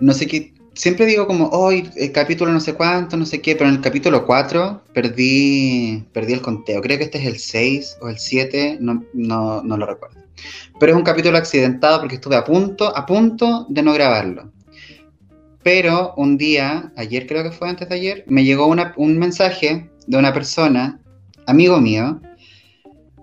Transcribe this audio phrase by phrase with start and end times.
[0.00, 0.52] No sé qué.
[0.74, 3.80] Siempre digo como, hoy el capítulo no sé cuánto, no sé qué, pero en el
[3.80, 6.82] capítulo 4 perdí, perdí el conteo.
[6.82, 10.20] Creo que este es el 6 o el 7, no, no, no lo recuerdo.
[10.80, 14.50] Pero es un capítulo accidentado porque estuve a punto, a punto de no grabarlo.
[15.62, 20.18] Pero un día, ayer creo que fue antes de ayer, me llegó un mensaje de
[20.18, 21.00] una persona,
[21.46, 22.20] amigo mío,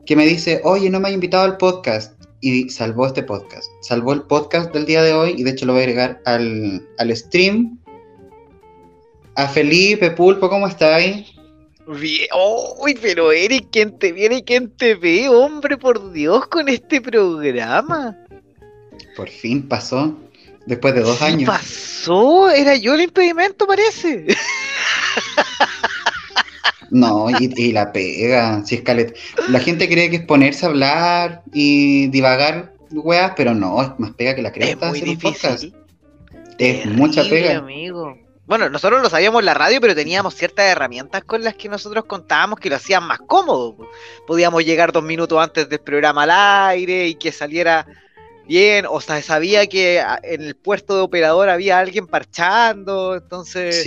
[0.05, 2.20] que me dice, oye, no me ha invitado al podcast.
[2.41, 3.69] Y salvó este podcast.
[3.81, 6.87] Salvó el podcast del día de hoy y de hecho lo voy a agregar al,
[6.97, 7.79] al stream.
[9.35, 11.33] A Felipe Pulpo, ¿cómo estáis?
[11.87, 12.27] Bien,
[12.79, 17.01] uy, pero Eric, ¿quién te viene y quién te ve, hombre, por Dios, con este
[17.01, 18.17] programa?
[19.15, 20.17] Por fin pasó,
[20.65, 21.49] después de dos años.
[21.49, 24.27] Pasó, era yo el impedimento, parece.
[26.91, 29.13] No, y, la pega, si es
[29.47, 34.11] La gente cree que es ponerse a hablar y divagar weas, pero no, es más
[34.11, 34.87] pega que la cresta.
[34.87, 35.73] Es muy difícil.
[36.57, 37.57] Es mucha pega.
[37.57, 38.17] amigo.
[38.45, 42.03] Bueno, nosotros lo sabíamos en la radio, pero teníamos ciertas herramientas con las que nosotros
[42.03, 43.77] contábamos que lo hacían más cómodo.
[44.27, 46.31] Podíamos llegar dos minutos antes del programa al
[46.71, 47.87] aire y que saliera
[48.51, 53.81] bien, o sea, sabía que en el puesto de operador había alguien parchando, entonces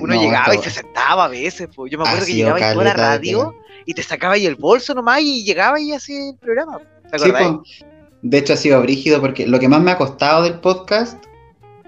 [0.00, 1.92] uno llegaba y se sentaba a veces, pues.
[1.92, 3.54] yo me acuerdo que llegaba y a la radio
[3.86, 6.80] y te sacaba ahí el bolso nomás y llegaba y hacía el programa.
[7.08, 7.18] ¿te
[8.22, 11.24] de hecho ha sido brígido porque lo que más me ha costado del podcast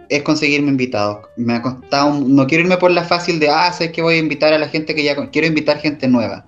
[0.08, 1.26] es conseguirme invitados.
[1.36, 4.18] Me ha costado, no quiero irme por la fácil de, ah, sé que voy a
[4.18, 6.46] invitar a la gente que ya, quiero invitar gente nueva.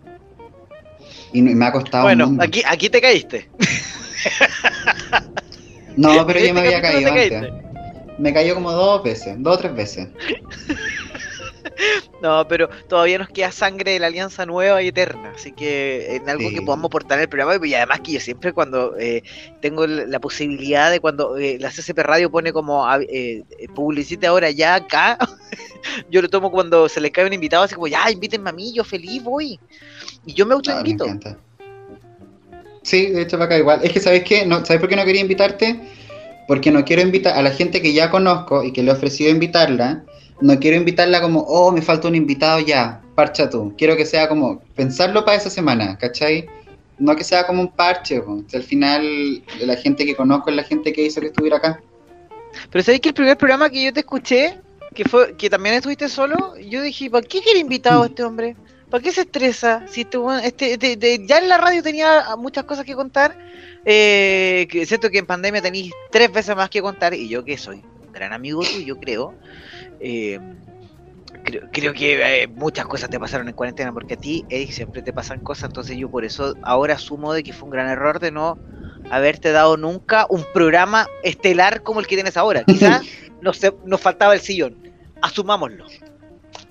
[1.33, 2.05] Y me ha costado.
[2.05, 3.49] Bueno, aquí, aquí te caíste.
[5.97, 7.53] No, pero yo me había caído antes.
[8.19, 10.09] Me cayó como dos veces, dos o tres veces.
[12.23, 16.29] No, pero todavía nos queda sangre de la alianza nueva y eterna, así que en
[16.29, 19.23] algo que podamos aportar en el programa, y además que yo siempre cuando eh,
[19.61, 24.77] tengo la posibilidad de cuando eh, la CCP Radio pone como eh, publicite ahora ya
[24.77, 25.19] acá,
[26.11, 28.73] yo lo tomo cuando se les cae un invitado, así como ya, invítenme a mí,
[28.73, 29.59] yo feliz voy,
[30.25, 31.07] y yo me autoinvito.
[31.07, 31.37] invito
[32.85, 33.81] Sí, de hecho, para acá igual.
[33.83, 34.45] Es que, ¿sabes qué?
[34.45, 35.81] No, ¿Sabes por qué no quería invitarte?
[36.47, 39.31] Porque no quiero invitar a la gente que ya conozco y que le he ofrecido
[39.31, 40.05] invitarla.
[40.43, 43.75] No quiero invitarla como, oh, me falta un invitado ya, parcha tú.
[43.79, 46.47] Quiero que sea como pensarlo para esa semana, ¿cachai?
[46.99, 48.23] No que sea como un parche,
[48.53, 51.81] al final la gente que conozco es la gente que hizo que estuviera acá.
[52.71, 54.59] Pero ¿sabes que el primer programa que yo te escuché,
[54.95, 58.11] que fue que también estuviste solo, yo dije, ¿para qué quiere invitado a mm.
[58.11, 58.57] este hombre?
[58.95, 59.85] ¿Para qué se estresa?
[59.89, 60.03] Si
[60.45, 63.37] este, este ya en la radio tenía muchas cosas que contar.
[63.85, 67.13] Eh, que siento que en pandemia tenéis tres veces más que contar.
[67.13, 69.35] Y yo que soy un gran amigo tuyo, creo.
[69.99, 70.39] Eh,
[71.73, 73.93] creo, que eh, muchas cosas te pasaron en cuarentena.
[73.93, 75.71] Porque a ti, Eric, siempre te pasan cosas.
[75.71, 78.61] Entonces yo por eso ahora asumo de que fue un gran error de no
[79.11, 82.63] haberte dado nunca un programa estelar como el que tienes ahora.
[82.69, 83.03] Quizás
[83.41, 84.77] nos, nos faltaba el sillón.
[85.21, 85.85] Asumámoslo.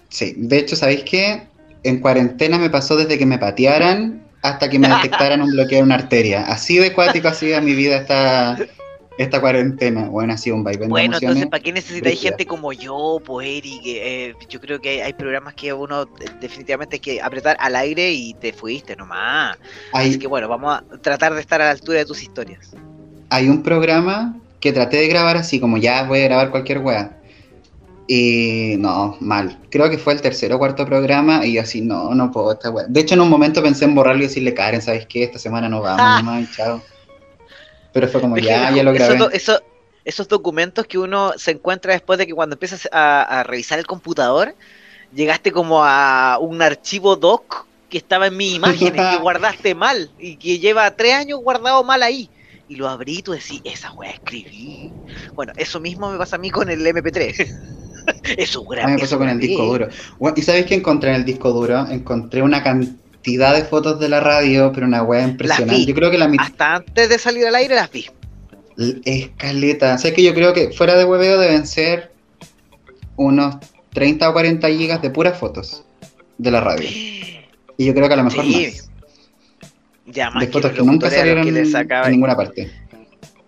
[0.08, 1.52] Sí, de hecho, ¿sabéis qué?
[1.84, 5.86] En cuarentena me pasó desde que me patearan hasta que me detectaran un bloqueo en
[5.86, 6.46] una arteria.
[6.46, 8.58] Así de cuático ha sido mi vida esta,
[9.18, 10.10] esta cuarentena.
[10.10, 14.34] Bueno, ha sido un vaivén Bueno, entonces, ¿para qué necesitáis gente como yo, pues, eh,
[14.50, 16.06] yo creo que hay programas que uno
[16.42, 19.58] definitivamente hay que apretar al aire y te fuiste nomás.
[19.94, 22.76] Así que bueno, vamos a tratar de estar a la altura de tus historias.
[23.30, 27.18] Hay un programa que traté de grabar así, como ya voy a grabar cualquier wea
[28.08, 29.60] y no, mal.
[29.70, 32.52] Creo que fue el tercer o cuarto programa y así, no, no puedo.
[32.54, 35.24] Esta De hecho, en un momento pensé en borrarlo y decirle, Karen, ¿sabes qué?
[35.24, 36.42] Esta semana no vamos, ah.
[36.56, 36.82] chao.
[37.94, 39.20] Pero fue como, ya, ya lo grabé.
[39.34, 39.62] Eso,
[40.04, 44.56] esos documentos que uno se encuentra después de que cuando empiezas a, revisar el computador,
[45.14, 50.36] llegaste como a un archivo doc que estaba en mi imagen que guardaste mal y
[50.38, 52.30] que lleva tres años guardado mal ahí.
[52.68, 54.92] Y lo abrí y tú decís, esa weá escribí.
[55.36, 57.74] Bueno, eso mismo me pasa a mí con el MP3.
[58.38, 59.88] Eso A mí me pasó con el disco duro.
[60.36, 61.88] ¿Y sabes qué encontré en el disco duro?
[61.88, 65.86] Encontré una cantidad de fotos de la radio, pero una wea impresionante.
[65.86, 68.06] Yo creo que la Hasta antes de salir al aire las vi.
[69.06, 69.96] Escaleta.
[69.96, 72.12] O sea, que yo creo que fuera de hueveo deben ser
[73.16, 73.58] unos
[73.94, 75.84] 30 o 40 gigas de puras fotos
[76.38, 76.90] de la radio.
[77.76, 78.92] Y yo creo que a lo mejor más.
[80.06, 82.70] Ya, más de fotos que, nunca salieron en ninguna parte.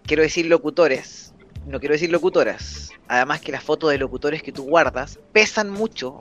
[0.04, 1.25] Quiero decir locutores.
[1.66, 6.20] No quiero decir locutoras además que las fotos de locutores que tú guardas pesan mucho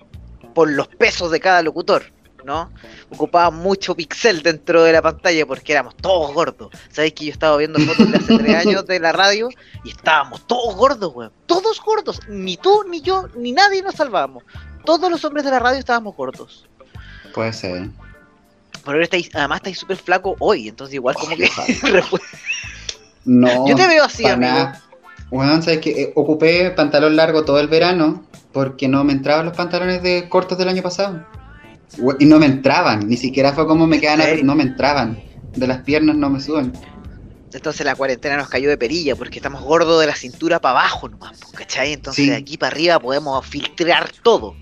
[0.54, 2.04] por los pesos de cada locutor,
[2.44, 2.70] ¿no?
[3.10, 6.70] Ocupaba mucho pixel dentro de la pantalla porque éramos todos gordos.
[6.90, 9.48] Sabéis que yo estaba viendo fotos de hace tres años de la radio
[9.84, 11.32] y estábamos todos gordos, weón.
[11.46, 12.20] Todos gordos.
[12.28, 14.44] Ni tú, ni yo, ni nadie nos salvábamos.
[14.84, 16.66] Todos los hombres de la radio estábamos gordos.
[17.32, 17.88] Puede ser.
[18.84, 21.48] Pero estáis, además estáis súper flaco hoy, entonces igual como que...
[23.24, 23.66] no.
[23.66, 24.72] Yo te veo así, amigo.
[25.34, 29.56] Weón, sabes que eh, ocupé pantalón largo todo el verano porque no me entraban los
[29.56, 31.24] pantalones de cortos del año pasado.
[32.20, 34.44] Y no me entraban, ni siquiera fue como me quedan, serio?
[34.44, 35.18] no me entraban.
[35.56, 36.72] De las piernas no me suben.
[37.52, 41.08] Entonces la cuarentena nos cayó de perilla porque estamos gordos de la cintura para abajo
[41.08, 41.92] nomás, ¿cachai?
[41.92, 42.30] Entonces Sí.
[42.30, 44.54] de aquí para arriba podemos filtrar todo.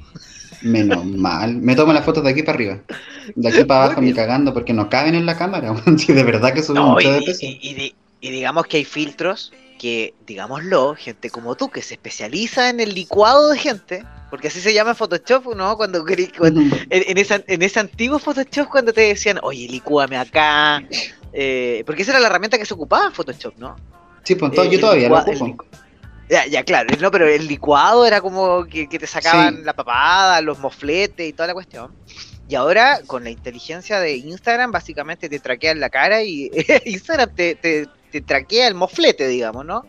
[0.63, 1.57] Menos mal.
[1.57, 2.79] Me tomo las fotos de aquí para arriba.
[3.35, 5.75] De aquí para abajo ni cagando porque no caben en la cámara.
[5.99, 7.41] Sí, de verdad que subí No, y, mucho de peso.
[7.43, 9.53] y- y di- y digamos que hay filtros
[9.83, 14.61] que, digámoslo, gente como tú, que se especializa en el licuado de gente, porque así
[14.61, 15.77] se llama Photoshop, ¿no?
[15.77, 16.05] Cuando,
[16.39, 20.81] cuando- en, en esa- en ese antiguo Photoshop cuando te decían, oye, licúame acá,
[21.33, 23.75] eh, porque esa era la herramienta que se ocupaba en Photoshop, ¿no?
[24.23, 25.65] Sí, pues Eh, yo todavía lo ocupo.
[26.31, 29.63] Ya, ya, claro, no, pero el licuado era como que, que te sacaban Sí.
[29.65, 31.93] la papada, los mofletes y toda la cuestión.
[32.49, 36.49] Y ahora, con la inteligencia de Instagram, básicamente te traquean la cara y
[36.87, 39.85] Instagram te, te, te traquea el moflete, digamos, ¿no?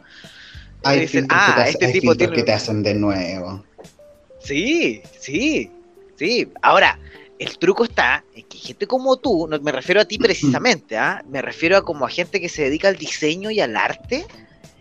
[0.84, 2.34] Hay Dicen, ah, te, este hay tipo tiene...
[2.34, 3.64] que te hacen de nuevo.
[4.40, 5.70] Sí, sí,
[6.18, 6.50] sí.
[6.62, 7.00] Ahora,
[7.40, 11.24] el truco está en que gente como tú, no me refiero a ti precisamente, ¿ah?
[11.30, 14.26] me refiero a como a gente que se dedica al diseño y al arte,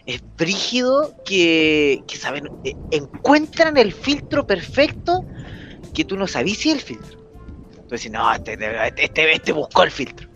[0.07, 5.25] es brígido que, que saben, eh, encuentran el filtro perfecto
[5.95, 7.19] que tú no sabías si el filtro.
[7.77, 8.59] Entonces, no, este,
[8.97, 10.32] este, este buscó el filtro.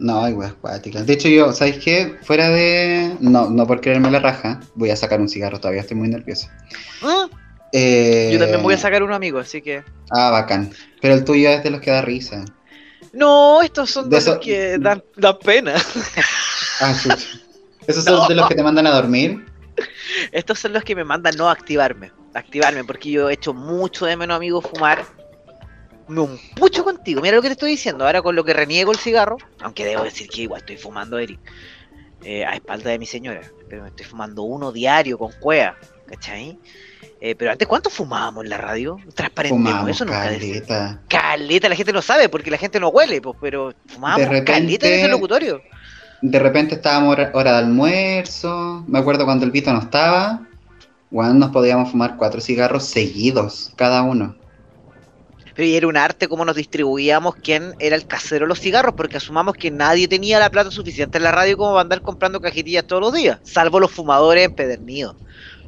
[0.00, 1.06] No, hay weas acuáticas.
[1.06, 2.16] De hecho, yo, ¿sabes qué?
[2.22, 3.16] Fuera de.
[3.20, 6.48] No, no por creerme la raja, voy a sacar un cigarro, todavía estoy muy nervioso.
[7.70, 9.84] Eh, Yo también voy a sacar uno, amigo, así que...
[10.10, 10.72] Ah, bacán.
[11.02, 12.44] Pero el tuyo es de los que da risa.
[13.12, 15.74] No, estos son De de, los que dan, dan pena.
[16.82, 17.26] Ah, chucha.
[17.86, 19.44] ¿Esos son de los que te mandan a dormir?
[20.32, 22.10] Estos son los que me mandan no activarme.
[22.32, 25.04] Activarme, porque yo he hecho mucho de menos, amigo, fumar.
[26.10, 27.20] Me un pucho contigo.
[27.22, 28.04] Mira lo que te estoy diciendo.
[28.04, 31.38] Ahora con lo que reniego el cigarro, aunque debo decir que igual estoy fumando, Eric,
[32.24, 33.42] eh, a espalda de mi señora.
[33.68, 35.76] Pero me estoy fumando uno diario con cueva,
[36.06, 36.58] ¿cachai?
[37.20, 38.98] Eh, pero antes, ¿cuánto fumábamos en la radio?
[39.14, 41.00] Transparentemos eso, nunca caleta.
[41.08, 44.86] Caleta, la gente no sabe porque la gente no huele, pues, pero fumábamos repente- caleta
[44.88, 45.62] en ese locutorio.
[46.22, 48.84] De repente estábamos hora, hora de almuerzo.
[48.86, 50.46] Me acuerdo cuando el Vito no estaba.
[51.10, 54.36] Bueno, nos podíamos fumar cuatro cigarros seguidos, cada uno.
[55.60, 58.94] Pero y era un arte cómo nos distribuíamos quién era el casero de los cigarros,
[58.96, 62.40] porque asumamos que nadie tenía la plata suficiente en la radio como para andar comprando
[62.40, 65.16] cajetillas todos los días, salvo los fumadores empedernidos.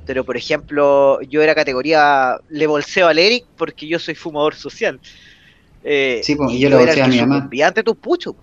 [0.06, 4.99] Pero por ejemplo, yo era categoría, le bolseo al Eric porque yo soy fumador social.
[5.85, 7.50] Eh, Sí, pues, y yo le bolseo a mi mamá.
[7.62, 8.35] ante tus puchos.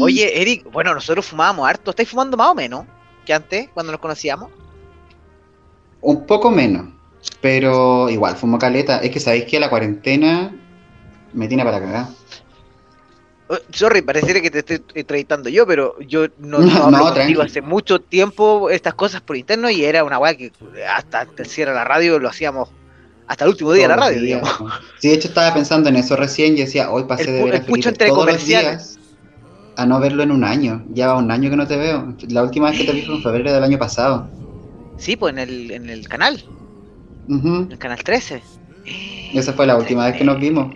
[0.00, 1.90] Oye, Eric, bueno, nosotros fumábamos harto.
[1.90, 2.86] ¿Estáis fumando más o menos
[3.26, 4.48] que antes, cuando nos conocíamos?
[6.00, 6.97] Un poco menos.
[7.40, 8.98] Pero igual, fumo caleta.
[8.98, 10.54] Es que sabéis que la cuarentena
[11.32, 12.06] me tiene para cagar.
[13.50, 17.62] Eh, Sorry, pareciera que te estoy entrevistando yo, pero yo no, No, no hablo hace
[17.62, 20.52] mucho tiempo estas cosas por interno y era una weá que
[20.88, 22.68] hasta cierre de la radio lo hacíamos
[23.26, 24.72] hasta el último día de la radio, días, digamos.
[24.98, 27.56] Sí, de hecho estaba pensando en eso recién y decía, hoy pasé El de ver
[27.56, 28.98] a Felipe entre todos los días
[29.78, 30.84] a no verlo en un año.
[30.88, 32.14] Ya va un año que no te veo.
[32.30, 34.28] La última vez que te vi fue en febrero del año pasado.
[34.96, 36.42] Sí, pues en el, en el canal,
[37.28, 37.62] Ujú.
[37.62, 38.42] en el canal 13.
[39.34, 40.74] Esa fue la última vez que nos vimos.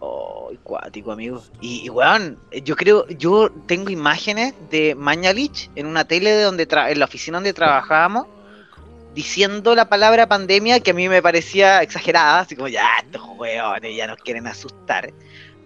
[0.00, 1.42] Oh, cuático, amigo.
[1.60, 6.68] Y, y weón, yo creo, yo tengo imágenes de Mañalich en una tele de donde
[6.68, 8.26] tra- en la oficina donde trabajábamos,
[9.14, 13.96] diciendo la palabra pandemia que a mí me parecía exagerada, así como ya, estos weones
[13.96, 15.12] ya nos quieren asustar.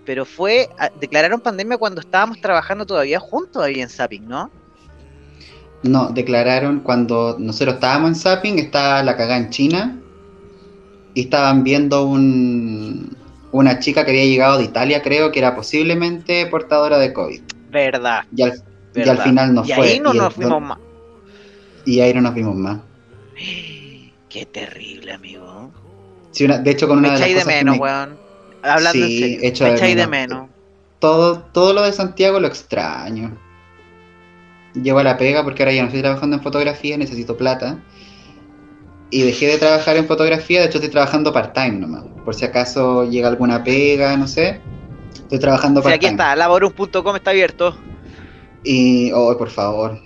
[0.05, 4.50] Pero fue, a- declararon pandemia cuando estábamos trabajando todavía juntos ahí en Zapping, ¿no?
[5.83, 10.00] No, declararon cuando nosotros estábamos en Zapping, estaba la cagada en China
[11.14, 13.16] y estaban viendo un,
[13.52, 17.40] una chica que había llegado de Italia, creo que era posiblemente portadora de COVID.
[17.71, 18.52] Verdad, Y al,
[18.95, 19.25] y al verdad.
[19.25, 19.88] final no y fue.
[19.88, 20.78] ahí no y, nos fuimos más.
[21.85, 22.78] y ahí no nos vimos más.
[24.28, 25.71] Qué terrible, amigo.
[26.33, 28.18] Sí, una- de hecho, con Me una de las de cosas que menos, me- weón.
[28.62, 29.78] Hablando Sí, en serio.
[29.80, 30.50] me de de menos.
[30.99, 33.37] todo, todo lo de Santiago lo extraño.
[34.83, 37.78] Llego a la pega porque ahora ya no estoy trabajando en fotografía, necesito plata.
[39.11, 42.04] Y dejé de trabajar en fotografía, de hecho estoy trabajando part-time nomás.
[42.25, 44.61] Por si acaso llega alguna pega, no sé.
[45.14, 46.11] Estoy trabajando Sí, aquí part-time.
[46.12, 47.76] está, laborum.com está abierto.
[48.64, 50.00] Y, oh, por favor,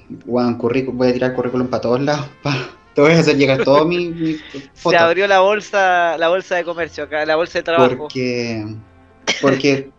[0.59, 2.27] currículum, voy a tirar currículum para todos lados.
[2.43, 4.37] pa- te voy a hacer llegar todo mi, mi
[4.75, 7.97] Se abrió la bolsa, la bolsa de comercio acá, la bolsa de trabajo.
[7.97, 8.67] Porque,
[9.41, 9.91] porque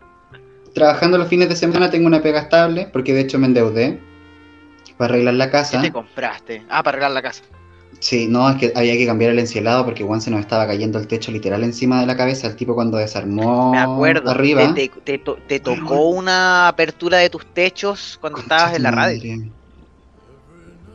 [0.74, 4.00] trabajando los fines de semana tengo una pega estable, porque de hecho me endeudé
[4.96, 5.80] para arreglar la ¿Qué casa.
[5.80, 6.62] te compraste?
[6.68, 7.42] Ah, para arreglar la casa.
[8.00, 10.98] Sí, no, es que había que cambiar el encielado porque Juan se nos estaba cayendo
[10.98, 12.48] el techo literal encima de la cabeza.
[12.48, 14.28] El tipo cuando desarmó Me acuerdo.
[14.30, 14.74] arriba.
[14.74, 18.90] Te, te- te to- te tocó una apertura de tus techos cuando estabas en la
[18.90, 19.42] radio.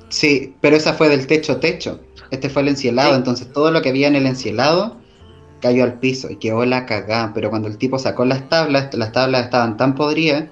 [0.10, 2.02] Sí, pero esa fue del techo techo.
[2.32, 3.18] Este fue el encielado, Sí.
[3.18, 4.98] entonces todo lo que había en el encielado
[5.62, 7.32] cayó al piso y quedó la cagada.
[7.34, 10.46] Pero cuando el tipo sacó las tablas, las tablas estaban tan podridas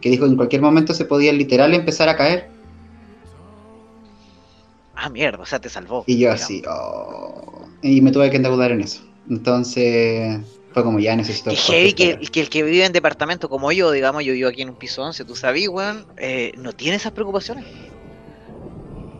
[0.00, 2.50] que dijo que en cualquier momento se podía literal empezar a caer.
[5.02, 6.04] Ah, mierda, o sea, te salvó.
[6.06, 6.42] Y yo digamos.
[6.42, 7.66] así, oh.
[7.80, 9.02] Y me tuve que endeudar en eso.
[9.30, 10.40] Entonces
[10.74, 11.50] fue como ya necesito.
[11.50, 14.60] Y heavy que, que el que vive en departamento como yo, digamos, yo vivo aquí
[14.60, 17.64] en un piso 11, tú sabes, weón, eh, no tiene esas preocupaciones.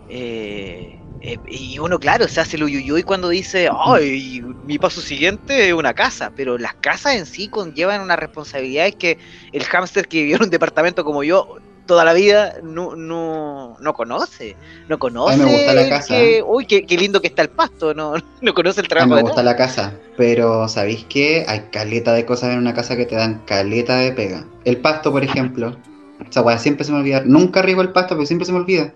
[0.07, 5.69] Eh, eh, y uno, claro, se hace el uyuyuy cuando dice, ay, mi paso siguiente
[5.69, 9.19] es una casa, pero las casas en sí conllevan una responsabilidad que
[9.53, 11.57] el hámster que vivió en un departamento como yo
[11.91, 14.55] toda la vida no, no, no conoce.
[14.89, 15.37] No conoce.
[15.39, 16.15] me gusta la casa.
[16.15, 18.89] que- uy, qué, qué lindo que está el pasto, no, no conoce el A mí
[18.91, 21.45] trabajo me de gusta la casa, pero ¿sabéis qué?
[21.49, 24.47] Hay caleta de cosas en una casa que te dan caleta de pega.
[24.65, 25.77] El pasto, por ejemplo.
[26.21, 27.25] O sea, siempre se me olvida.
[27.27, 28.95] Nunca riego el pasto, pero siempre se me olvida.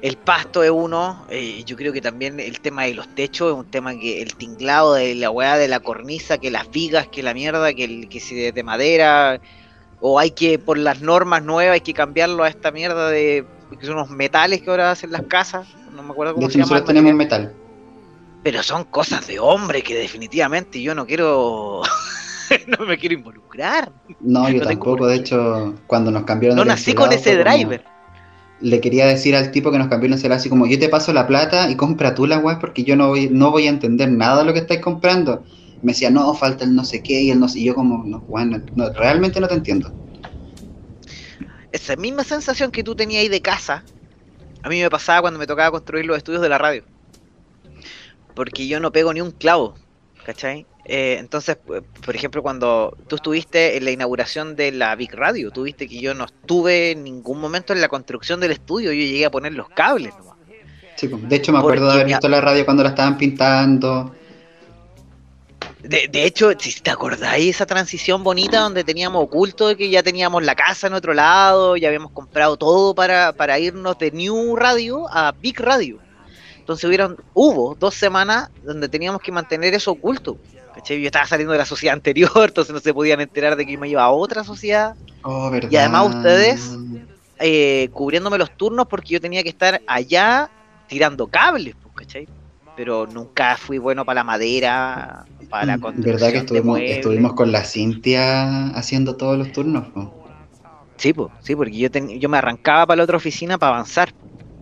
[0.00, 3.58] El pasto es uno, eh, yo creo que también el tema de los techos es
[3.58, 7.24] un tema que el tinglado de la weá de la cornisa, que las vigas, que
[7.24, 9.40] la mierda, que, el, que si es de madera,
[10.00, 13.44] o hay que, por las normas nuevas, hay que cambiarlo a esta mierda de
[13.78, 16.52] que son unos metales que ahora hacen las casas, no me acuerdo De cómo hecho,
[16.52, 16.70] se llama.
[16.70, 17.52] nosotros tenemos metal.
[18.42, 21.82] Pero son cosas de hombre que definitivamente yo no quiero,
[22.78, 23.90] no me quiero involucrar.
[24.20, 25.06] No, yo No tampoco.
[25.06, 27.84] De hecho, cuando nos cambiaron No del nací con ese como- driver.
[28.60, 31.28] Le quería decir al tipo que nos cambió el así como, yo te paso la
[31.28, 34.38] plata y compra tú la weá porque yo no voy, no voy a entender nada
[34.40, 35.44] de lo que estáis comprando.
[35.82, 37.60] Me decía, no, falta el no sé qué y el no sé.
[37.60, 39.92] Y yo como, no, bueno, no, realmente no te entiendo.
[41.72, 43.84] esa misma sensación que tú tenías ahí de casa,
[44.62, 46.82] a mí me pasaba cuando me tocaba construir los estudios de la radio.
[48.34, 49.74] Porque yo no pego ni un clavo,
[50.24, 50.66] ¿cachai?
[50.84, 55.50] Eh, entonces, eh, por ejemplo, cuando tú estuviste en la inauguración de la Big Radio,
[55.50, 59.26] tuviste que yo no estuve en ningún momento en la construcción del estudio, yo llegué
[59.26, 60.36] a poner los cables nomás.
[60.96, 64.14] Sí, pues, de hecho, me acuerdo de haber visto la radio cuando la estaban pintando.
[65.82, 70.02] De, de hecho, si te acordáis esa transición bonita donde teníamos oculto de que ya
[70.02, 74.56] teníamos la casa en otro lado, ya habíamos comprado todo para, para irnos de New
[74.56, 75.98] Radio a Big Radio.
[76.58, 80.36] Entonces hubieron, hubo dos semanas donde teníamos que mantener eso oculto.
[80.74, 81.00] ¿cachai?
[81.00, 83.78] Yo estaba saliendo de la sociedad anterior, entonces no se podían enterar de que yo
[83.78, 84.94] me iba a otra sociedad,
[85.24, 85.50] Oh.
[85.68, 86.70] Y además ustedes-
[87.40, 90.50] eh, cubriéndome los turnos porque yo tenía que estar allá
[90.86, 92.28] tirando cables, pues, ¿cachai?
[92.76, 96.38] Pero nunca fui bueno para la madera, para la construcción Mm, ¿Verdad que
[96.78, 99.88] de estuvimos, con la Cintia haciendo todos los turnos?
[99.88, 100.14] po?
[100.96, 104.10] Sí, pues, sí, porque yo, ten- yo me arrancaba para la otra oficina para avanzar.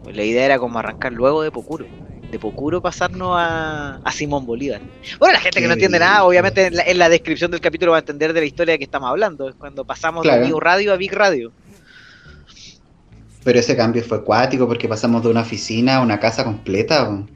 [0.04, 1.86] La idea era como arrancar luego de Pocuro.
[2.30, 4.82] De Pocuro pasarnos a, a Simón Bolívar.
[5.18, 7.92] Bueno, la gente que no entiende nada, obviamente en la, en la descripción del capítulo
[7.92, 9.48] va a entender de la historia que estamos hablando.
[9.48, 10.42] Es cuando pasamos Claro.
[10.42, 11.52] de New Radio a Big Radio.
[13.44, 17.06] Pero ese cambio fue acuático porque pasamos de una oficina a una casa completa.
[17.06, 17.26] po.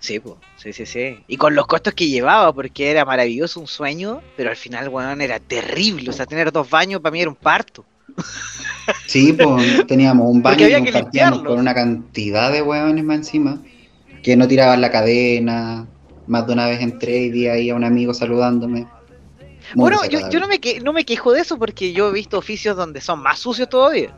[0.00, 1.22] Sí, pues, sí, sí, sí.
[1.28, 5.20] Y con los costos que llevaba, porque era maravilloso, un sueño, pero al final, weón,
[5.20, 6.08] era terrible.
[6.08, 7.84] O sea, tener dos baños para mí era un parto.
[9.06, 13.62] Sí, pues teníamos un baño había que compartíamos con una cantidad de hueones más encima
[14.22, 15.86] que no tiraban la cadena.
[16.26, 18.86] Más de una vez entré y vi ahí a un amigo saludándome.
[19.74, 22.12] Muy bueno, yo, yo no, me que, no me quejo de eso porque yo he
[22.12, 24.14] visto oficios donde son más sucios todavía.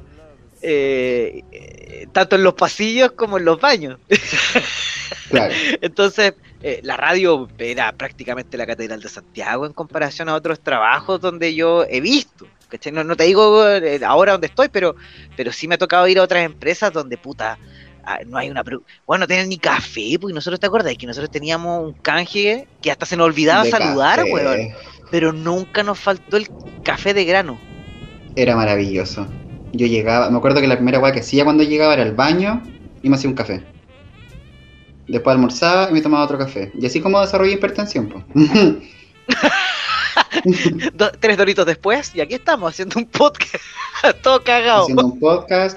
[0.60, 3.98] Eh, eh, tanto en los pasillos como en los baños.
[5.28, 10.60] Claro, Entonces, eh, la radio era prácticamente la Catedral de Santiago en comparación a otros
[10.60, 12.46] trabajos donde yo he visto.
[12.68, 12.92] ¿cachai?
[12.92, 14.96] No, no te digo eh, ahora donde estoy, pero,
[15.36, 17.58] pero sí me ha tocado ir a otras empresas donde, puta,
[18.04, 18.62] ah, no hay una...
[18.62, 20.94] Bueno, no tienen ni café, porque nosotros, ¿te acuerdas?
[20.96, 24.32] Que nosotros teníamos un canje que hasta se nos olvidaba de saludar, café.
[24.32, 24.68] weón.
[25.10, 26.48] Pero nunca nos faltó el
[26.82, 27.58] café de grano.
[28.34, 29.26] Era maravilloso.
[29.72, 32.62] Yo llegaba, me acuerdo que la primera weá que hacía cuando llegaba era el baño
[33.02, 33.62] y me hacía un café.
[35.12, 36.72] Después almorzaba y me tomaba otro café.
[36.74, 38.24] Y así como desarrollé hipertensión, pues.
[40.94, 43.56] Do- tres doritos después, y aquí estamos haciendo un podcast.
[44.22, 44.84] Todo cagado.
[44.84, 45.76] Haciendo un podcast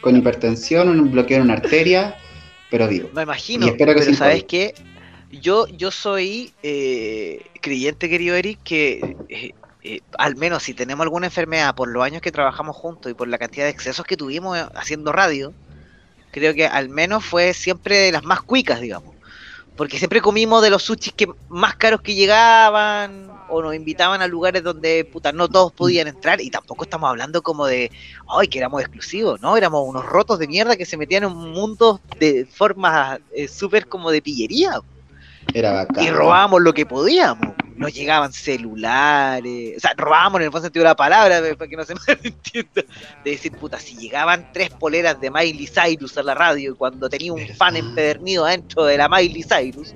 [0.00, 2.16] con hipertensión, un bloqueo en una arteria,
[2.70, 3.08] pero vivo.
[3.12, 4.72] Me imagino, Y espero que pero sabes qué,
[5.32, 9.52] yo, yo soy eh, creyente, querido Eric, que eh,
[9.82, 13.26] eh, al menos si tenemos alguna enfermedad por los años que trabajamos juntos y por
[13.26, 15.52] la cantidad de excesos que tuvimos haciendo radio,
[16.36, 19.14] creo que al menos fue siempre de las más cuicas, digamos.
[19.74, 24.26] Porque siempre comimos de los sushis que más caros que llegaban, o nos invitaban a
[24.26, 27.90] lugares donde puta, no todos podían entrar, y tampoco estamos hablando como de,
[28.28, 29.56] ay, que éramos exclusivos, ¿no?
[29.56, 33.86] Éramos unos rotos de mierda que se metían en un mundo de formas eh, súper
[33.88, 34.80] como de pillería.
[35.54, 36.04] Era bacán.
[36.04, 37.54] Y robábamos lo que podíamos.
[37.76, 39.76] Nos llegaban celulares.
[39.76, 42.18] O sea, robábamos en el buen sentido de la palabra, para que no se me
[42.22, 42.82] entienda.
[43.24, 47.08] De decir, puta, si llegaban tres poleras de Miley Cyrus a la radio y cuando
[47.08, 49.94] tenía un fan empedernido dentro de la Miley Cyrus,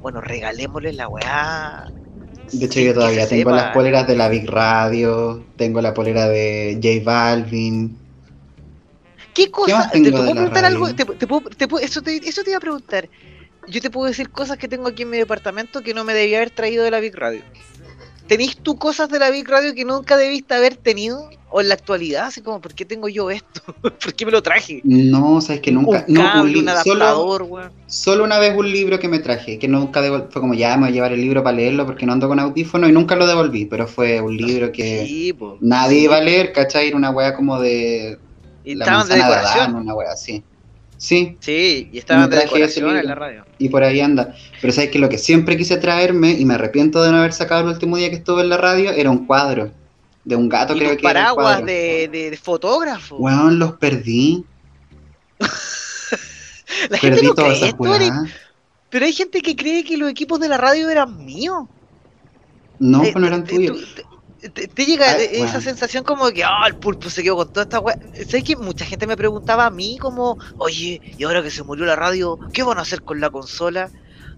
[0.00, 1.90] bueno, regalémosle la weá.
[2.52, 3.56] De hecho, yo todavía tengo sepa.
[3.62, 7.98] las poleras de la Big Radio, tengo la polera de J Balvin.
[9.34, 9.90] ¿Qué cosa?
[9.90, 10.86] ¿Te, puedo preguntar algo?
[10.94, 13.08] Te, te puedo- te puedo- eso, te, eso te iba a preguntar.
[13.68, 16.38] Yo te puedo decir cosas que tengo aquí en mi departamento que no me debía
[16.38, 17.42] haber traído de la Big Radio.
[18.26, 21.30] ¿Tenís tú cosas de la Big Radio que nunca debiste haber tenido?
[21.48, 22.26] ¿O en la actualidad?
[22.26, 23.60] Así como, ¿por qué tengo yo esto?
[23.80, 24.80] ¿Por qué me lo traje?
[24.82, 26.04] No, sabes que nunca.
[26.08, 27.72] un no, cable, un solo, adaptador, weón.
[27.86, 30.82] solo una vez un libro que me traje, que nunca devol- fue como ya me
[30.82, 33.28] voy a llevar el libro para leerlo porque no ando con audífono y nunca lo
[33.28, 35.56] devolví, pero fue un libro que Sí, po.
[35.60, 36.04] nadie Sí.
[36.06, 36.88] iba a leer, ¿cachai?
[36.88, 38.18] Era una wea como de
[38.64, 39.60] Y la de decoración.
[39.60, 40.42] Adán, una wea así.
[40.98, 43.44] Sí, Sí, y estaban Me de decoración en la radio.
[43.58, 44.34] y por ahí anda.
[44.60, 47.60] Pero sabes que lo que siempre quise traerme, y me arrepiento de no haber sacado
[47.62, 49.72] el último día que estuve en la radio, era un cuadro.
[50.24, 51.66] De un gato, Y creo tus que era paraguas cuadro.
[51.66, 53.16] de, de, de fotógrafo.
[53.16, 54.44] Weón, los perdí.
[56.90, 58.30] la gente Perdí no todas cree esas weas.
[58.90, 61.64] pero hay gente que cree que los equipos de la radio eran míos.
[62.78, 63.94] No, Eh, pues no eran tuyos.
[64.50, 65.60] Te, llega Ay, eh, esa bueno.
[65.60, 67.96] sensación como de que ah, el pulpo se quedó con toda esta weá.
[68.28, 71.84] ¿Sabes que mucha gente me preguntaba a mí como, oye, y ahora que se murió
[71.86, 73.92] la radio, ¿qué van a hacer con la consola?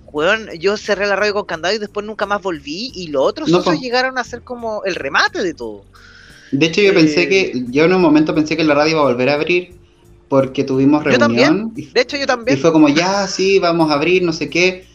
[0.06, 3.48] Weón, yo cerré la radio con candado y después nunca más volví y los otros
[3.48, 5.88] No, llegaron a ser como el remate de todo.
[6.50, 9.00] De hecho, yo pensé Eh, que, yo en un momento pensé que la radio iba
[9.00, 9.78] a volver a abrir
[10.28, 11.72] porque tuvimos Yo reunión también.
[11.76, 12.58] y, De hecho, yo y también.
[12.58, 14.86] fue como, ya, sí, vamos a abrir, no sé qué.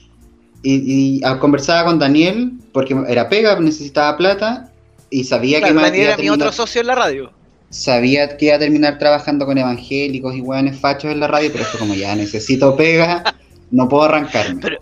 [0.63, 4.72] Y, y conversaba con Daniel porque era pega, necesitaba plata
[5.13, 6.95] y sabía Claro, que ma- Daniel iba a era mi otro terminar- socio en la
[6.95, 7.31] radio.
[7.69, 11.65] sabía que iba a terminar trabajando con evangélicos y hueones fachos en la radio, pero
[11.65, 13.23] fue como, ya, necesito pega,
[13.71, 14.61] no puedo arrancarme.
[14.61, 14.79] Pero-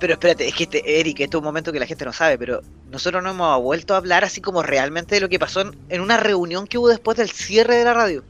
[0.00, 2.36] Pero espérate, es que este, Eric, este es un momento que la gente no sabe,
[2.36, 2.60] pero
[2.90, 6.00] nosotros no hemos vuelto a hablar así como realmente de lo que pasó en, en
[6.00, 8.24] una reunión que hubo después del cierre de la radio.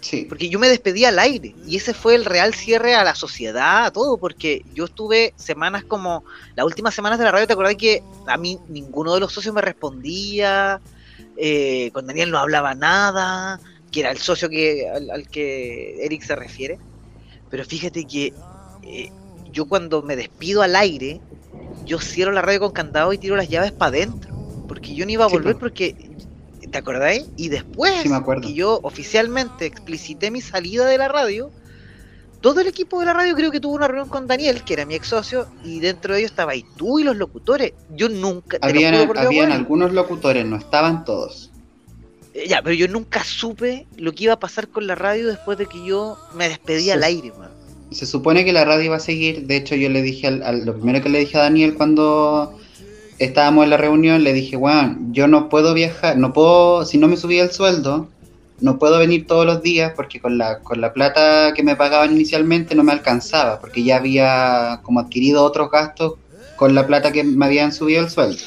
[0.00, 3.14] Sí, Porque yo me despedí al aire y ese fue el real cierre a la
[3.14, 6.24] sociedad, a todo, porque yo estuve semanas como,
[6.56, 9.54] las últimas semanas de la radio, ¿te acordás que a mí ninguno de los socios
[9.54, 10.80] me respondía?
[11.36, 13.60] Eh, con Daniel no hablaba nada,
[13.90, 16.78] que era el socio que, al, al que Eric se refiere.
[17.50, 18.32] Pero fíjate que
[18.82, 19.10] eh,
[19.52, 21.20] yo cuando me despido al aire,
[21.84, 24.34] yo cierro la radio con candado y tiro las llaves para adentro,
[24.68, 25.60] porque yo no iba a volver po.
[25.60, 26.09] porque
[26.70, 27.24] ¿Te acordáis?
[27.36, 28.46] Y después Sí, me acuerdo.
[28.46, 31.50] que yo oficialmente explicité mi salida de la radio,
[32.40, 34.86] todo el equipo de la radio creo que tuvo una reunión con Daniel, que era
[34.86, 37.72] mi ex socio, y dentro de ellos estaba y tú y los locutores.
[37.94, 38.58] Yo nunca.
[38.58, 41.50] te lo habían, habían algunos locutores, no estaban todos.
[42.32, 45.58] eh, Ya, pero yo nunca supe lo que iba a pasar con la radio después
[45.58, 46.90] de que yo me despedí Sí.
[46.92, 47.50] al aire, weón.
[47.90, 50.64] Se supone que la radio iba a seguir, de hecho yo le dije, al, al-
[50.64, 52.56] lo primero que le dije a Daniel cuando
[53.20, 57.06] estábamos en la reunión, le dije, weón, yo no puedo viajar, no puedo, si no
[57.06, 58.08] me subía el sueldo,
[58.60, 62.12] no puedo venir todos los días porque con la, con la plata que me pagaban
[62.12, 66.14] inicialmente no me alcanzaba, porque ya había como adquirido otros gastos
[66.56, 68.42] con la plata que me habían subido el sueldo.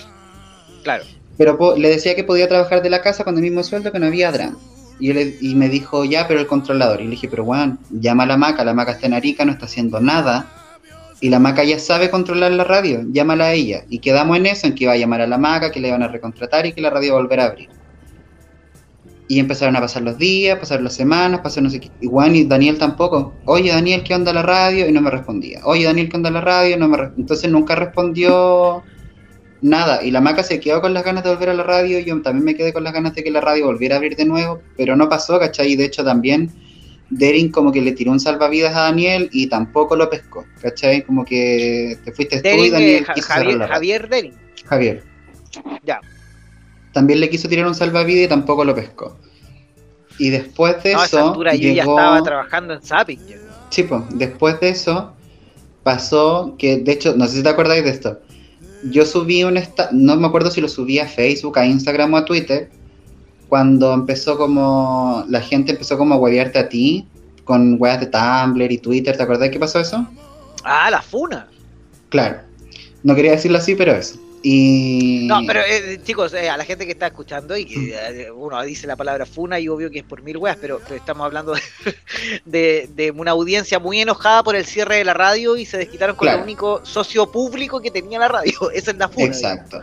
[0.84, 1.04] Claro.
[1.38, 4.06] Pero le decía que podía trabajar de la casa con el mismo sueldo que no
[4.08, 4.58] había drama.
[5.00, 7.02] Y, le- y me dijo, ya, pero el controlador.
[7.02, 9.52] Y le dije, pero weón, llama a la maca, la maca está en Arica, no
[9.52, 10.48] está haciendo nada.
[11.24, 13.86] Y la maca ya sabe controlar la radio, llámala a ella.
[13.88, 16.04] Y quedamos en eso, en que iba a llamar a la maca, que le iban
[16.04, 17.70] a recontratar y que la radio iba a volver a abrir.
[19.30, 21.90] Y empezaron a pasar los días, pasar las semanas, pasar no sé qué.
[22.06, 23.34] Juan y Daniel tampoco.
[23.46, 24.86] Oye, Daniel, ¿qué onda la radio?
[24.86, 25.62] Y no me respondía.
[25.64, 26.76] Oye, Daniel, ¿qué onda la radio?
[26.78, 28.84] No me Entonces nunca respondió
[29.62, 30.04] nada.
[30.04, 32.00] Y la maca se quedó con las ganas de volver a la radio.
[32.00, 34.26] Yo también me quedé con las ganas de que la radio volviera a abrir de
[34.26, 34.60] nuevo.
[34.76, 35.72] Pero no pasó, ¿cachai?
[35.72, 36.52] Y de hecho también
[37.18, 41.04] Derin como que le tiró un salvavidas a Daniel y tampoco lo pescó, ¿cachai?
[41.04, 43.68] Como que te fuiste tú y eh, Daniel Ja- quiso cerrar Javier, la.
[43.68, 44.34] Javier Dering.
[44.66, 45.04] Javier.
[45.84, 46.00] Ya.
[46.94, 49.18] También le quiso tirar un salvavidas y tampoco lo pescó.
[50.20, 51.18] Y después de No, a eso.
[51.20, 53.20] esa altura yo ya llegó- estaba trabajando en Zapping.
[53.70, 55.14] Sí, pues, después de eso
[55.84, 58.20] pasó que, de hecho, no sé si te acordáis de esto.
[58.92, 62.18] Yo subí un esta no me acuerdo si lo subí a Facebook, a Instagram o
[62.18, 62.70] a Twitter,
[63.54, 67.06] cuando empezó como, la gente empezó como a huevearte a ti
[67.44, 70.08] con weas de Tumblr y Twitter, ¿te acordás que pasó eso?
[70.64, 71.48] Ah, la funa.
[72.10, 72.38] Claro,
[73.04, 74.16] no quería decirlo así, pero eso.
[74.42, 75.28] Y...
[75.28, 78.60] No, pero eh, chicos, eh, a la gente que está escuchando y que eh, uno
[78.64, 81.54] dice la palabra funa y obvio que es por mil weas, pero, pero estamos hablando
[81.54, 81.62] de,
[82.46, 86.16] de- de una audiencia muy enojada por el cierre de la radio y se desquitaron
[86.16, 86.40] con Claro.
[86.40, 88.72] el único socio público que tenía la radio.
[88.74, 89.28] Esa es la funa.
[89.28, 89.80] Exacto.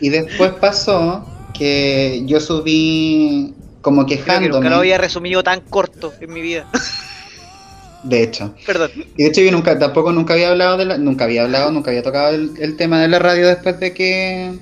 [0.00, 1.22] Y después pasó
[1.62, 4.54] que yo subí como Creo que quejándome.
[4.54, 6.68] nunca lo había resumido tan corto en mi vida.
[8.02, 8.52] De hecho.
[8.66, 8.90] Perdón.
[9.16, 11.92] Y de hecho yo nunca, tampoco nunca había hablado de la, nunca había hablado, nunca
[11.92, 14.52] había tocado el, tema de la radio después de que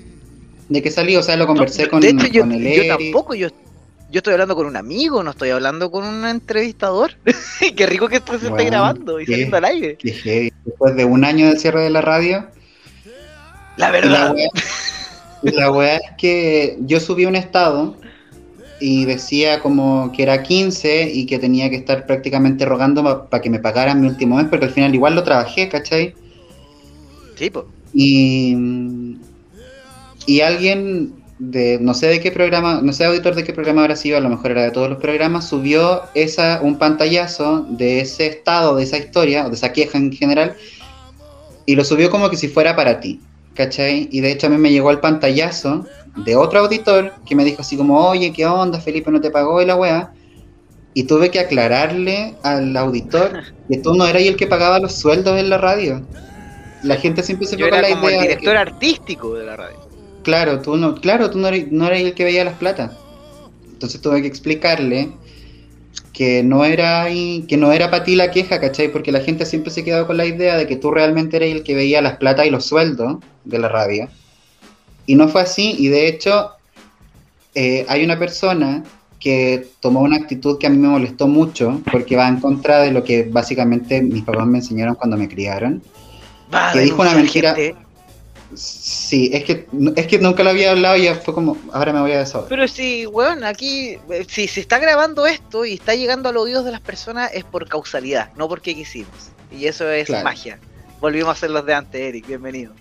[0.68, 3.48] de que salí, o sea, lo conversé con, de hecho, yo, yo tampoco, yo,
[4.10, 7.12] yo estoy hablando con un amigo, no estoy hablando con un entrevistador.
[7.76, 9.96] qué rico que esto se esté grabando y saliendo al aire.
[10.02, 12.46] Después de un año del cierre de la radio.
[13.78, 14.34] La verdad.
[14.36, 14.50] La
[15.42, 17.96] weá es que yo subí un estado
[18.80, 23.50] y decía como que era 15 y que tenía que estar prácticamente rogando para que
[23.50, 26.14] me pagaran mi último mes, porque al final igual lo trabajé, ¿cachai?
[27.36, 27.66] Sí, pues.
[27.92, 28.56] Y,
[30.26, 33.96] y alguien de, no sé de qué programa, no sé auditor de qué programa habrá
[33.96, 38.26] sido, a lo mejor era de todos los programas, subió esa, un pantallazo de ese
[38.26, 40.54] estado, de esa historia, o de esa queja en general,
[41.66, 43.20] y lo subió como que si fuera para ti,
[43.60, 44.08] ¿cachai?
[44.10, 45.84] Y de hecho a mí me llegó el pantallazo
[46.24, 48.80] de otro auditor que me dijo así como, oye, ¿qué onda?
[48.80, 50.12] Felipe no te pagó y la weá.
[50.94, 55.38] Y tuve que aclararle al auditor que tú no eras el que pagaba los sueldos
[55.38, 56.02] en la radio.
[56.82, 58.14] La gente siempre se fue con la idea.
[58.14, 59.78] El director artístico de la radio.
[60.22, 62.96] Claro, tú no, claro, tú no eras, no el que veía las plata.
[63.70, 65.12] Entonces tuve que explicarle
[66.12, 68.92] que no era que no era para ti la queja, ¿cachai?
[68.92, 71.62] Porque la gente siempre se quedado con la idea de que tú realmente eres el
[71.62, 74.08] que veía las plata y los sueldos de la radio.
[75.06, 76.50] Y no fue así, y de hecho
[77.54, 78.84] eh, hay una persona
[79.18, 82.90] que tomó una actitud que a mí me molestó mucho, porque va en contra de
[82.90, 85.82] lo que básicamente mis papás me enseñaron cuando me criaron.
[86.72, 87.54] que dijo una mentira.
[88.54, 92.00] Sí, es que, es que nunca lo había hablado y ya fue como, ahora me
[92.00, 92.48] voy a desahogar.
[92.48, 96.44] Pero sí, weón, aquí, eh, si se está grabando esto y está llegando a los
[96.44, 99.30] oídos de las personas, es por causalidad, no porque quisimos.
[99.50, 100.58] Y eso es magia.
[101.00, 102.72] Volvimos a ser los de antes, Eric, bienvenido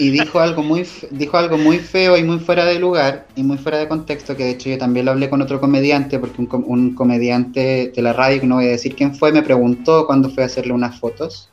[0.00, 3.58] y dijo algo muy dijo algo muy feo y muy fuera de lugar y muy
[3.58, 6.48] fuera de contexto que de hecho yo también lo hablé con otro comediante porque un,
[6.66, 10.30] un comediante de la radio que no voy a decir quién fue me preguntó cuando
[10.30, 11.50] fue a hacerle unas fotos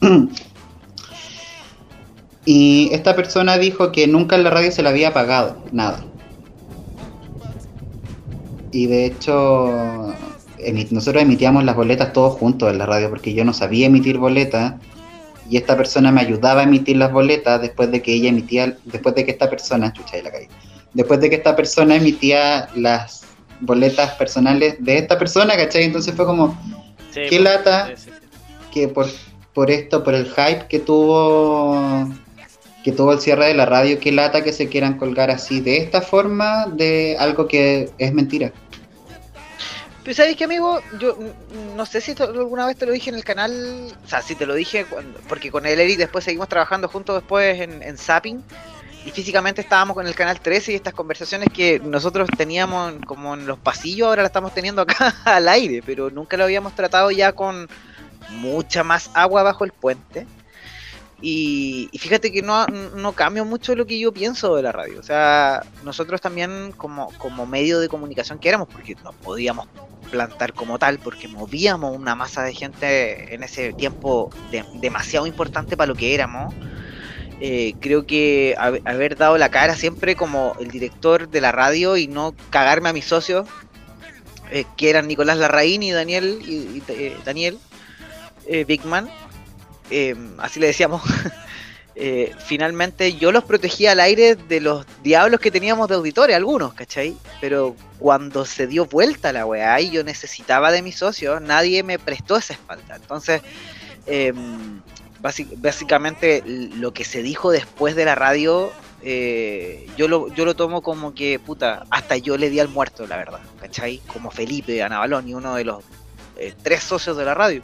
[2.52, 6.04] y esta persona dijo que nunca en la radio se le había pagado nada
[8.72, 10.12] y de hecho
[10.90, 14.74] nosotros emitíamos las boletas todos juntos en la radio porque yo no sabía emitir boletas
[15.48, 19.14] y esta persona me ayudaba a emitir las boletas después de que ella emitía, después
[19.14, 20.48] de que esta persona, chucha, la caí,
[20.92, 23.26] después de que esta persona emitía las
[23.60, 25.84] boletas personales de esta persona, ¿cachai?
[25.84, 26.58] Entonces fue como,
[27.14, 27.94] qué pues, lata
[28.72, 29.06] que por,
[29.54, 32.08] por esto, por el hype que tuvo
[32.84, 35.78] que tuvo el cierre de la radio, qué lata que se quieran colgar así de
[35.78, 38.52] esta forma de algo que es mentira.
[40.02, 41.18] Pero sabes que amigo, yo
[41.76, 44.46] no sé si alguna vez te lo dije en el canal, o sea, si te
[44.46, 44.86] lo dije,
[45.28, 48.42] porque con el Eric después seguimos trabajando juntos después en, en Zapping,
[49.04, 53.46] y físicamente estábamos con el canal 13 y estas conversaciones que nosotros teníamos como en
[53.46, 57.32] los pasillos, ahora las estamos teniendo acá al aire, pero nunca lo habíamos tratado ya
[57.32, 57.68] con
[58.30, 60.26] mucha más agua bajo el puente.
[61.22, 64.98] Y, fíjate que no, no cambia mucho lo que yo pienso de la radio.
[64.98, 69.68] O sea, nosotros también como, como medio de comunicación que éramos, porque no podíamos
[70.10, 74.30] plantar como tal, porque movíamos una masa de gente en ese tiempo
[74.80, 76.54] demasiado importante para lo que éramos.
[77.42, 82.06] Eh, creo que haber dado la cara siempre como el director de la radio y
[82.06, 83.48] no cagarme a mis socios,
[84.50, 87.58] eh, que eran Nicolás Larraín y Daniel, y, eh, Daniel
[88.66, 89.08] Bigman,
[89.90, 91.02] eh, así le decíamos,
[91.96, 96.72] eh, finalmente yo los protegía al aire de los diablos que teníamos de auditores, algunos,
[96.74, 97.16] ¿cachai?
[97.40, 101.98] Pero cuando se dio vuelta la weá y yo necesitaba de mis socios, nadie me
[101.98, 102.96] prestó esa espalda.
[102.96, 103.42] Entonces,
[104.06, 104.80] em,
[105.58, 108.70] básicamente lo que se dijo después de la radio,
[109.02, 113.06] eh, yo, lo, yo lo tomo como que, puta, hasta yo le di al muerto,
[113.06, 113.98] la verdad, ¿cachai?
[114.06, 115.82] Como Felipe Anabalón y uno de los
[116.62, 117.62] tres socios de la radio.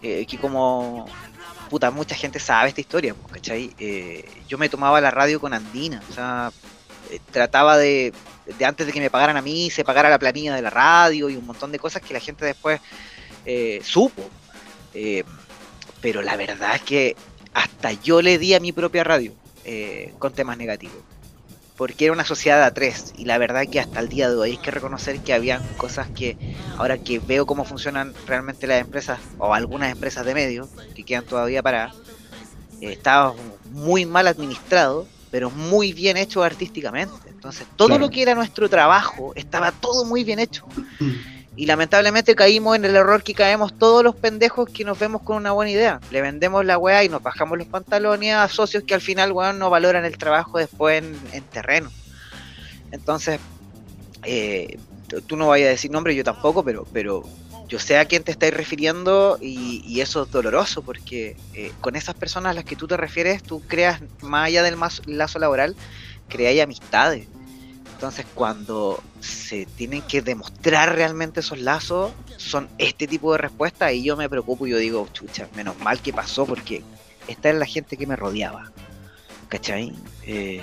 [0.00, 1.06] que como
[1.92, 3.74] mucha gente sabe esta historia, pues, ¿cachai?
[3.78, 6.52] Eh, yo me tomaba la radio con Andina, o sea,
[7.10, 8.12] eh, trataba de,
[8.58, 11.28] de, antes de que me pagaran a mí, se pagara la planilla de la radio
[11.28, 12.80] y un montón de cosas que la gente después
[13.44, 14.28] eh, supo.
[16.00, 17.16] pero la verdad es que
[17.52, 19.32] hasta yo le di a mi propia radio
[20.18, 21.02] con temas negativos
[21.76, 24.50] porque era una sociedad a tres y la verdad que hasta el día de hoy
[24.52, 26.38] hay que reconocer que había cosas que
[26.78, 31.24] ahora que veo cómo funcionan realmente las empresas o algunas empresas de medios que quedan
[31.24, 31.92] todavía para
[32.80, 33.34] eh, estaba
[33.64, 37.28] muy mal administrado pero muy bien hecho artísticamente.
[37.28, 40.64] Entonces todo lo que era nuestro trabajo estaba todo muy bien hecho
[41.56, 45.36] Y lamentablemente caímos en el error que caemos todos los pendejos que nos vemos con
[45.36, 46.00] una buena idea.
[46.10, 49.58] Le vendemos la weá y nos bajamos los pantalones a socios que al final, weón,
[49.58, 51.90] no valoran el trabajo después en, terreno.
[52.92, 53.40] Entonces,
[54.24, 54.78] eh,
[55.26, 57.24] tú no vayas a decir nombre, yo tampoco, pero, pero
[57.68, 62.14] yo sé a quién te estáis refiriendo y, eso es doloroso porque eh, con esas
[62.14, 65.74] personas a las que tú te refieres, tú creas, más allá del lazo laboral,
[66.28, 67.26] creáis amistades.
[67.96, 74.02] Entonces cuando se tienen que demostrar realmente esos lazos, son este tipo de respuestas y
[74.02, 76.82] yo me preocupo y yo digo, chucha, menos mal que pasó porque
[77.26, 78.70] esta es la gente que me rodeaba.
[79.48, 79.94] ¿Cachai?
[80.26, 80.60] Eh,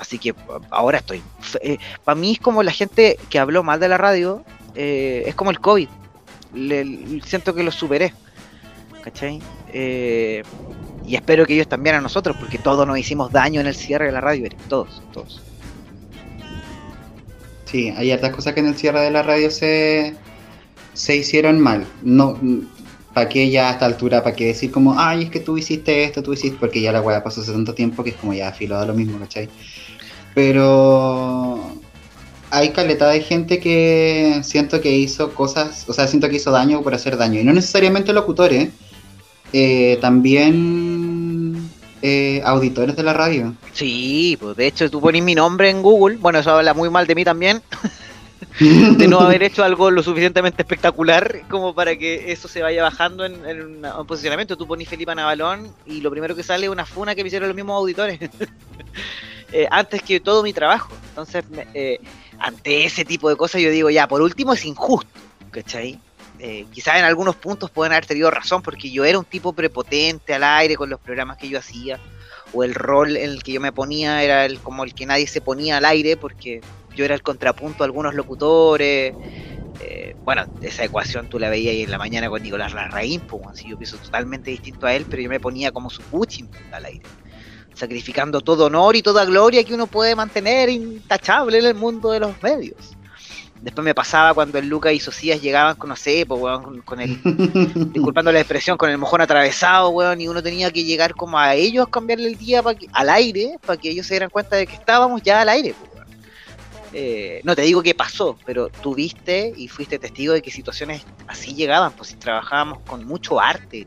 [0.00, 0.34] así que
[0.70, 1.22] ahora estoy...
[1.60, 4.42] Eh, para mí es como la gente que habló mal de la radio,
[4.74, 5.90] eh, es como el COVID.
[7.22, 8.14] siento que lo superé.
[9.04, 9.42] ¿Cachai?
[11.04, 14.06] y espero que ellos también a nosotros, porque todos nos hicimos daño en el cierre
[14.06, 15.42] de la radio, todos, todos.
[17.72, 20.14] Sí, hay otras cosas que en el cierre de la radio se,
[20.92, 21.86] se hicieron mal.
[22.02, 22.38] No,
[23.14, 24.22] ¿Para qué ya a esta altura?
[24.22, 26.58] ¿Para qué decir como, ay, es que tú hiciste esto, tú hiciste?
[26.58, 29.18] Porque ya la weá pasó hace tanto tiempo que es como ya afilado lo mismo,
[29.18, 29.48] ¿cachai?
[30.34, 31.60] Pero
[32.50, 36.82] hay caleta de gente que siento que hizo cosas, o sea, siento que hizo daño
[36.82, 37.40] por hacer daño.
[37.40, 38.68] Y no necesariamente locutores,
[39.52, 41.01] eh, también
[42.02, 43.54] eh, auditores de la radio.
[43.72, 47.06] Sí, pues de hecho tú pones mi nombre en Google, bueno, eso habla muy mal
[47.06, 47.62] de mí también,
[48.60, 53.24] de no haber hecho algo lo suficientemente espectacular como para que eso se vaya bajando
[53.24, 54.56] en, un posicionamiento.
[54.56, 57.48] Tú pones Felipe Navalón y lo primero que sale es una funa que me hicieron
[57.48, 58.18] los mismos auditores.
[59.54, 60.94] Eh, antes que todo mi trabajo.
[61.10, 62.00] Entonces, eh,
[62.38, 65.10] ante ese tipo de cosas yo digo, ya, por último es injusto,
[65.50, 66.00] ¿cachai?
[66.44, 70.34] Eh, quizás en algunos puntos pueden haber tenido razón porque yo era un tipo prepotente
[70.34, 72.00] al aire con los programas que yo hacía
[72.52, 75.28] o el rol en el que yo me ponía era el, como el que nadie
[75.28, 76.60] se ponía al aire porque
[76.96, 79.14] yo era el contrapunto a algunos locutores.
[79.78, 83.42] Eh, bueno, esa ecuación tú la veías ahí en la mañana con Nicolás Larraín, pues,
[83.48, 86.86] así yo pienso totalmente distinto a él, pero yo me ponía como su puching al
[86.86, 87.06] aire,
[87.72, 92.18] sacrificando todo honor y toda gloria que uno puede mantener intachable en el mundo de
[92.18, 92.96] los medios.
[93.62, 97.20] Después me pasaba cuando el Lucas y Socias llegaban con, no sé, con, el,
[97.92, 101.54] disculpando la expresión, con el mojón atravesado, weón, y uno tenía que llegar como a
[101.54, 104.74] ellos a cambiarle el día al aire, para que ellos se dieran cuenta de que
[104.74, 105.76] estábamos ya al aire,
[106.94, 111.54] eh, no te digo qué pasó, pero tuviste y fuiste testigo de que situaciones así
[111.54, 113.86] llegaban, pues si trabajábamos con mucho arte,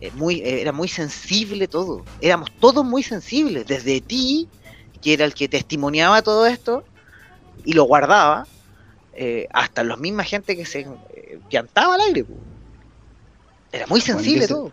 [0.00, 4.48] eh, muy, era muy sensible todo, éramos todos muy sensibles, desde ti,
[5.02, 6.84] que era el que testimoniaba todo esto
[7.64, 8.46] y lo guardaba,
[9.16, 12.24] eh, hasta los misma gente que se eh, piantaba al aire.
[13.72, 14.72] Era muy sensible todo.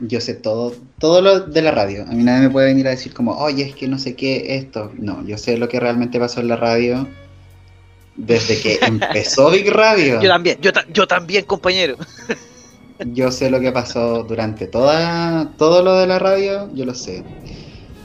[0.00, 2.04] yo sé todo, todo lo de la radio.
[2.04, 4.56] A mí nadie me puede venir a decir como, oye, es que no sé qué,
[4.56, 4.92] esto.
[4.96, 7.08] No, yo sé lo que realmente pasó en la radio
[8.16, 10.20] desde que empezó Big Radio.
[10.20, 11.96] Yo también, yo, yo también, compañero.
[13.06, 17.24] yo sé lo que pasó durante toda, todo lo de la radio, yo lo sé.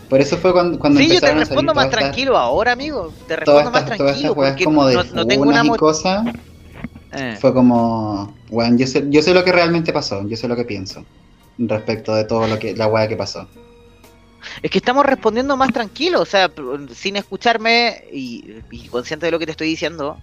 [0.10, 3.14] Por eso fue cuando, cuando sí, yo te respondo más tranquilo ahora, amigo.
[3.28, 4.36] Te respondo más tranquilo.
[4.36, 6.26] porque como de no, tengo una y cosas.
[7.14, 7.38] Eh.
[7.40, 10.66] Fue como, bueno, yo sé, yo sé lo que realmente pasó, yo sé lo que
[10.66, 11.04] pienso
[11.58, 13.48] respecto de todo lo que la weá que pasó.
[14.62, 16.52] Es que estamos respondiendo más tranquilo, o sea,
[16.94, 20.18] sin escucharme y, y, consciente de lo que te estoy diciendo.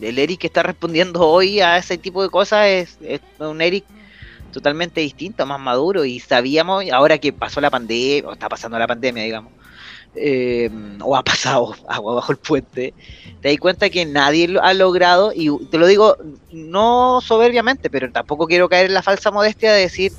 [0.00, 3.84] El Eric que está respondiendo hoy a ese tipo de cosas es, es un Eric
[4.52, 8.86] totalmente distinto, más maduro y sabíamos, ahora que pasó la pandemia, o está pasando la
[8.86, 9.52] pandemia, digamos,
[10.14, 12.94] eh, o ha pasado agua bajo el puente,
[13.40, 16.16] te das cuenta que nadie lo ha logrado, y te lo digo
[16.50, 20.12] no soberbiamente, pero tampoco quiero caer en la falsa modestia de decir,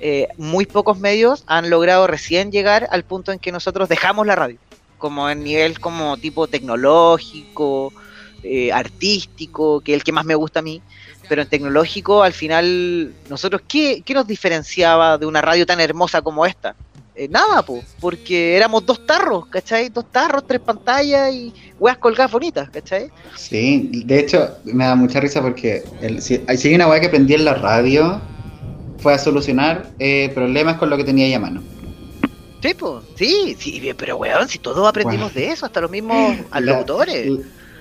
[0.00, 4.36] eh, muy pocos medios han logrado recién llegar al punto en que nosotros dejamos la
[4.36, 4.58] radio,
[4.96, 7.92] como en nivel como tipo tecnológico,
[8.44, 10.80] eh, artístico, que es el que más me gusta a mí,
[11.28, 16.46] pero en tecnológico, al final, nosotros, ¿qué, nos diferenciaba de una radio tan hermosa como
[16.46, 16.74] esta?
[17.14, 19.88] Eh, nada, pues, porque éramos dos tarros, ¿cachai?
[19.88, 23.10] Dos tarros, tres pantallas y weas colgadas bonitas, ¿cachai?
[23.36, 25.82] Sí, de hecho, me da mucha risa porque
[26.20, 28.20] si, hay una wea que prendí en la radio,
[28.98, 31.62] fue a solucionar eh, problemas con lo que tenía ahí a mano.
[32.62, 37.28] Sí, pues, sí, sí, pero weón, si todos aprendimos de eso, hasta los mismos locutores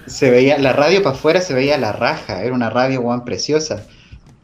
[0.08, 3.86] se veía, la radio para afuera se veía la raja, era una radio weón preciosa.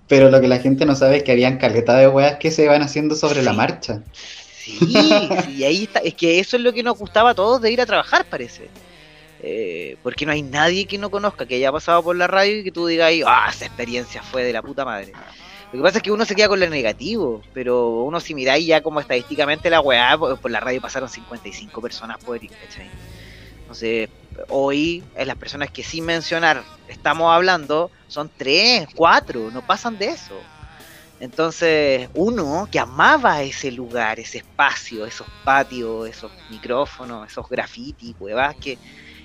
[0.07, 2.63] Pero lo que la gente no sabe es que habían caleta de weas que se
[2.65, 4.01] iban haciendo sobre la marcha.
[4.63, 4.77] Sí,
[5.45, 5.99] sí, ahí está.
[5.99, 8.69] Es que eso es lo que nos gustaba a todos de ir a trabajar, parece.
[9.41, 12.63] Eh, porque no hay nadie que no conozca, que haya pasado por la radio y
[12.63, 15.11] que tú digas, ah, esa experiencia fue de la puta madre.
[15.73, 18.65] Lo que pasa es que uno se queda con lo negativo, pero uno si miráis
[18.65, 22.89] ya como estadísticamente la weá, por, la radio pasaron 55 personas por ir, ¿cachai?
[23.73, 24.09] Entonces,
[24.49, 30.09] hoy en las personas que sin mencionar estamos hablando son tres, cuatro, no pasan de
[30.09, 30.35] eso.
[31.19, 38.55] Entonces, uno que amaba ese lugar, ese espacio, esos patios, esos micrófonos, esos grafitis, huevas
[38.57, 38.77] que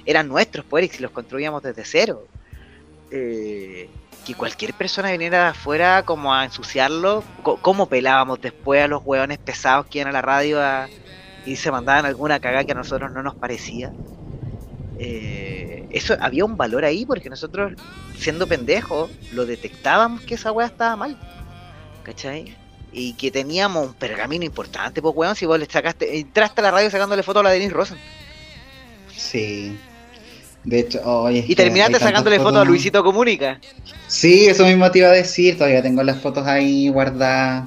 [0.06, 2.26] eran nuestros, pues, y los construíamos desde cero.
[3.10, 3.90] Eh,
[4.24, 9.38] que cualquier persona viniera de afuera como a ensuciarlo, cómo pelábamos después a los hueones
[9.38, 10.58] pesados que iban a la radio
[11.44, 13.92] y se mandaban alguna cagada que a nosotros no nos parecía.
[14.98, 17.72] Eh, eso había un valor ahí porque nosotros,
[18.16, 21.16] siendo pendejos, lo detectábamos que esa weá estaba mal.
[22.02, 22.56] ¿Cachai?
[22.92, 26.70] Y que teníamos un pergamino importante, pues weón, si vos le sacaste, entraste a la
[26.70, 27.98] radio sacándole foto a la Denise Rosen.
[29.14, 29.76] Sí.
[30.64, 33.60] De hecho, Y terminaste sacándole foto a fotos- Luisito Comunica.
[34.06, 37.66] Sí, eso mismo te iba a decir, todavía tengo las fotos ahí guardadas.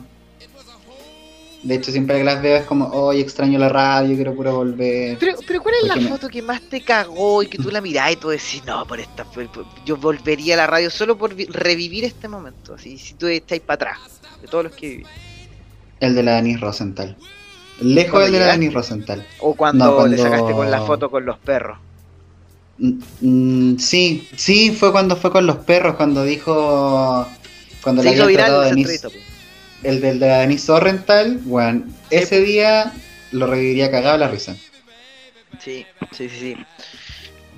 [1.63, 5.17] De hecho, siempre que las veo es como, oye, extraño la radio, quiero puro volver.
[5.19, 7.81] Pero, pero ¿cuál es la me- foto que más te cagó y que tú la
[7.81, 9.47] mirás y tú decís, no, por esta por-
[9.85, 13.59] yo volvería a la radio solo por vi- revivir este momento, así, si tú estás
[13.59, 15.05] para atrás, de todos los que viví.
[15.99, 17.15] El de la Denise Rosenthal.
[17.79, 18.51] Lejos ¿Cuándo el de la?
[18.53, 19.27] Denise Rosenthal.
[19.39, 21.77] O cuando, No, le sacaste con la foto con los perros.
[22.79, 27.27] Mm, mm, sí, sí, fue cuando fue con los perros, cuando dijo.
[27.83, 29.30] Cuando le hizo habían viral tratado a esa Denise, pues.
[29.83, 32.93] El del de la Denise Sorrental, bueno, ese día
[33.31, 34.55] lo reviviría cagado la risa.
[35.59, 36.55] Sí, sí, sí, sí.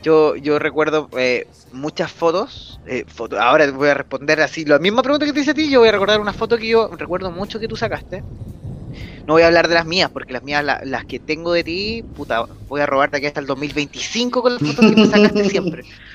[0.01, 5.01] Yo, yo recuerdo eh, muchas fotos, eh, foto- ahora voy a responder así, la misma
[5.03, 7.31] pregunta que te hice a ti, yo voy a recordar una foto que yo recuerdo
[7.31, 8.23] mucho que tú sacaste.
[9.27, 11.63] No voy a hablar de las mías, porque las mías, la- las que tengo de
[11.63, 15.43] ti, puta, voy a robarte aquí hasta el 2025 con las fotos que me sacaste
[15.43, 15.83] siempre.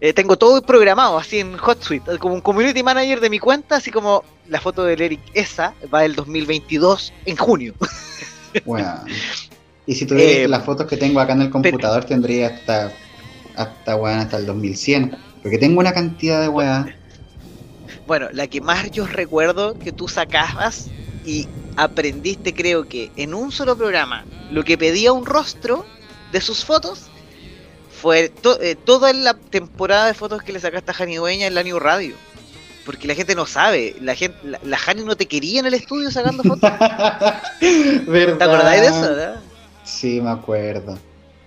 [0.00, 3.90] Eh, tengo todo programado, así en HotSuite, como un community manager de mi cuenta, así
[3.90, 7.74] como la foto del Eric esa va del 2022 en junio.
[8.64, 9.04] Bueno.
[9.86, 12.90] Y si tuviera Eh, las fotos que tengo acá en el computador, tendría hasta,
[13.54, 15.14] hasta, weón, hasta el 2100.
[15.42, 16.86] Porque tengo una cantidad de weas.
[18.06, 20.88] Bueno, la que más yo recuerdo que tú sacabas
[21.26, 25.84] y aprendiste, creo que en un solo programa, lo que pedía un rostro
[26.32, 27.10] de sus fotos
[28.06, 31.56] fue to- eh, toda la temporada de fotos que le sacaste a Jani Dueña en
[31.56, 32.14] la New Radio.
[32.84, 35.74] Porque la gente no sabe, la gente, la, la Jani no te quería en el
[35.74, 36.70] estudio sacando fotos.
[37.60, 39.00] ¿Te acordáis de eso?
[39.00, 39.40] verdad?
[39.82, 40.96] Sí, me acuerdo.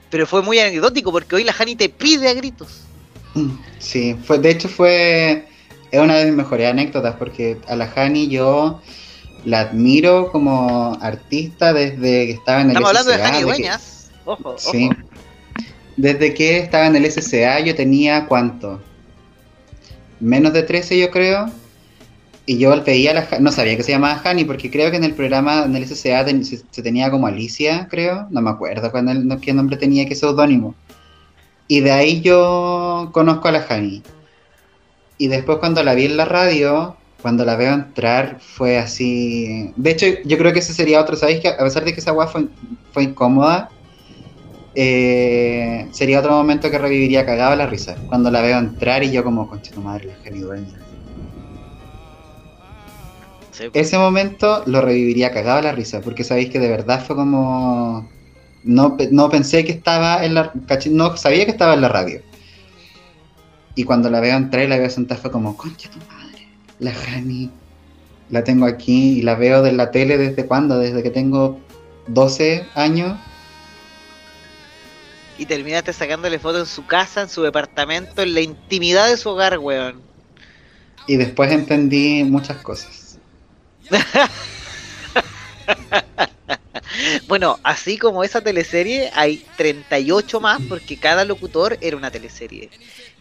[0.10, 2.82] Pero fue muy anecdótico porque hoy la Jani te pide a gritos.
[3.78, 5.48] Sí, fue, de hecho fue
[5.92, 8.82] es una de mis mejores anécdotas porque a la Hani yo
[9.46, 14.12] la admiro como artista desde que estaba en el Estamos hablando de Jani que- Dueñas.
[14.26, 14.90] Ojo, Sí.
[14.92, 15.00] ojo.
[16.00, 18.80] Desde que estaba en el SCA yo tenía cuánto?
[20.22, 21.52] Menos de 13 yo creo.
[22.46, 25.14] Y yo veía la no sabía que se llamaba Hani porque creo que en el
[25.14, 29.52] programa en el SCA se, tenía como Alicia, creo, no me acuerdo cuál no, qué
[29.52, 30.74] nombre tenía, qué seudónimo.
[31.68, 34.02] Y de ahí yo conozco a la Hani.
[35.18, 39.74] Y después cuando la vi en la radio, cuando la veo entrar, fue así.
[39.76, 41.42] De hecho, yo creo que ese sería otro, ¿sabéis?
[41.42, 42.46] Que a pesar de que esa weá fue,
[42.94, 43.70] fue incómoda,
[44.76, 47.96] eh, sería otro momento que reviviría cagado la risa.
[48.08, 50.80] Cuando la veo entrar y yo como, concha tu madre, la Hani dueña.
[53.52, 53.66] Sí.
[53.74, 58.10] Ese momento lo reviviría cagado la risa, porque sabéis que de verdad fue como...
[58.64, 60.52] No, no pensé que estaba en la...
[60.92, 62.22] No sabía que estaba en la radio.
[63.76, 66.48] Y cuando la veo entrar y la veo sentar fue como, concha tu madre,
[66.80, 67.50] la Hani.
[68.30, 71.60] La tengo aquí y la veo de la tele desde cuándo, desde que tengo
[72.08, 73.18] 12 años.
[75.40, 79.30] Y terminaste sacándole fotos en su casa, en su departamento, en la intimidad de su
[79.30, 80.02] hogar, weón.
[81.08, 83.18] Y después entendí muchas cosas.
[87.28, 92.70] Bueno, así como esa teleserie, hay 38 más porque cada locutor era una teleserie.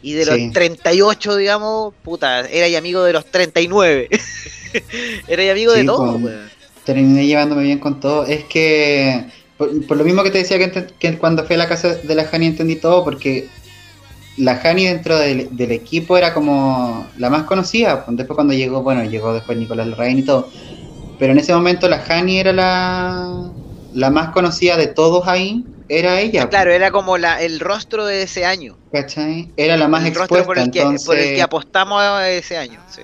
[0.03, 0.31] Y de Sí.
[0.47, 4.09] los 38, digamos, puta, era y amigo de los 39.
[5.29, 6.25] era y amigo de Sí, todo, pues.
[6.25, 6.51] weón.
[6.85, 8.25] terminé llevándome bien con todo.
[8.25, 9.27] Es que,
[9.59, 10.59] por, por lo mismo que te decía
[10.99, 13.49] que, cuando fui a la casa de la Hani entendí todo, porque
[14.39, 18.05] la Hani dentro del, del equipo era como la más conocida.
[18.05, 20.49] pues, Después cuando llegó, bueno, llegó después Nicolás Larraín y todo.
[21.19, 23.51] Pero en ese momento la Hani era la,
[23.93, 25.65] la más conocida de todos ahí.
[25.89, 26.49] Era ella.
[26.49, 28.77] Claro, era como la, el rostro de ese año.
[28.93, 29.51] ¿cachai?
[29.57, 30.47] Era la más el rostro expuesta.
[30.47, 32.81] por el, que, entonces, por el que apostamos ese año.
[32.91, 33.03] Sí.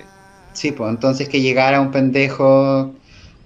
[0.53, 2.93] Sí, pues entonces que llegara un pendejo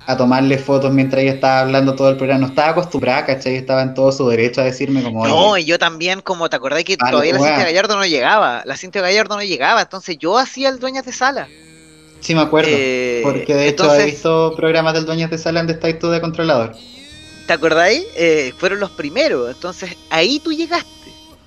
[0.10, 2.42] a tomarle fotos mientras ella estaba hablando todo el programa.
[2.42, 3.56] No estaba acostumbrada, ¿cachai?
[3.58, 5.28] Estaba en todo su derecho a decirme como...
[5.28, 7.38] No, "Oye, y yo también, como te acordás que todavía la.
[7.40, 11.14] Cintia Gallardo no llegaba, la Cintia Gallardo no llegaba, entonces yo hacía el dueñas de
[11.14, 11.48] sala.
[12.22, 12.72] Sí, me acuerdo.
[12.74, 16.20] Eh, porque de hecho he visto programas del Dueñas de Sala donde estáis tú de
[16.20, 16.76] controlador.
[17.46, 18.04] ¿Te acordáis?
[18.18, 20.90] Eh, fueron los primeros, entonces ahí tú llegaste.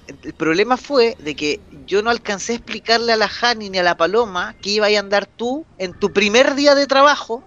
[0.06, 3.78] El- El problema fue de que yo no alcancé a explicarle a la Jani ni
[3.78, 7.42] a la Paloma que iba a andar tú en tu primer día de trabajo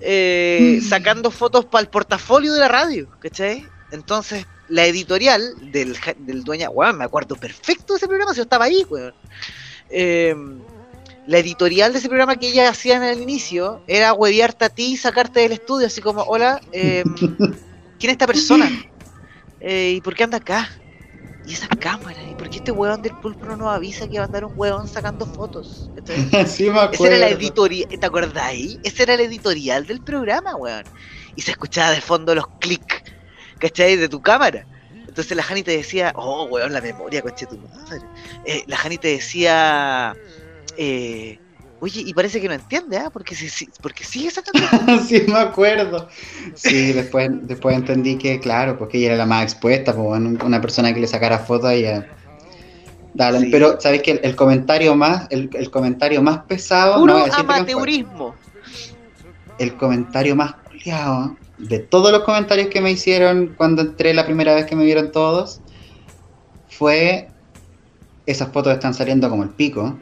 [0.00, 0.88] eh, Mm.
[0.88, 3.64] sacando fotos para el portafolio de la radio, ¿cachai?
[3.90, 8.42] Entonces la editorial del, del dueña, weón, me acuerdo perfecto de ese programa, si yo
[8.44, 9.14] estaba ahí, weón.
[9.90, 10.34] Eh,
[11.26, 14.92] la editorial de ese programa que ella hacía en el inicio era hueviarte a ti
[14.92, 17.02] y sacarte del estudio, así como, hola, eh,
[17.98, 18.70] ¿quién es esta persona?
[19.60, 20.68] Eh, ¿Y por qué anda acá?
[21.44, 22.24] ¿Y esa cámara?
[22.26, 24.52] ¿Y por qué este huevón del pulpo no nos avisa que va a andar un
[24.56, 25.90] huevón sacando fotos?
[25.96, 27.28] Entonces, sí, me esa era la acuerdo.
[27.28, 28.78] editorial, ¿te acordáis?
[28.82, 30.90] Ese era el editorial del programa, weón.
[31.34, 33.02] Y se escuchaba de fondo los clics,
[33.58, 33.96] ¿cachai?
[33.96, 34.66] De tu cámara.
[35.08, 38.10] Entonces la Jani te decía, oh, weón, la memoria, coche tu madre.
[38.44, 40.18] Eh, la Jani te decía,
[40.76, 41.40] eh,
[41.84, 43.10] oye, y parece que no entiende, ¿ah?
[43.12, 44.60] Porque, si, si- porque sigue sacando
[45.06, 46.08] sí, me acuerdo.
[46.54, 50.60] Sí, después, después entendí que, claro, porque ella era la más expuesta, pues bueno, una
[50.60, 52.06] persona que le sacara fotos a ella.
[53.14, 53.50] Dale, Sí.
[53.52, 57.30] pero sabes que el, el comentario más, el, el comentario más pesado, no Puro fue.
[57.40, 58.36] amateurismo.
[59.58, 64.54] el comentario más culiado de todos los comentarios que me hicieron cuando entré la primera
[64.54, 65.62] vez que me vieron todos
[66.66, 67.30] fue
[68.26, 70.00] esas fotos están saliendo como el pico.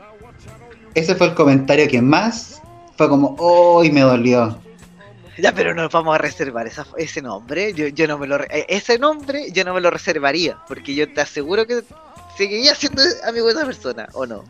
[0.95, 2.61] Ese fue el comentario que más
[2.97, 3.83] fue como, ¡oh!
[3.85, 4.59] y me dolió.
[5.39, 7.73] Ya, pero nos vamos a reservar esa- ese nombre.
[7.73, 11.13] Yo, yo no me lo eh, ese nombre yo no me lo reservaría, porque yo
[11.13, 11.83] te aseguro que
[12.37, 14.45] seguiría siendo amigo de esa persona, ¿o no?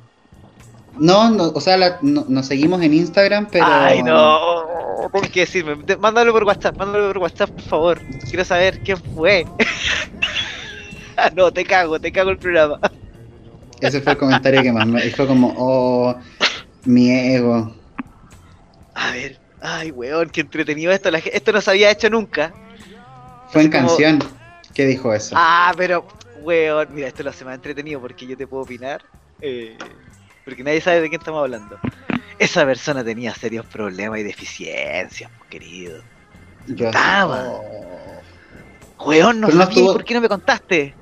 [0.99, 3.65] No, no o sea, la- no- nos seguimos en Instagram, pero.
[3.67, 4.41] Ay, no.
[5.13, 5.77] Tienes que decirme.
[5.85, 8.01] De- Mándalo por WhatsApp, mándalo por WhatsApp, por favor.
[8.29, 9.47] Quiero saber quién fue.
[11.15, 12.79] Ah, no, te cago, te cago el programa.
[13.81, 15.03] Ese fue el comentario que más me.
[15.11, 16.17] fue como, ¡oh!
[16.85, 17.75] Mi ego.
[18.95, 21.11] A ver, ay, weón, qué entretenido esto.
[21.11, 22.53] la esto no se había hecho nunca.
[23.51, 24.19] Fue en como- canción.
[24.75, 25.35] ¿Qué dijo eso?
[25.39, 26.07] Ah, pero,
[26.41, 29.03] weón, mira, esto lo hace más entretenido porque yo te puedo opinar.
[29.45, 29.77] eh,
[30.45, 31.77] porque nadie sabe de quién estamos hablando.
[32.39, 36.01] Esa persona tenía serios problemas y deficiencias, pues, querido.
[36.69, 37.45] Yo estaba.
[37.49, 38.21] "Oh".
[39.05, 40.95] Weón, no Pero no sabía, estuvo- ¿por qué no me contaste?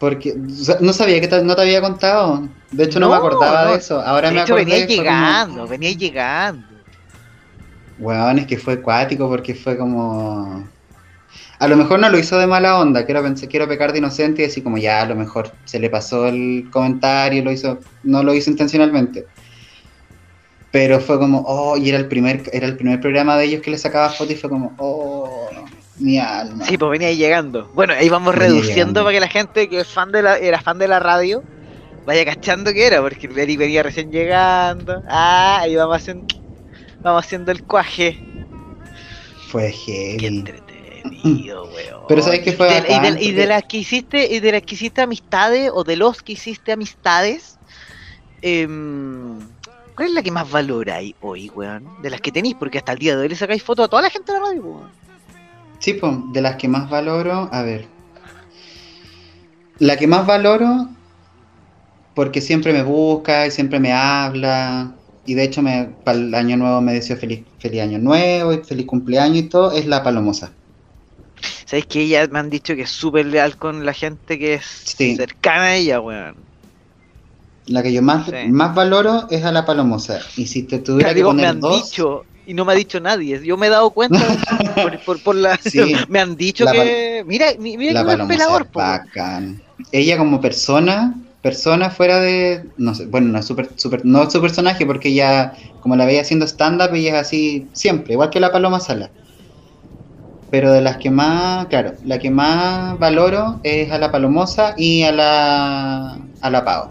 [0.00, 0.34] Porque
[0.80, 2.48] no sabía que te- no te había contado.
[2.70, 3.70] De hecho, no, No, me acordaba no.
[3.72, 4.00] de eso.
[4.00, 4.64] Ahora de me hecho, acordé.
[4.64, 6.66] venía como, llegando, venía llegando.
[7.98, 10.68] Weón, es que fue acuático porque fue como.
[11.58, 13.04] A lo mejor no lo hizo de mala onda.
[13.04, 15.90] Quiero, pensé, quiero pecar de inocente y decir, como ya, a lo mejor se le
[15.90, 19.26] pasó el comentario, lo hizo, no lo hizo intencionalmente.
[20.70, 23.70] Pero fue como, oh, y era el primer, era el primer programa de ellos que
[23.70, 25.48] le sacaba fotos y fue como, oh,
[25.98, 26.64] mi alma.
[26.66, 27.70] Sí, pues venía llegando.
[27.74, 29.04] Bueno, ahí vamos Venía reduciendo llegando.
[29.04, 31.42] para que la gente que es fan de la, era fan de la radio
[32.08, 35.02] vaya cachando que era, porque el venía recién llegando.
[35.06, 36.26] Ah, ahí vamos haciendo,
[37.02, 38.18] vamos haciendo el cuaje.
[39.48, 40.38] Fue Qué heavy.
[40.38, 42.04] entretenido, weón.
[42.08, 44.62] Pero ¿sabes qué fue Y de, y de- y las que hiciste, y de las
[44.62, 47.58] que hiciste amistades, o de los que hiciste amistades,
[48.40, 49.38] em,
[49.94, 52.00] ¿cuál es la que más valoráis hoy, weón?
[52.00, 54.00] De las que tenéis, porque hasta el día de hoy le sacáis fotos a toda
[54.00, 54.90] la gente de la radio, weón.
[55.78, 57.86] Sí, pues, de las que más valoro, a ver.
[59.78, 60.88] La que más valoro,
[62.18, 64.92] porque siempre me busca y siempre me habla,
[65.24, 68.58] y de hecho me, para el año nuevo me deseó feliz, feliz año nuevo y
[68.64, 70.50] feliz cumpleaños y todo, es la palomosa.
[71.64, 74.64] ¿Sabéis que ella me han dicho que es súper leal con la gente que es
[74.64, 75.14] Sí.
[75.14, 76.34] cercana a ella, weón?
[77.66, 78.48] La que yo más, Sí.
[78.48, 80.18] más valoro es a la palomosa.
[80.36, 82.74] Y si te tuviera que Digo, me poner han dos, dicho, y no me ha
[82.76, 83.40] dicho nadie.
[83.44, 84.18] Yo me he dado cuenta
[84.74, 85.56] por, por- por la.
[85.56, 85.94] Sí.
[86.08, 87.22] me han dicho La que.
[87.24, 88.88] Mira, mi- mira la que pelador, es weón.
[88.88, 89.62] bacán.
[89.92, 94.04] Ella como persona, persona fuera de, no sé, bueno, no es su, per- su per-
[94.04, 98.30] no su personaje porque ella, como la veía haciendo stand-up, ella es así siempre, igual
[98.30, 99.12] que la Paloma Sala.
[100.50, 105.02] Pero de las que más, claro, la que más valoro es a la Palomosa y
[105.02, 106.90] a la, a la Pau.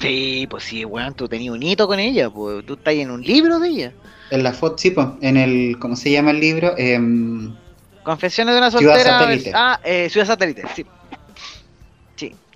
[0.00, 3.22] Sí, pues sí, weón, tú tenías un hito con ella, pues tú estás en un
[3.22, 3.96] libro de ella.
[4.30, 6.74] En la foto, sí, pues, en el, ¿cómo se llama el libro?
[6.76, 7.56] Em,
[8.02, 9.18] Confesiones de una Ciudad soltera.
[9.18, 9.50] Satélite.
[9.54, 10.84] Ah, eh, Ciudad Satélite, sí.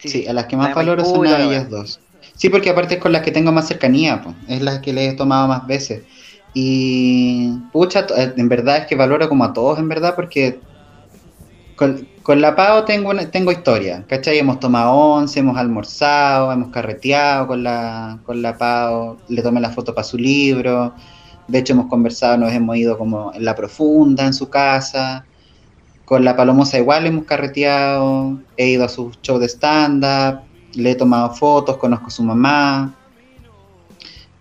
[0.07, 2.03] Sí, a las que más valoro son a ellas dos.
[2.35, 4.37] Sí, porque aparte es con las que tengo más cercanía, pues.
[4.49, 6.07] es las que le he tomado más veces.
[6.53, 10.65] Y, pucha, eh, en verdad es que valoro como a todos, en verdad, porque
[11.75, 14.39] con, con la Pau tengo, una- tengo historia, ¿cachai?
[14.39, 19.71] Hemos tomado once, hemos almorzado, hemos carreteado con la, con la Pau, le tomé la
[19.71, 20.95] foto para su libro,
[21.47, 25.29] de hecho hemos conversado, nos hemos ido como en la profunda, en su casa.
[26.07, 30.41] Con la Palomosa igual hemos carreteado, he ido a sus shows de stand-up,
[30.75, 32.95] le he tomado fotos, conozco a su mamá,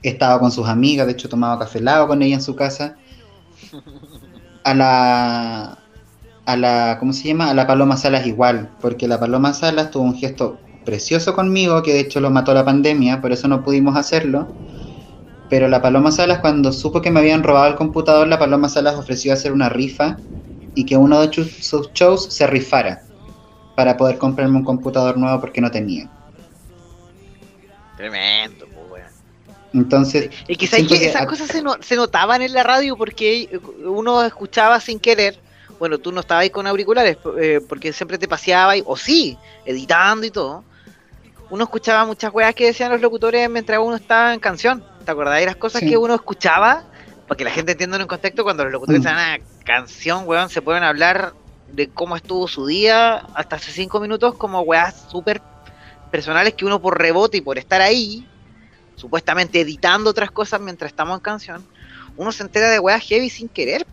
[0.04, 2.56] he estado con sus amigas, de hecho he tomado café helado con ella en su
[2.56, 2.98] casa.
[4.64, 5.80] A la,
[6.46, 7.50] a la, ¿cómo se llama?
[7.50, 11.94] A la Paloma Salas igual, porque la Paloma Salas tuvo un gesto precioso conmigo, que
[11.94, 14.48] de hecho lo mató la pandemia, por eso no pudimos hacerlo.
[15.50, 18.94] Pero la Paloma Salas, cuando supo que me habían robado el computador, la Paloma Salas
[18.94, 20.18] ofreció hacer una rifa
[20.76, 23.02] y que uno de sus shows se rifara
[23.76, 26.10] para poder comprarme un computador nuevo porque no tenía.
[27.98, 29.08] Tremendo, pues, weón.
[29.74, 30.30] Entonces.
[30.48, 35.40] Y quizás esas cosas se, se, notaban en la radio porque uno escuchaba sin querer.
[35.80, 40.26] Bueno, tú no estabas ahí con auriculares eh, porque siempre te paseabas, o sí, editando
[40.26, 40.64] y todo.
[41.50, 44.84] Uno escuchaba muchas weas que decían los locutores mientras uno estaba en canción.
[45.04, 46.86] ¿Te acordás de las cosas que uno escuchaba?
[47.28, 49.08] Para que la gente entienda en contexto, cuando los locutores mm.
[49.08, 51.34] una canción, weón, se pueden hablar
[51.72, 55.42] de cómo estuvo su día hasta hace cinco minutos como weas súper
[56.12, 58.28] personales que uno por rebote y por estar ahí
[58.96, 61.66] supuestamente editando otras cosas mientras estamos en canción,
[62.16, 63.86] uno se entera de weas heavy sin querer.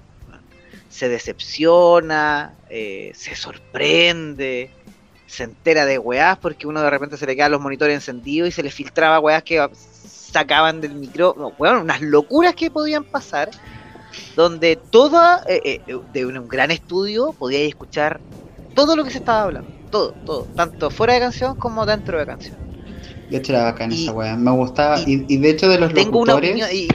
[0.88, 4.70] Se decepciona, eh, se sorprende,
[5.26, 8.52] se entera de weas porque uno de repente se le quedan los monitores encendidos y
[8.52, 9.66] se le filtraba weas que
[10.32, 13.50] sacaban del micro, bueno, unas locuras que podían pasar,
[14.34, 18.20] donde toda, eh, eh, de un, gran estudio, podíais escuchar
[18.74, 22.26] todo lo que se estaba hablando, todo, todo, tanto fuera de canción como dentro de
[22.26, 22.56] canción.
[23.30, 24.98] De hecho era bacán esa weá, me gustaba.
[25.06, 26.54] Y, de hecho de los tengo locutores...
[26.54, 26.88] Una opinión, y,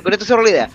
[0.00, 0.70] con esto cierro la idea.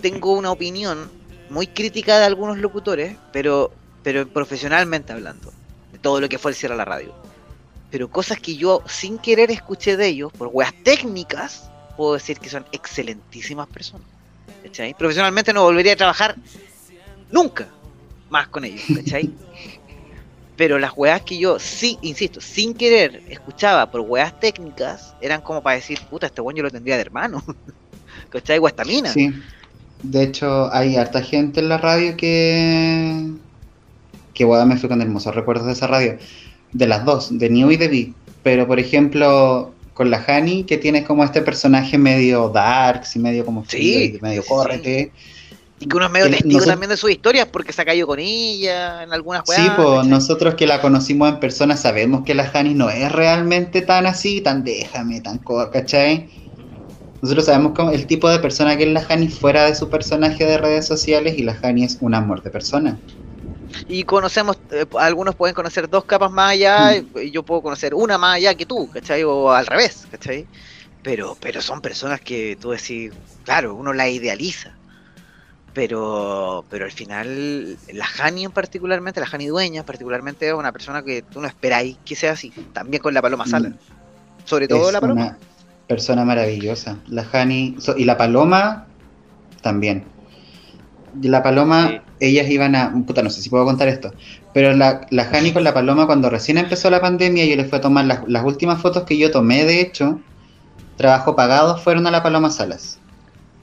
[0.00, 1.08] Tengo una opinión
[1.48, 3.70] muy crítica de algunos locutores, pero,
[4.02, 5.52] pero profesionalmente hablando,
[5.92, 7.14] de todo lo que fue el cierre a la radio.
[7.92, 12.48] Pero cosas que yo sin querer escuché de ellos, por weas técnicas, puedo decir que
[12.48, 14.06] son excelentísimas personas.
[14.64, 14.94] ¿Cachai?
[14.94, 16.36] Profesionalmente no volvería a trabajar
[17.30, 17.68] nunca
[18.30, 19.30] más con ellos, ¿cachai?
[20.56, 25.62] Pero las weas que yo, sí, insisto, sin querer escuchaba por weas técnicas, eran como
[25.62, 27.44] para decir, puta, este weón yo lo tendría de hermano.
[28.30, 28.56] ¿Cachai?
[28.56, 29.12] Guastamina.
[29.12, 29.34] Sí.
[30.02, 33.32] De hecho, hay harta gente en la radio que.
[34.32, 36.16] Que weón me fui con hermosos recuerdos de esa radio.
[36.72, 38.12] De las dos, de New y de V.
[38.42, 43.44] Pero por ejemplo, con la Hani, que tiene como este personaje medio darks y medio
[43.44, 45.12] como sí, medio córrete.
[45.78, 48.18] Y que uno es medio testigo también de sus historias porque se ha caído con
[48.18, 49.64] ella en algunas cosas.
[49.64, 53.82] Sí, pues nosotros que la conocimos en persona sabemos que la Hani no es realmente
[53.82, 55.40] tan así, tan déjame, tan
[55.72, 56.30] ¿cachai?
[57.20, 60.44] Nosotros sabemos como el tipo de persona que es la Hani fuera de su personaje
[60.44, 63.00] de redes sociales y la Hani es un amor de persona.
[63.88, 67.18] Y conocemos, eh, algunos pueden conocer dos capas más allá, mm.
[67.18, 69.22] y yo puedo conocer una más allá que tú, ¿cachai?
[69.24, 70.46] O al revés, ¿cachai?
[71.02, 73.12] Pero, pero son personas que tú decís,
[73.44, 74.74] claro, uno la idealiza
[75.74, 81.02] pero pero al final la Hani en particularmente, la Hani dueña particularmente es una persona
[81.02, 83.74] que tú no esperáis que sea así, también con la Paloma Sala, mm.
[84.44, 85.22] sobre todo la Paloma.
[85.22, 85.38] Una
[85.86, 88.86] persona maravillosa, la Hani y la Paloma
[89.62, 90.04] también.
[91.20, 94.12] La Paloma, ellas iban a, puta, no sé si puedo contar esto,
[94.54, 97.78] pero la, la Hani con la Paloma cuando recién empezó la pandemia, yo les fui
[97.78, 100.20] a tomar las, las últimas fotos que yo tomé, de hecho,
[100.96, 102.98] trabajo pagado, fueron a la Paloma Salas.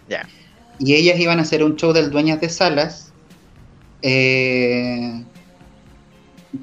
[0.07, 0.27] Ya
[0.79, 3.11] y ellas iban a hacer un show del Dueñas de Salas.
[4.01, 5.23] Eh,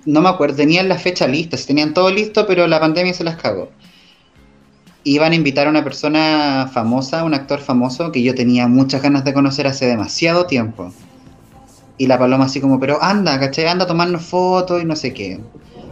[0.06, 3.36] no me acuerdo, tenían la fecha lista, tenían todo listo, pero la pandemia se las
[3.36, 3.70] cagó.
[5.08, 9.24] Iban a invitar a una persona famosa, un actor famoso que yo tenía muchas ganas
[9.24, 10.92] de conocer hace demasiado tiempo.
[11.96, 13.66] Y la paloma así como, pero anda, ¿cachai?
[13.66, 15.38] Anda a tomarnos fotos y no sé qué.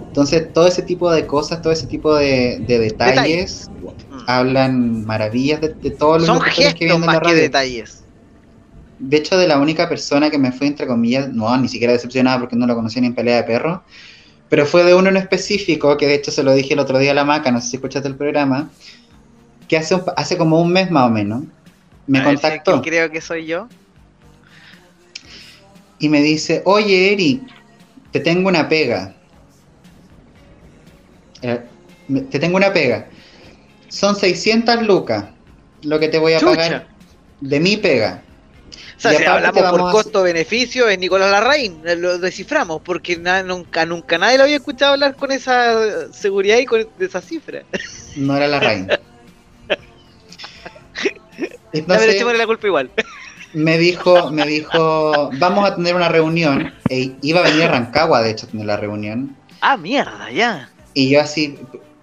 [0.08, 3.70] Entonces, todo ese tipo de cosas, todo ese tipo de, detalles
[4.26, 8.04] hablan maravillas de, todos los Son gestos que más que detalles
[8.98, 12.38] de hecho, de la única persona que me fue, entre comillas, no, ni siquiera decepcionada
[12.40, 13.82] porque no lo conocía ni en pelea de perro,
[14.48, 17.10] pero fue de uno en específico, que de hecho se lo dije el otro día
[17.10, 18.70] a la maca, no sé si escuchaste el programa,
[19.68, 21.44] que hace, hace como un mes más o menos,
[22.06, 22.82] me contactó.
[22.82, 23.68] creo que soy yo.
[25.98, 27.42] Y me dice, oye Eric,
[28.10, 29.14] te tengo una pega.
[31.42, 31.60] Eh,
[32.30, 33.08] te tengo una pega.
[33.88, 35.26] Son 600 lucas
[35.82, 36.88] lo que te voy a pagar
[37.40, 38.22] de mi pega.
[38.96, 44.38] O sea, si hablamos por costo-beneficio, es Nicolás Larraín, lo desciframos, porque nunca, nunca nadie
[44.38, 47.62] lo había escuchado hablar con esa seguridad y con esa cifra.
[48.16, 48.88] No era Larraín.
[51.74, 52.90] Entonces, la culpa igual.
[53.52, 56.72] Me dijo, me dijo, vamos a tener una reunión.
[56.88, 59.36] E iba a venir a Rancagua, de hecho, a tener la reunión.
[59.60, 60.70] Ah, mierda, ya.
[60.94, 61.58] Y yo así,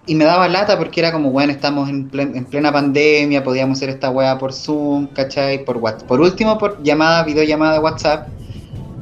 [0.06, 4.10] y me daba lata porque era como, bueno, estamos en, plena pandemia, podíamos hacer esta
[4.10, 5.64] weá por Zoom, ¿cachai?
[5.64, 6.08] Por, WhatsApp.
[6.08, 8.28] por último, por llamada, videollamada de WhatsApp.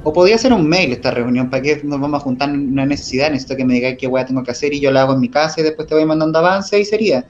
[0.03, 2.87] O podía ser un mail esta reunión, ¿para qué nos vamos a juntar en una
[2.87, 3.31] necesidad?
[3.31, 5.29] Necesito que me digáis qué weá tengo que hacer y yo la hago en mi
[5.29, 7.27] casa y después te voy mandando avance y sería.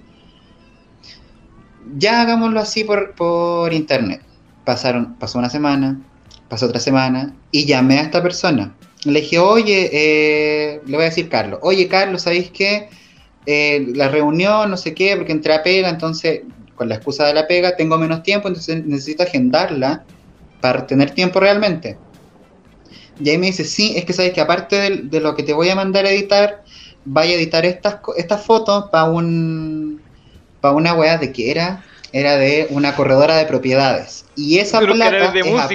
[1.96, 4.22] Ya hagámoslo así por, por internet.
[4.64, 6.00] Pasaron, pasó una semana,
[6.48, 8.74] pasó otra semana y llamé a esta persona.
[9.04, 12.90] Le dije, oye, eh, le voy a decir Carlos, oye Carlos, ¿sabéis qué?
[13.46, 16.42] Eh, la reunión, no sé qué, porque entré a pega, entonces
[16.74, 20.04] con la excusa de la pega tengo menos tiempo, entonces necesito agendarla
[20.60, 21.96] para tener tiempo realmente.
[23.22, 25.68] Y ahí me dice, sí, es que sabes que aparte de, lo que te voy
[25.68, 26.64] a mandar a editar,
[27.04, 29.99] vaya a editar estas, estas fotos para un
[30.60, 34.24] para una weá de que era, era de una corredora de propiedades.
[34.36, 35.30] Y esa plata.
[35.32, 35.68] de es a-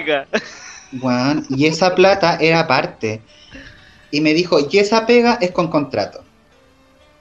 [1.49, 3.21] y esa plata era aparte.
[4.11, 6.23] Y me dijo, y esa pega es con contrato.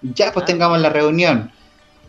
[0.02, 0.46] Ya, pues Ah.
[0.46, 1.50] tengamos la reunión.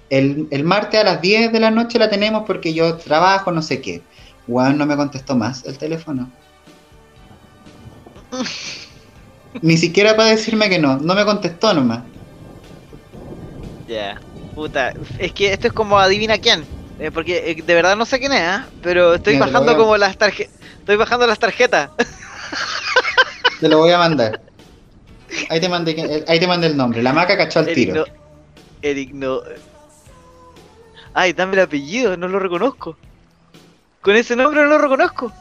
[0.10, 3.62] El, el martes a las 10 de la noche la tenemos porque yo trabajo, no
[3.62, 4.02] sé qué.
[4.48, 6.30] Weón, no me contestó más el teléfono.
[9.62, 12.04] Ni siquiera para decirme que no, no me contestó nomás.
[13.88, 14.20] Ya,
[14.56, 14.94] puta.
[15.20, 16.66] Es que esto es como adivina quién.
[17.00, 18.66] eh, porque eh, de verdad no sé quién es, ¿ah?
[18.82, 20.54] pero estoy Mira, bajando como las tarjetas.
[20.80, 21.90] Estoy bajando las tarjetas.
[23.60, 24.42] Te lo voy a mandar.
[25.50, 27.02] Ahí te mandé, ahí te mandé el nombre.
[27.04, 27.96] La maca cachó al tiro.
[27.96, 28.06] no.
[28.82, 29.42] Eric no.
[31.14, 32.98] Ay, dame el apellido, no lo reconozco.
[34.02, 35.32] Con ese nombre no lo reconozco.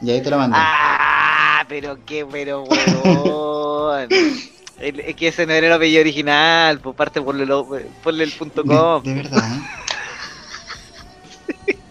[0.00, 0.56] Y ahí te lo mandé.
[0.58, 4.08] Ah, pero qué, pero weón.
[4.78, 7.68] El- Es que ese no era el apellido original, por parte ponle, lo-
[8.02, 9.02] ponle el punto com.
[9.02, 9.58] de verdad.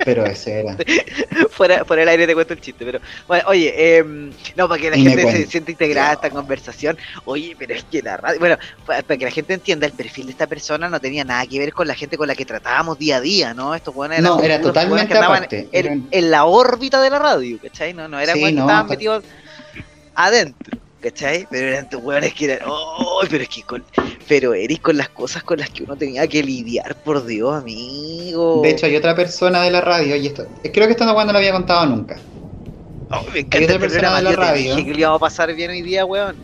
[0.05, 0.75] Pero ese era.
[1.49, 4.89] fuera, fuera del aire te cuento el chiste, pero bueno, oye, em, no, para que
[4.89, 8.37] la Y gente se sienta integrada a esta conversación, oye, pero es que la radio,
[8.37, 11.45] bueno, pa- para, que la gente entienda, el perfil de esta persona no tenía nada
[11.47, 13.73] que ver con la gente con la que tratábamos día a día, ¿no?
[13.75, 15.69] Estos buenos eran No, era totalmente buenos que andaban aparte,
[16.11, 17.93] En, la órbita de la radio, ¿cachai?
[17.93, 19.23] No, no eran Sí, que no, estaban metidos
[20.15, 20.79] adentro.
[21.03, 21.45] ¿Cachai?
[21.49, 22.59] Pero eran tus hueones que eran.
[22.65, 23.19] ¡Oh!
[23.29, 23.83] Pero es que con.
[24.27, 28.61] Pero Eric, con las cosas con las que uno tenía que lidiar, por Dios, amigo.
[28.63, 31.33] De hecho, hay otra persona de la radio, y esto, creo que esto no cuando
[31.33, 32.17] lo había contado nunca.
[33.11, 34.75] Oh, me Hay encanta otra persona de la radio.
[34.75, 36.37] dije que le íbamos a pasar bien hoy día, weón.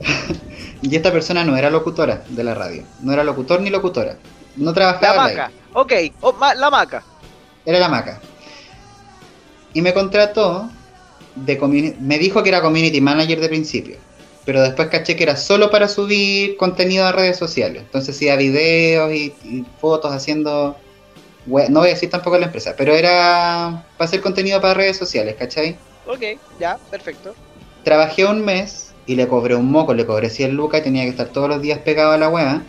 [0.82, 2.84] Y esta persona no era locutora de la radio.
[3.00, 4.16] No era locutor ni locutora.
[4.56, 5.50] No trabajaba la maca.
[5.72, 7.02] Ok, oh, ma- la maca.
[7.64, 8.20] Era la maca.
[9.72, 10.70] Y me contrató
[11.34, 13.96] de me dijo que era community manager de principio.
[14.46, 17.82] Pero después caché que era solo para subir contenido a redes sociales.
[17.82, 20.76] Entonces hacía videos y, y fotos haciendo.
[21.46, 25.36] No voy a decir tampoco la empresa, pero era para hacer contenido para redes sociales,
[25.38, 25.76] ¿cachai?
[26.06, 27.34] Ok, ya, perfecto.
[27.84, 31.10] Trabajé un mes y le cobré un moco, le cobré 100 lucas y tenía que
[31.10, 32.62] estar todos los días pegado a la wea.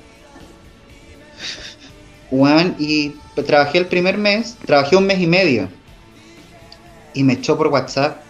[2.30, 3.16] Weón, y
[3.46, 5.70] trabajé el primer mes, trabajé un mes y medio.
[7.14, 8.22] Y me echó por WhatsApp.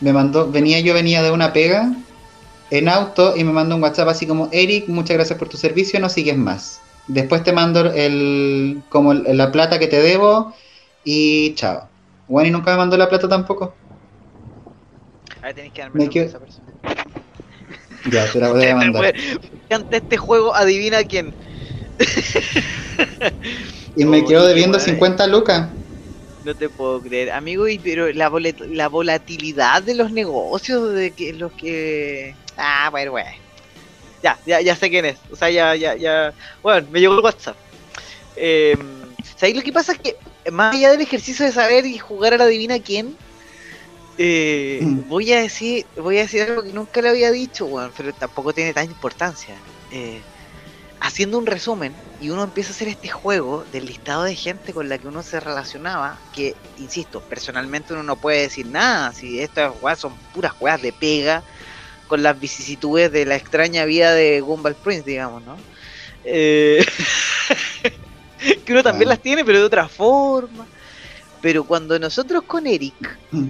[0.00, 1.94] Me mandó, venía, yo venía de una pega
[2.70, 6.00] en auto y me mandó un WhatsApp así como, Eric, muchas gracias por tu servicio,
[6.00, 6.80] no sigues más.
[7.08, 10.54] Después te mando el, como el- la plata que te debo
[11.04, 11.88] y chao.
[12.26, 13.76] Bueno, y nunca me mandó la plata tampoco.
[15.42, 16.72] Ahí tenéis que darme quedo- esa persona.
[18.12, 19.14] Ya, te la voy a mandar.
[19.70, 21.34] Ante este juego, adivina quién.
[23.94, 24.92] Y me quedo debiendo buena.
[24.92, 25.70] 50 lucas.
[26.46, 31.12] No te puedo creer, amigo, y pero la, volet- la volatilidad de los negocios, de
[31.14, 32.38] que los que...
[32.56, 33.30] Ah, bueno, bueno.
[34.22, 35.20] Ya, ya, ya sé quién es.
[35.30, 36.34] O sea, ya, ya, ya...
[36.62, 37.58] Bueno, me llegó el WhatsApp.
[38.36, 38.76] Eh,
[39.36, 39.92] ¿Sabéis lo que pasa?
[39.92, 40.16] Es que
[40.52, 43.18] más allá del ejercicio de saber y jugar a la adivina quién,
[44.16, 45.08] eh, Mm.
[45.08, 48.52] voy a decir voy a decir algo que nunca le había dicho, weón, pero tampoco
[48.54, 49.66] tiene tanta importancia.
[49.90, 50.26] Eh,
[51.00, 54.88] haciendo un resumen y uno empieza a hacer este juego del listado de gente con
[54.88, 59.72] la que uno se relacionaba, que, insisto, personalmente uno no puede decir nada, si estas
[59.82, 61.42] weas son puras weas de pega
[62.08, 65.56] con las vicisitudes de la extraña vida de Gumball Prince, digamos, ¿no?
[66.24, 66.84] Eh,
[68.64, 69.12] que uno también Ah.
[69.12, 70.66] las tiene, pero de otra forma.
[71.42, 73.48] Pero cuando nosotros con Eric Mm.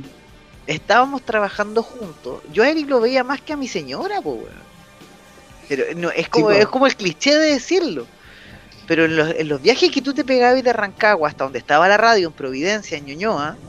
[0.66, 4.75] estábamos trabajando juntos, yo a Eric lo veía más que a mi señora, weón.
[5.66, 8.10] Pero no, es como, es como el cliché de decirlo.
[8.86, 11.88] Pero en los, en los viajes que tú te pegabas de Rancagua hasta donde estaba
[11.88, 13.60] la radio, en Providencia, en Ñuñoa,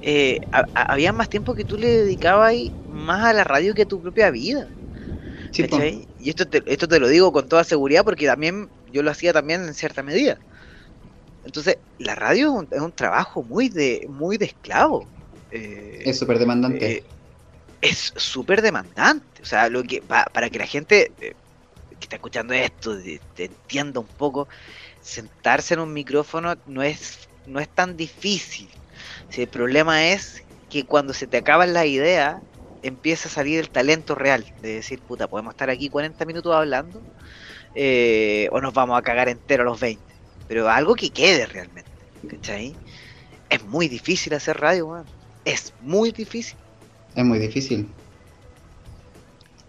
[0.00, 2.54] eh, ha- ha- había más tiempo que tú le dedicabas
[2.86, 4.74] más a la radio que a tu propia vida.
[5.50, 6.08] Sí.
[6.16, 9.32] Y esto te, esto te lo digo con toda seguridad porque también yo lo hacía
[9.32, 10.40] también en cierta medida.
[11.42, 15.12] Entonces, la radio es un, es un trabajo muy de, muy de esclavo.
[15.50, 16.86] Eh, es súper demandante.
[16.96, 17.02] eh,
[17.80, 19.42] es súper demandante.
[19.42, 21.34] O sea, lo que pa- para que la gente eh,
[21.90, 22.96] que está escuchando esto
[23.36, 24.48] entienda un poco,
[25.00, 28.72] sentarse en un micrófono no es, no es tan difícil.
[29.28, 32.42] Si el problema es que cuando se te acaban las ideas,
[32.82, 34.46] empieza a salir el talento real.
[34.58, 37.06] De decir, puta, podemos estar aquí 40 minutos hablando,
[37.74, 40.14] eh, o nos vamos a cagar entero a los 20.
[40.46, 41.90] Pero algo que quede realmente.
[42.26, 42.80] ¿Cachai?
[43.48, 45.12] Es muy difícil hacer radio, weón.
[45.44, 46.60] Es muy difícil.
[47.18, 47.96] Es muy difícil.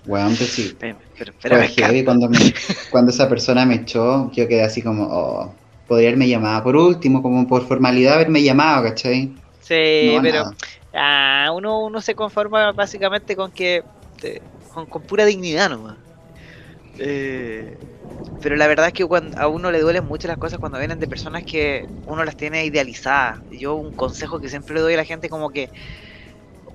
[0.05, 0.77] Weón, pues sí.
[0.79, 2.37] Pero, pero, pero heavy cuando, me-
[2.91, 5.55] cuando esa persona me echó, yo quedé así como, oh,
[5.87, 9.41] podría haberme llamado por último, como por formalidad haberme llamado, ¿cachai?
[9.59, 10.43] Sí, No, pero
[10.93, 13.83] ah, uno, uno se conforma básicamente con que
[14.19, 15.99] te- con, con pura dignidad nomás.
[16.97, 17.77] Eh,
[18.41, 19.05] pero la verdad es que
[19.37, 22.65] a uno le duelen mucho las cosas cuando vienen de personas que uno las tiene
[22.65, 23.39] idealizadas.
[23.49, 25.71] Yo un consejo que siempre le doy a la gente como que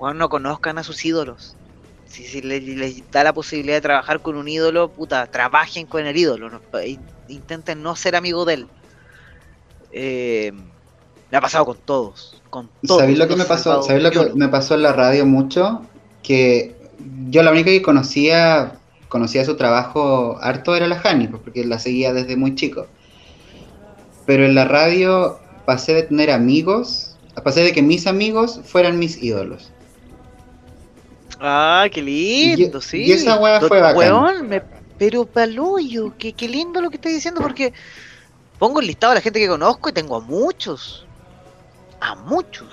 [0.05, 1.57] cuando no conozcan a sus ídolos.
[2.05, 6.61] Si, les, da la posibilidad de trabajar con un ídolo, puta, trabajen con el ídolo.
[7.27, 8.67] intenten no ser amigo de él.
[9.93, 10.53] Eh,
[11.31, 12.43] me ha pasado con todos.
[12.51, 13.83] Con todos ¿Sabéis lo que me pasó?
[13.83, 15.81] ¿Sabéis lo que me pasó en la radio mucho?
[16.23, 16.77] Que
[17.31, 18.79] yo la única que conocía
[19.09, 22.89] conocía su trabajo harto era la Hani, pues, porque la seguía desde muy chico.
[24.27, 29.23] Pero en la radio pasé de tener amigos, pasé de que mis amigos fueran mis
[29.23, 29.71] ídolos.
[31.41, 33.05] Ah, qué lindo, sí.
[33.05, 34.49] Y esa weá fue bacán.
[34.49, 34.63] me,
[34.99, 37.73] pero paloyo, qué, qué lindo lo que estás diciendo, porque
[38.59, 41.07] pongo el listado a la gente que conozco y tengo a muchos.
[42.01, 42.69] A muchos.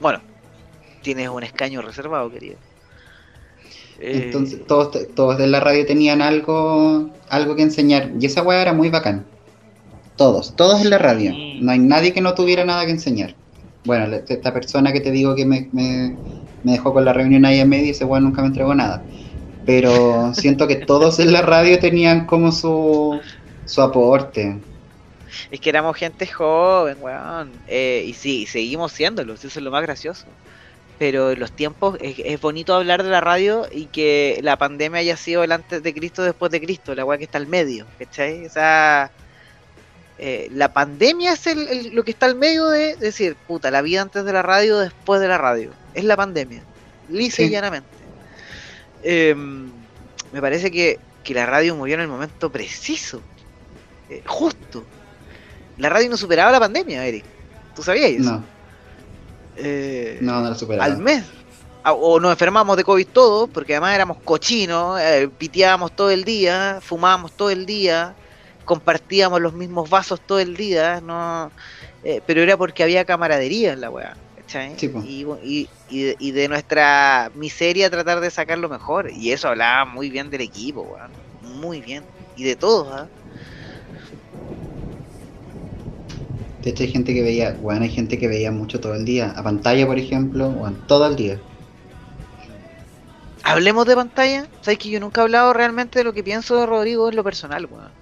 [0.00, 0.20] Bueno,
[1.02, 2.56] tienes un escaño reservado, querido.
[4.00, 8.10] Entonces todos, todos de la radio tenían algo, algo que enseñar.
[8.18, 9.26] Y esa weá era muy bacán.
[10.16, 11.32] Todos, todos en la radio.
[11.60, 13.34] No hay nadie que no tuviera nada que enseñar.
[13.84, 16.18] Bueno, esta persona que te digo que me, me,
[16.62, 19.06] dejó con la reunión ahí en medio, ese weá nunca me entregó nada.
[19.64, 23.20] Pero siento que todos en la radio tenían como su,
[23.64, 24.58] su aporte.
[25.50, 27.52] Es que éramos gente joven, weón.
[27.68, 30.26] Eh, y sí, seguimos siéndolo, eso es lo más gracioso
[31.00, 35.42] pero los tiempos es, bonito hablar de la radio y que la pandemia haya sido
[35.42, 38.44] el antes de Cristo después de Cristo, la weá que está al medio, ¿cachai?
[38.44, 39.10] O sea,
[40.22, 44.02] eh, la pandemia es el, lo que está al medio de decir, puta, la vida
[44.02, 45.70] antes de la radio, después de la radio.
[45.94, 46.62] Es la pandemia,
[47.08, 47.88] lisa y llanamente.
[49.02, 49.70] Em,
[50.30, 50.98] me parece que,
[51.28, 53.22] la radio murió en el momento preciso,
[54.10, 54.84] eh, justo.
[55.78, 57.24] La radio no superaba la pandemia, Eric.
[57.74, 58.32] ¿Tú sabías eso?
[58.32, 58.44] No.
[59.56, 61.24] Eh, no, no lo Al mes.
[61.82, 66.24] Ah, o nos enfermamos de COVID todos, porque además éramos cochinos, eh, piteábamos todo el
[66.24, 68.14] día, fumábamos todo el día,
[68.70, 71.50] compartíamos los mismos vasos todo el día, no
[72.04, 74.16] eh, pero era porque había camaradería en la weá.
[75.04, 79.10] y, y, de nuestra miseria tratar de sacar lo mejor.
[79.10, 81.10] Y eso hablaba muy bien del equipo, weón.
[81.60, 82.04] Muy bien.
[82.36, 83.08] Y de todos, ¿ah?
[86.62, 89.32] De hecho hay gente que veía, bueno, hay gente que veía mucho todo el día,
[89.34, 91.40] a pantalla por ejemplo, bueno, todo el día.
[93.42, 96.66] Hablemos de pantalla, sabes que yo nunca he hablado realmente de lo que pienso de
[96.66, 97.99] Rodrigo en lo personal, weón.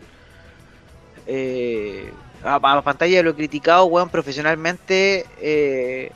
[1.30, 2.10] Eh,
[2.42, 6.10] a, pantalla lo he criticado, weón, profesionalmente, eh,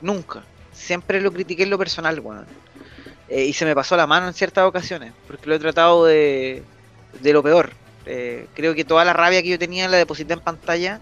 [0.00, 0.42] nunca.
[0.72, 2.46] Siempre lo critiqué en lo personal, weón.
[3.28, 6.64] Eh, y se me pasó la mano en ciertas ocasiones, porque lo he tratado de,
[7.20, 7.72] de lo peor.
[8.04, 11.00] Creo que toda la rabia que yo tenía la deposité en pantalla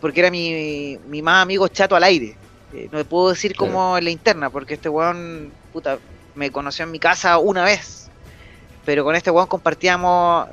[0.00, 2.36] porque era mi, mi, más amigo chato al aire.
[2.92, 5.98] No puedo decir como en la interna, porque este weón, puta,
[6.34, 8.08] me conoció en mi casa una vez.
[8.84, 10.48] Pero con este weón compartíamos,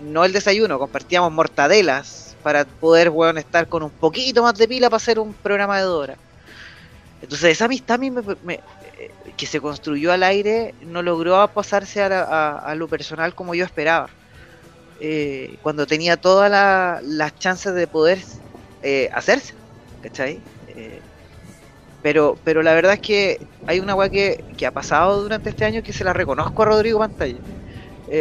[0.00, 4.98] no el desayuno, compartíamos mortadelas para poder, estar con un poquito más de pila para
[4.98, 6.16] hacer un programa de Dora.
[7.20, 8.22] Entonces esa amistad a mí me,
[8.54, 14.08] eh, que se construyó al aire no logró pasarse a lo personal como yo esperaba.
[14.98, 16.50] Eh, cuando tenía todas
[17.02, 18.18] las chances de poder
[18.82, 19.54] eh, hacerse,
[20.00, 20.40] ¿cachai?
[20.68, 21.00] Eh,
[22.02, 25.82] pero, pero la verdad es que hay una weá que, ha pasado durante este año
[25.82, 27.40] que se la reconozco a Rodrigo Pantalla,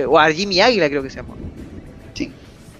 [0.07, 1.35] o a Jimmy Águila creo que se llama.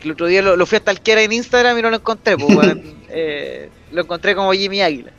[0.06, 2.78] El otro día lo, fui a talquera en Instagram y no lo encontré, pues,
[3.92, 5.12] lo encontré como Jimmy Águila.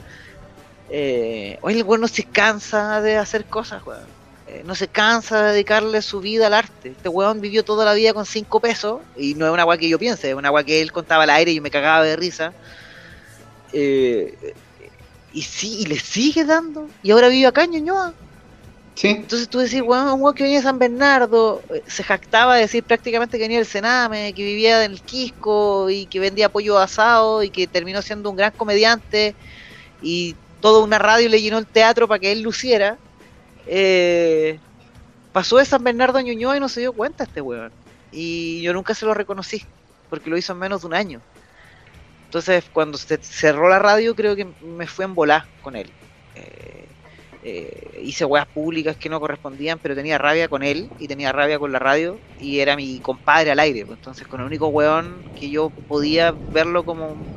[0.89, 4.17] hoy el weón no se cansa de hacer cosas, weón.
[4.49, 6.91] Eh, no se cansa de dedicarle su vida al arte.
[6.91, 9.89] Este weón vivió toda la vida con cinco pesos, y no es una agua que
[9.89, 12.15] yo piense, es una agua que él contaba al aire y yo me cagaba de
[12.15, 12.53] risa.
[13.73, 14.55] Eh,
[15.33, 18.15] y sí, y le sigue dando, y ahora vive acá en Ñuñoa.
[19.03, 22.83] Entonces tú decís, weón, un que venía de San Bernardo, eh, se jactaba de decir
[22.83, 27.43] prácticamente que venía del Sename, que vivía en el Quisco y que vendía pollo asado
[27.43, 29.35] y que terminó siendo un gran comediante
[30.01, 32.99] y toda una radio le llenó el teatro para que él luciera
[33.67, 34.59] eh,
[35.33, 37.73] pasó de San Bernardo a Ñuñoa y no se dio cuenta este weón.
[38.11, 39.63] Y yo nunca se lo reconocí,
[40.09, 41.21] porque lo hizo en menos de un año.
[42.25, 45.93] Entonces, cuando se cerró la radio, creo que me fui en volar con él.
[46.35, 46.86] Eh,
[47.49, 51.61] eh, hice weas públicas que no correspondían, pero tenía rabia con él y tenía rabia
[51.61, 53.87] con la radio y era mi compadre al aire.
[53.87, 53.99] Pues.
[53.99, 57.29] Entonces, con el único weón que yo podía verlo como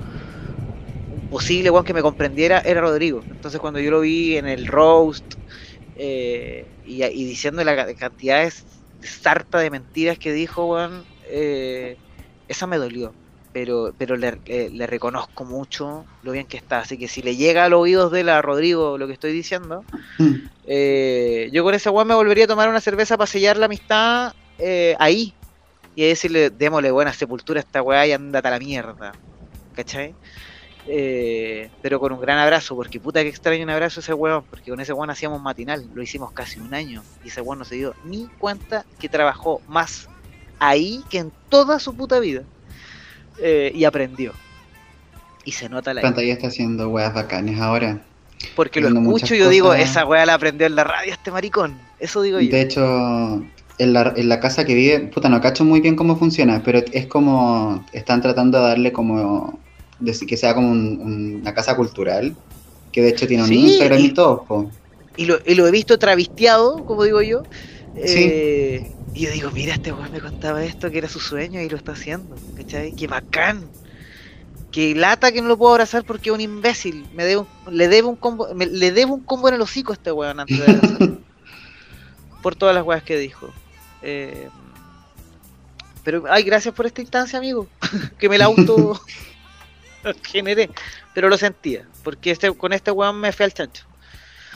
[1.30, 3.26] posible weón que me comprendiera era Rodrigo.
[3.30, 5.36] Entonces, cuando yo lo vi en el roast,
[5.96, 8.54] eh, y, diciendo la cantidad de
[9.02, 12.00] sarta de mentiras que dijo, Juan, eh,
[12.48, 13.19] esa me dolió.
[13.52, 16.80] Pero, pero le, le, reconozco mucho lo bien que está.
[16.82, 19.84] Así que si le llega a los oídos de la Rodrigo lo que estoy diciendo,
[20.20, 20.36] mm.
[20.72, 24.34] Eh, yo con ese weón me volvería a tomar una cerveza para sellar la amistad
[24.60, 25.34] eh, ahí.
[25.96, 29.14] Y decirle, démosle buena sepultura a esta weá y andate a la mierda.
[29.76, 30.14] ¿Cachai?
[30.88, 34.44] Eh, pero con un gran abrazo, porque puta que extraño un abrazo a ese weón,
[34.48, 37.66] porque con ese weón hacíamos matinal, lo hicimos casi un año, y ese weón no
[37.66, 40.08] se dio ni cuenta que trabajó más
[40.60, 42.44] ahí que en toda su puta vida.
[43.42, 44.34] Eh, y aprendió.
[45.46, 46.02] Y se nota la...
[46.02, 48.02] Pantalla está haciendo weas bacanes ahora.
[48.56, 49.90] Porque lo escucho y yo digo, cosas.
[49.90, 51.78] esa weá la aprendió en la radio este maricón.
[52.00, 52.50] Eso digo yo.
[52.52, 53.44] De hecho,
[53.78, 56.80] en la, en la casa que vive, puta, no cacho muy bien cómo funciona, pero
[56.92, 59.60] es como, están tratando de darle como,
[60.00, 62.34] decir que sea como un- un- una casa cultural,
[62.92, 64.72] que de hecho tiene un Sí, Instagram y, y- todo, po.
[65.18, 67.44] y lo, y lo he visto travisteado, como digo yo.
[67.96, 68.24] Sí.
[68.32, 71.70] Eh, y yo digo, mira, este weón me contaba esto, que era su sueño y
[71.70, 72.36] lo está haciendo.
[72.56, 72.94] ¿Cachai?
[72.96, 73.70] Qué bacán.
[74.72, 77.08] Qué lata que no lo puedo abrazar porque es un imbécil.
[77.16, 79.92] Me debe un- le debe un combo, me- le debo un combo en el hocico
[79.92, 81.18] a este weón antes de abrazarlo.
[82.44, 83.52] por todas las weas que dijo.
[84.04, 84.48] Eh,
[86.04, 87.68] pero, ay, gracias por esta instancia, amigo.
[88.20, 89.02] que me la auto
[90.24, 90.70] generé.
[91.14, 91.88] Pero lo sentía.
[92.04, 93.86] Porque este, con este weón me fui al chancho.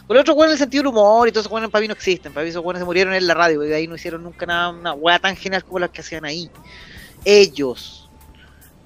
[0.08, 1.94] Con el otro weón el sentido del humor y todos esos weones para mí no
[1.94, 2.34] existen.
[2.34, 4.70] Para esos weones se murieron en la radio y de ahí no hicieron nunca nada,
[4.70, 6.50] una wea tan genial como las que hacían ahí.
[7.24, 8.10] Ellos,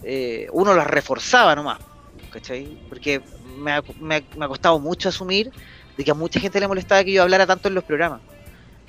[0.03, 1.79] eh, uno las reforzaba nomás,
[2.31, 2.77] ¿cachai?
[2.87, 3.21] Porque
[3.57, 5.51] me ha- me ha costado mucho asumir
[5.97, 8.21] de que a mucha gente le molestaba que yo hablara tanto en los programas.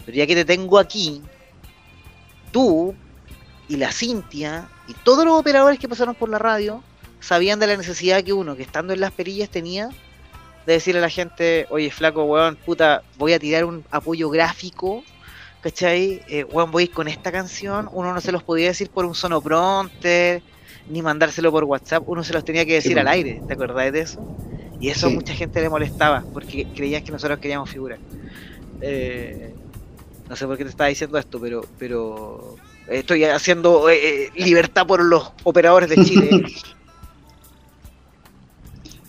[0.04, 1.22] Pero ya que te tengo aquí,
[2.52, 2.94] tú
[3.68, 6.82] y la Cintia y todos los operadores que pasaron por la radio
[7.20, 9.88] sabían de la necesidad que uno, que estando en las perillas, tenía
[10.68, 15.02] de decirle a la gente, oye, flaco, weón, puta, voy a tirar un apoyo gráfico,
[15.62, 16.20] ¿cachai?
[16.28, 19.06] Eh, weón, voy a ir con esta canción, uno no se los podía decir por
[19.06, 20.42] un sonopronter,
[20.90, 23.90] ni mandárselo por WhatsApp, uno se los tenía que decir Sí, al aire, ¿te acordás
[23.90, 24.20] de eso?
[24.78, 27.98] Y eso a mucha gente le molestaba, porque creían que nosotros queríamos figurar.
[28.82, 29.54] Eh,
[30.28, 32.56] no sé por qué te estaba diciendo esto, pero, pero
[32.88, 36.30] estoy haciendo eh, eh, libertad por los operadores de Chile.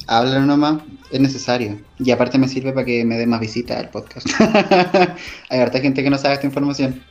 [0.07, 0.82] Háblalo nomás,
[1.12, 1.80] es necesario.
[1.97, 4.28] Y aparte me sirve para que me dé más visitas al podcast.
[5.49, 7.03] Hay harta gente que no sabe esta información.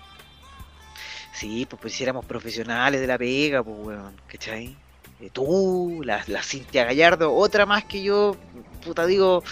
[1.34, 4.76] Sí, pues, pues si éramos profesionales de la pega, pues weón, ¿cachai?
[5.20, 8.36] Eh, tú, la, la Cintia Gallardo, otra más que yo,
[8.84, 9.42] puta digo,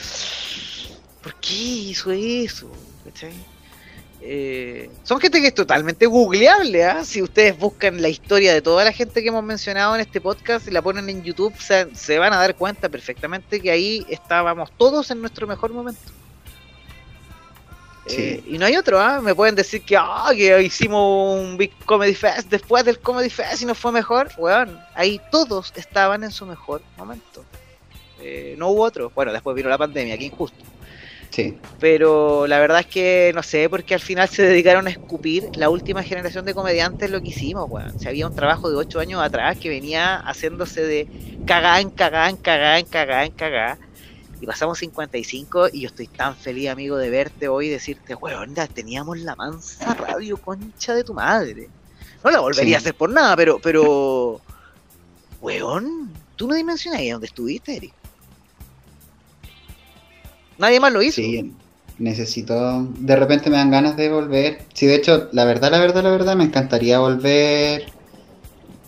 [1.22, 2.70] ¿por qué hizo eso?
[3.04, 3.32] ¿Cachai?
[4.28, 7.04] Eh, son gente que es totalmente googleable, ¿ah?
[7.04, 10.66] Si ustedes buscan la historia de toda la gente que hemos mencionado en este podcast
[10.66, 14.72] y la ponen en YouTube, se, se van a dar cuenta perfectamente que ahí estábamos
[14.76, 16.00] todos en nuestro mejor momento.
[18.08, 18.16] Sí.
[18.20, 19.20] Eh, y no hay otro, ¿ah?
[19.20, 23.62] Me pueden decir que, ah, que hicimos un Big Comedy Fest después del Comedy Fest
[23.62, 24.28] y nos fue mejor.
[24.38, 27.44] Weón, ahí todos estaban en su mejor momento.
[28.20, 29.12] Eh, no hubo otro.
[29.14, 30.64] Bueno, después vino la pandemia, que injusto.
[31.30, 35.50] Sí, Pero la verdad es que no sé, porque al final se dedicaron a escupir
[35.54, 37.92] la última generación de comediantes lo que hicimos, weón.
[38.06, 41.06] Había un trabajo de 8 años atrás que venía haciéndose de
[41.46, 43.78] cagá en cagá en cagá en cagá en cagá.
[44.40, 48.54] Y pasamos 55 y yo estoy tan feliz, amigo, de verte hoy y decirte, weón,
[48.72, 51.68] teníamos la mansa radio concha de tu madre.
[52.24, 52.74] No la volvería Sí.
[52.74, 54.40] a hacer por nada, pero, pero,
[55.40, 57.92] weón, tú no dimensionas ahí dónde estuviste, Eric.
[60.58, 61.16] Nadie más lo hizo.
[61.16, 61.52] sí,
[61.98, 62.82] necesito...
[62.98, 64.58] De repente me dan ganas de volver.
[64.74, 67.86] Sí, de hecho, la verdad, la verdad, la verdad, me encantaría volver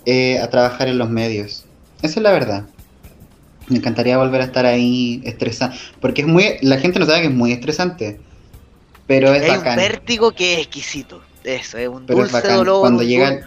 [0.07, 1.64] eh, a trabajar en los medios.
[2.03, 2.64] Esa es la verdad.
[3.69, 5.73] Me encantaría volver a estar ahí estresado.
[6.01, 6.45] Porque es muy...
[6.62, 8.21] La gente no sabe que es muy estresante.
[9.07, 9.77] Pero es Hay un bacán.
[9.77, 11.23] vértigo que es exquisito.
[11.45, 12.81] Eso, es un Pero es bacán dolor.
[12.81, 13.41] cuando un llega,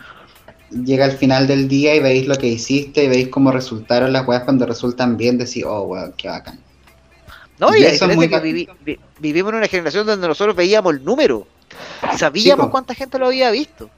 [0.72, 4.28] llega al final del día y veis lo que hiciste y veis cómo resultaron las
[4.28, 6.60] weas cuando resultan bien, decís, oh, weón, qué bacán.
[7.62, 8.44] No, y y es muy que bacán.
[8.50, 11.48] vivi- vi- vivimos en una generación donde nosotros veíamos el número.
[12.18, 13.90] Sabíamos cuánta gente lo había visto.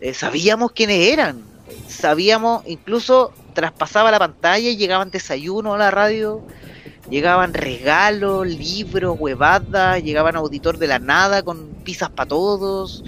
[0.00, 1.40] Eh, sabíamos quiénes eran.
[1.88, 6.42] Sabíamos, incluso traspasaba la pantalla y llegaban desayunos a la radio.
[7.08, 13.04] Llegaban regalos, libros, huevadas, llegaban auditor de la nada con pizzas para todos.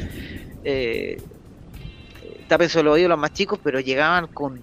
[0.64, 1.20] Eh,
[2.46, 4.61] tápense los oídos los más chicos, pero llegaban con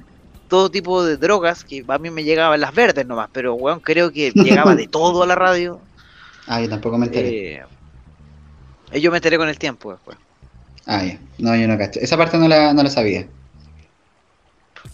[0.47, 4.11] todo tipo de drogas, que a mí me llegaban las verdes nomás, pero weón, creo
[4.11, 5.79] que llegaba de todo a la radio.
[6.47, 7.63] Ah, yo tampoco me enteré.
[8.91, 10.17] Eh, yo me enteré con el tiempo después.
[10.85, 11.17] Ah, ya.
[11.39, 11.99] No, yo no cacho.
[11.99, 13.25] Esa parte no la, no la sabía.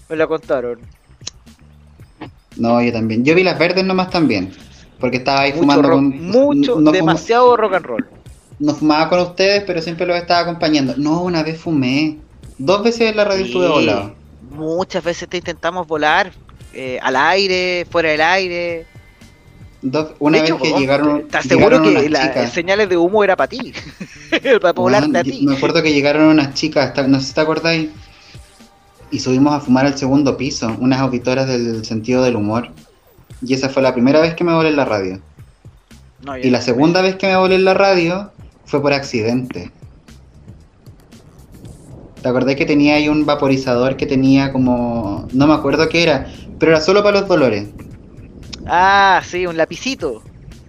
[0.10, 0.80] Me la contaron.
[2.56, 3.24] No, yo también.
[3.26, 4.52] Yo vi las verdes nomás también.
[5.00, 6.28] Porque estaba ahí Mucho, fumando rock- con.
[6.28, 8.06] mucho no, demasiado rock and roll.
[8.60, 10.94] no fumaba con ustedes, pero siempre los estaba acompañando.
[10.98, 12.18] No, una vez fumé.
[12.58, 14.16] Dos veces en la radio estuve Sí, volado.
[14.52, 16.32] Muchas veces te intentamos volar
[16.74, 18.86] eh, al aire, fuera del aire.
[19.82, 21.20] Dos, una De hecho, vez que vos, llegaron.
[21.22, 23.74] ¿Estás seguro que las señales de humo era para ti?
[24.62, 25.46] para poblarte Weón, a ti.
[25.48, 27.90] Me acuerdo que llegaron unas chicas, no sé si te acordáis.
[29.10, 32.70] Y subimos a fumar al segundo piso, unas auditoras del sentido del humor.
[33.42, 35.20] Y esa fue la primera vez que me volé en la radio.
[36.24, 36.64] No, Y la no.
[36.64, 38.32] segunda vez que me volé en la radio
[38.66, 39.72] fue por accidente.
[42.22, 45.28] ¿Te acordás que tenía ahí un vaporizador que tenía como...
[45.34, 46.28] No me acuerdo qué era,
[46.60, 47.70] pero era solo para los dolores.
[48.68, 50.22] Ah, sí, un lapicito.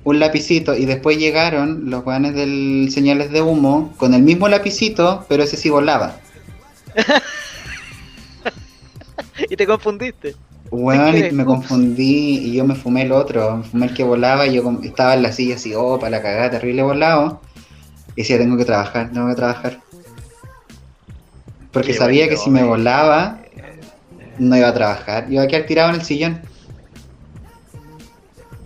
[0.04, 5.26] Un lapicito y después llegaron los guanes del señales de humo con el mismo lapicito,
[5.28, 6.16] pero ese sí volaba.
[9.50, 10.34] y te confundiste.
[10.70, 14.46] Weón, y me confundí y yo me fumé el otro, me fumé el que volaba
[14.46, 17.42] y yo estaba en la silla así, oh, para la cagada, terrible volado.
[18.16, 19.80] Y decía, tengo que trabajar, tengo que trabajar.
[21.72, 22.64] Porque Qué sabía que si me eh.
[22.64, 23.38] volaba,
[24.38, 26.40] no iba a trabajar, iba a quedar tirado en el sillón.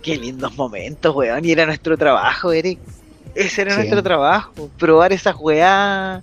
[0.01, 1.43] Qué lindos momentos, weón.
[1.43, 2.79] Y era nuestro trabajo, Eric.
[3.35, 3.77] Ese era Sí.
[3.77, 4.69] nuestro trabajo.
[4.77, 6.21] Probar esas weá.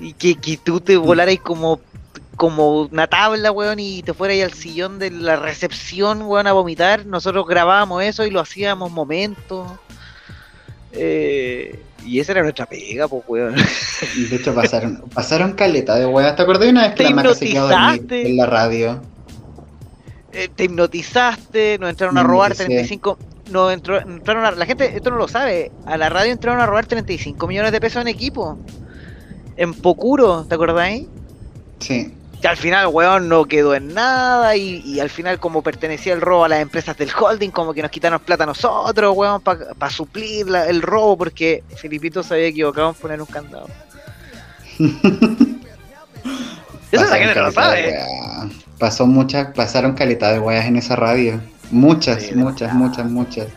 [0.00, 1.80] Y que, que tú te volaras como,
[2.36, 7.04] como una tabla, weón, y te fueras al sillón de la recepción, weón, a vomitar.
[7.04, 9.68] Nosotros grabábamos eso y lo hacíamos momentos.
[10.92, 13.54] Eh, y esa era nuestra pega, pues, weón.
[14.16, 16.34] Y de hecho pasaron, pasaron caleta de weas.
[16.36, 17.68] ¿Te acordás una vez que la maca se quedó
[18.26, 19.00] en la radio?
[20.32, 22.64] Eh, te hipnotizaste, nos entraron a robar hipnoticé.
[22.66, 23.18] 35.
[23.50, 25.72] Nos entró, entraron a- la gente, esto no lo sabe.
[25.86, 28.58] A la radio entraron a robar 35 millones de pesos en equipo.
[29.56, 31.06] En Pocuro, ¿te acordáis?
[31.80, 32.12] Sí.
[32.40, 34.54] Que al final, weón, no quedó en nada.
[34.56, 37.82] Y, y al final, como pertenecía el robo a las empresas del holding, como que
[37.82, 42.46] nos quitaron plata a nosotros, weón, para suplir la- el robo, porque Filipito se había
[42.46, 43.66] equivocado en poner un candado.
[46.90, 47.98] Eso Pasaron gente no sabe.
[48.78, 51.40] Pasó muchas, pasaron caleta de weas en esa radio.
[51.70, 53.48] Muchas, Sí, muchas, muchas, muchas.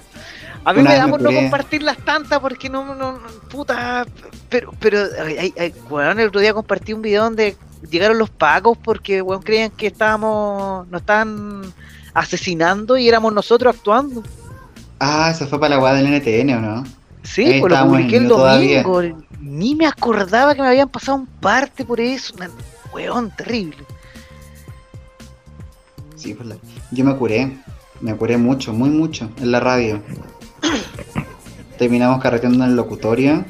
[0.65, 3.19] A mí Una me da por no compartirlas tantas porque no, no, no-
[3.49, 4.05] puta,
[4.49, 7.55] pero, pero, ay, ay, weón, el otro día compartí un video donde
[7.89, 11.61] llegaron los pacos porque, weón, creían que estábamos, nos estaban
[12.13, 14.23] asesinando y éramos nosotros actuando.
[14.99, 16.83] Ah, eso fue para la wea del NTN, ¿o no?
[17.23, 18.83] Sí, pues lo publiqué el New todavía.
[18.83, 19.25] domingo.
[19.39, 22.33] Ni me acordaba que me habían pasado un parte por eso.
[22.35, 22.49] una-
[22.93, 23.77] Weón, terrible.
[26.15, 26.57] Sí, pues la-
[26.91, 27.57] yo me curé.
[28.01, 30.01] Me curé mucho, muy mucho en la radio.
[31.77, 33.45] Terminamos carreteando en el locutorio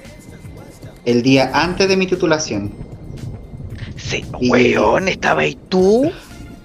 [1.06, 2.72] el día antes de mi titulación.
[4.04, 6.12] Sí, Y- weón, estaba ahí tú,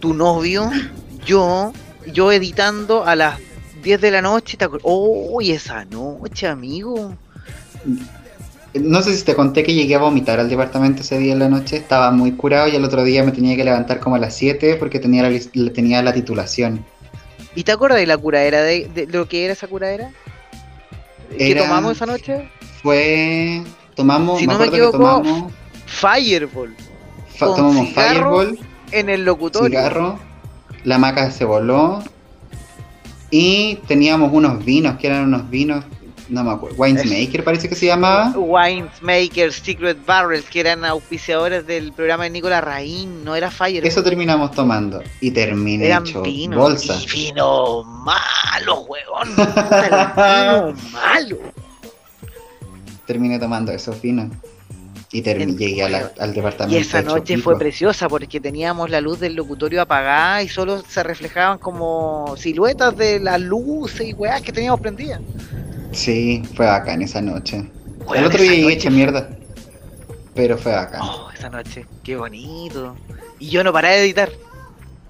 [0.01, 0.71] tu novio,
[1.25, 1.73] yo,
[2.13, 3.39] yo editando a las
[3.83, 4.57] 10 de la noche.
[4.57, 7.15] ¿te Oh, y esa noche, amigo.
[8.75, 11.49] No sé si te conté que llegué a vomitar al departamento ese día en la
[11.49, 11.77] noche.
[11.77, 14.77] Estaba muy curado y el otro día me tenía que levantar como a las 7
[14.77, 15.39] porque tenía la,
[15.73, 16.85] tenía la titulación.
[17.55, 20.11] ¿Y te acuerdas de la curadera, de, de lo que era esa curadera?
[21.39, 22.51] ¿Qué Era- tomamos esa noche?
[22.83, 23.63] Fue.
[23.95, 24.41] Tomamos.
[24.41, 25.53] Si no me equivoco, tomamos.
[25.87, 26.75] Fireball,
[27.39, 28.59] con tomamos cigarro, Fireball,
[28.93, 29.69] en el locutorio.
[29.69, 30.19] cigarro.
[30.85, 32.03] La maca se voló.
[33.31, 35.85] Y teníamos unos vinos, que eran unos vinos.
[36.29, 36.77] No me acuerdo.
[36.77, 38.33] Winesmaker parece que se llamaba.
[38.37, 43.87] Winesmaker, Secret Barrels, que eran auspiciadores del programa de Nicolás Raín, no era Fireball.
[43.87, 45.03] Eso terminamos tomando.
[45.21, 46.59] Y terminé Eran hecho vinos.
[46.59, 46.99] bolsa.
[47.01, 48.87] Y vino malo,
[49.23, 51.37] el vino malo.
[53.07, 54.31] Terminé tomando esos vinos.
[55.17, 56.79] Y En- llegué a la- al Y departamento.
[56.81, 61.03] esa hecho noche fue preciosa porque teníamos la luz del locutorio apagada y solo se
[61.03, 65.21] reflejaban como siluetas de las luces y weas que teníamos prendidas.
[65.93, 67.65] Sí, fue bacán esa noche.
[68.07, 69.29] Weón, el otro esa día llegué hecha mierda.
[70.35, 71.01] Pero fue bacán.
[71.03, 72.95] Oh, esa noche, qué bonito.
[73.39, 74.31] Y yo no paré de editar.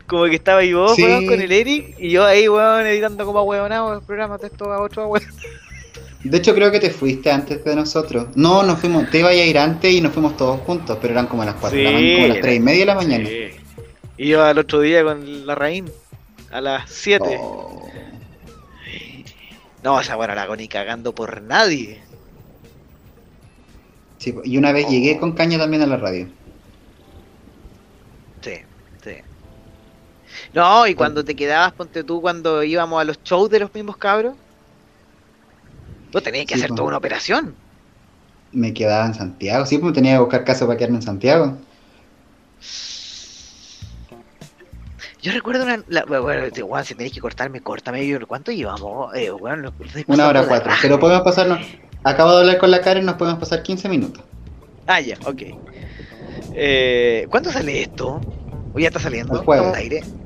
[0.07, 1.03] Como que estaba ahí vos, Sí.
[1.03, 4.73] weón, con el Eric, y yo ahí, weón, editando como huevonado el programa de esto
[4.73, 5.25] a otro, weón.
[6.29, 8.29] De hecho, creo que te fuiste antes de nosotros.
[8.35, 9.11] No, nos fuimos.
[9.11, 11.77] Te iba a ir antes y nos fuimos todos juntos, pero eran como las 4
[11.79, 13.29] de la mañana, como las 3 y media de la mañana.
[14.18, 15.91] Y yo al otro día con la Raín,
[16.51, 17.39] a las 7.
[17.41, 17.89] Oh.
[19.83, 22.01] No, esa weón la ni cagando por nadie.
[24.18, 24.91] Sí, y una vez Oh.
[24.91, 26.27] llegué con caña también a la radio.
[28.41, 28.55] Sí,
[29.05, 29.12] sí.
[30.55, 33.97] No, y cuando te quedabas, ponte tú, cuando íbamos a los shows de los mismos
[33.97, 34.35] cabros,
[36.17, 36.77] vos tenías que Sí, hacer po.
[36.77, 37.55] toda una operación.
[38.53, 39.67] Me quedaba en Santiago.
[39.67, 41.59] Sí, pues me tenía que buscar casa para quedarme en Santiago.
[45.21, 45.83] Yo recuerdo una.
[45.89, 48.07] La, bueno, este, weón, si tenéis que cortarme, córtame.
[48.07, 49.14] Yo, ¿Cuánto llevamos?
[49.14, 50.73] Eh, lo estoy Una hora cuatro.
[50.81, 51.61] Pero podemos pasarnos.
[52.03, 54.25] Acabo de hablar con la Karen, nos podemos pasar 15 minutos.
[54.87, 55.43] Ah, ya, ok.
[56.55, 58.21] Eh, ¿Cuándo sale esto?
[58.73, 59.35] ¿O ya está saliendo?
[59.39, 59.67] El jueves.
[59.67, 60.26] ¿Estamos al aire?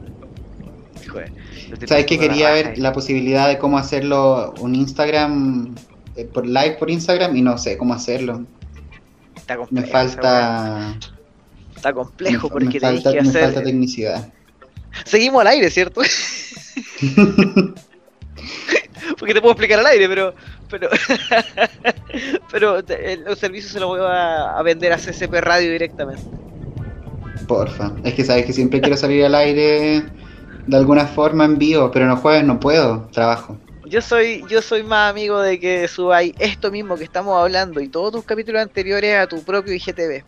[1.87, 5.75] ¿Sabes que quería ver la posibilidad de cómo hacerlo un Instagram,
[6.17, 8.45] eh, por live por Instagram y no sé cómo hacerlo?
[9.37, 10.05] Está Me complejo, weá.
[10.07, 10.97] falta...
[11.77, 14.33] Está complejo me, porque me falta, que me falta tecnicidad.
[15.05, 16.03] Seguimos al aire, ¿cierto?
[19.19, 20.35] porque te puedo explicar al aire, pero.
[20.69, 20.89] Pero,
[22.53, 26.23] pero te- el- los servicios se los voy a, a vender a CCP Radio directamente.
[27.49, 27.93] Porfa.
[28.05, 30.05] Es que sabes que siempre quiero salir al aire
[30.67, 33.59] de alguna forma en vivo, pero los jueves no puedo, trabajo.
[33.87, 37.89] Yo soy, yo soy más amigo de que subáis esto mismo que estamos hablando y
[37.89, 40.23] todos tus capítulos anteriores a tu propio IGTV.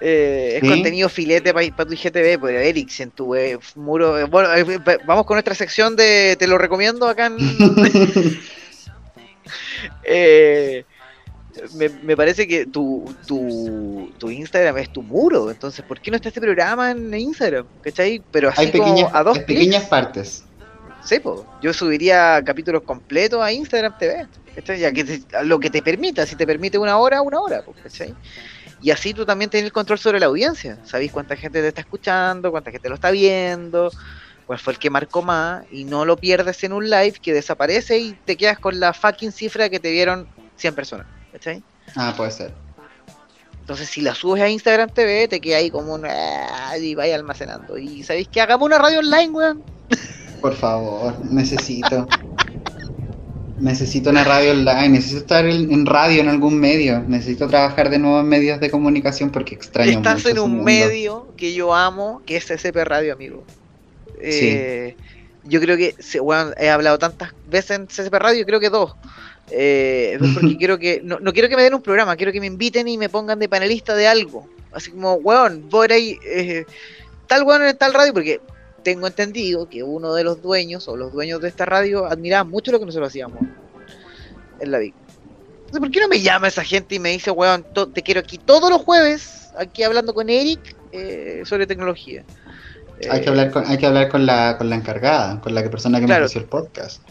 [0.00, 0.68] Eh, es ¿Sí?
[0.68, 4.18] contenido filete para tu IGTV, pero Eric, si en tu eh, muro.
[4.18, 7.36] eh, bueno, eh, eh, vamos con nuestra sección de Te lo recomiendo acá en.
[11.74, 16.16] Me, me parece que tu, tu, tu Instagram es tu muro, entonces ¿por qué no
[16.16, 17.68] está este programa en Instagram?
[17.80, 18.22] ¿Cachai?
[18.30, 20.44] Pero así Hay como pequeñas, a dos hay pequeñas partes.
[21.02, 21.46] Sí, po.
[21.62, 24.78] yo subiría capítulos completos a Instagram TV, ¿cachai?
[24.80, 28.14] Ya que te- lo que te permita, si te permite una hora, una hora, ¿cachai?
[28.80, 31.80] Y así tú también tenés el control sobre la audiencia, sabéis cuánta gente te está
[31.82, 33.90] escuchando, cuánta gente lo está viendo,
[34.44, 37.98] cuál fue el que marcó más, y no lo pierdes en un live que desaparece
[37.98, 41.62] y te quedas con la fucking cifra que te vieron 100 personas, ¿cachai?
[41.96, 42.52] Ah, puede ser.
[43.60, 46.04] Entonces, si la subes a Instagram TV, te queda ahí como un.
[46.04, 47.78] ah, y vaya almacenando.
[47.78, 49.62] Y sabéis que hagamos una radio online, weón.
[50.40, 52.08] Por favor, necesito.
[53.58, 58.20] necesito una radio online, necesito estar en, radio en algún medio, necesito trabajar de nuevo
[58.20, 60.64] en medios de comunicación porque extraño Estás mucho en un mundo.
[60.64, 63.44] medio que yo amo, que es SCP Radio, amigo.
[64.18, 64.96] Eh,
[65.44, 68.94] Yo creo que, weón, he hablado tantas veces en CCP Radio, creo que dos.
[69.50, 72.46] Eh, porque quiero que, no, no quiero que me den un programa, quiero que me
[72.46, 74.48] inviten y me pongan de panelista de algo.
[74.72, 76.64] Así como, weón, voy ahí, eh,
[77.26, 78.40] tal weón en tal radio, porque
[78.84, 82.70] tengo entendido que uno de los dueños o los dueños de esta radio admiraba mucho
[82.72, 83.40] lo que nosotros hacíamos
[84.60, 84.94] en la VIC.
[85.58, 88.38] Entonces, ¿por qué no me llama esa gente y me dice, weón, te quiero aquí
[88.38, 90.60] todos los jueves, aquí hablando con Eric
[90.92, 92.24] eh, sobre tecnología?
[93.10, 95.62] Hay Eh, que hablar con, hay que hablar con la, con la encargada, con la
[95.70, 96.20] persona que Claro.
[96.22, 97.02] me ofreció el podcast.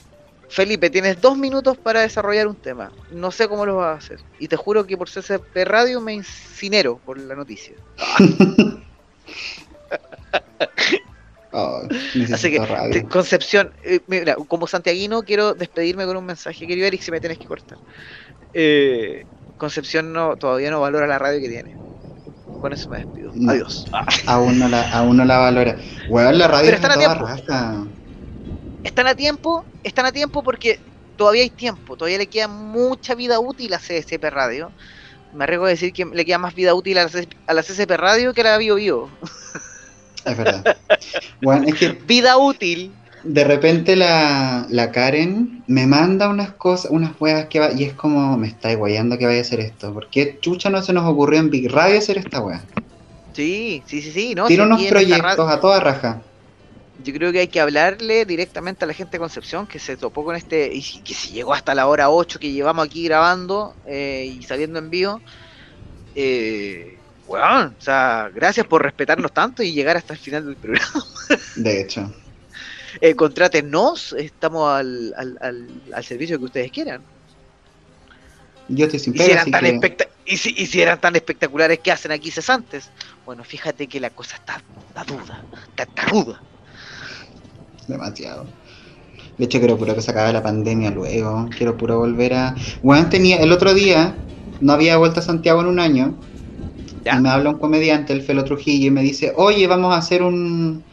[0.50, 2.92] Felipe, tienes dos minutos para desarrollar un tema.
[3.12, 4.20] No sé cómo lo vas a hacer.
[4.40, 7.76] Y te juro que por CCP Radio me incinero por la noticia.
[11.52, 11.82] Oh,
[12.32, 12.60] Así que,
[12.92, 16.68] te- Concepción, eh, mira, como santiaguino quiero despedirme con un mensaje.
[16.68, 17.80] Querido Eric, si me tienes que cortar.
[18.54, 19.26] Eh,
[19.58, 21.76] Concepción no, todavía no valora la radio que tiene.
[22.62, 23.32] Con eso me despido.
[23.34, 23.52] No.
[23.52, 23.88] Adiós.
[23.92, 24.06] Ah.
[24.28, 25.76] Aún no la, aún no la valora.
[26.10, 27.88] Weón, la radio Pero está toda raja.
[28.84, 30.80] Están a tiempo, están a tiempo porque
[31.18, 34.72] todavía hay tiempo, todavía le queda mucha vida útil a CSP Radio.
[35.34, 37.62] Me arriesgo a decir que le queda más vida útil a la, CSP a la
[37.62, 39.10] CSP Radio que a la Bio Bio.
[40.26, 40.78] Es verdad.
[41.42, 42.94] Bueno, es que Vida útil.
[43.24, 47.94] de repente la, la Karen me manda unas cosas, unas weas que va, y es
[47.94, 49.94] como, me está guayando que vaya a hacer esto.
[49.94, 52.64] ¿Por qué chucha no se nos ocurrió en Big Radio hacer esta wea?
[53.34, 54.36] Sí, sí, sí, sí.
[54.36, 56.22] No, si unos proyectos a toda raja.
[57.04, 60.24] Yo creo que hay que hablarle directamente a la gente de Concepción que se topó
[60.24, 60.70] con este.
[60.74, 64.80] y que si llegó hasta la hora 8 que llevamos aquí grabando eh, y saliendo
[64.80, 65.22] en vivo.
[66.16, 66.98] Eh,
[67.28, 71.06] o sea, gracias por respetarnos tanto y llegar hasta el final del programa.
[71.56, 72.14] De hecho.
[73.02, 77.02] Eh, contrátenos, estamos al, al, al, al servicio que ustedes quieran.
[78.68, 81.80] Yo estoy sin Y si, eran tan que y, si, y si eran tan espectaculares,
[81.80, 82.90] ¿qué hacen aquí cesantes?
[83.26, 86.42] Bueno, fíjate que la cosa está, está duda, está, está ruda.
[87.90, 88.46] Demasiado.
[89.38, 91.50] De hecho, quiero puro que se acabe la pandemia luego.
[91.58, 92.56] Quiero puro volver a.
[92.82, 93.38] Bueno, tenía.
[93.38, 94.16] El otro día,
[94.60, 96.16] no había vuelto a Santiago en un año.
[97.06, 97.16] Ya.
[97.18, 100.24] Y me habla un comediante, el Felo Trujillo, y me dice: Oye, vamos a hacer
[100.24, 100.84] un,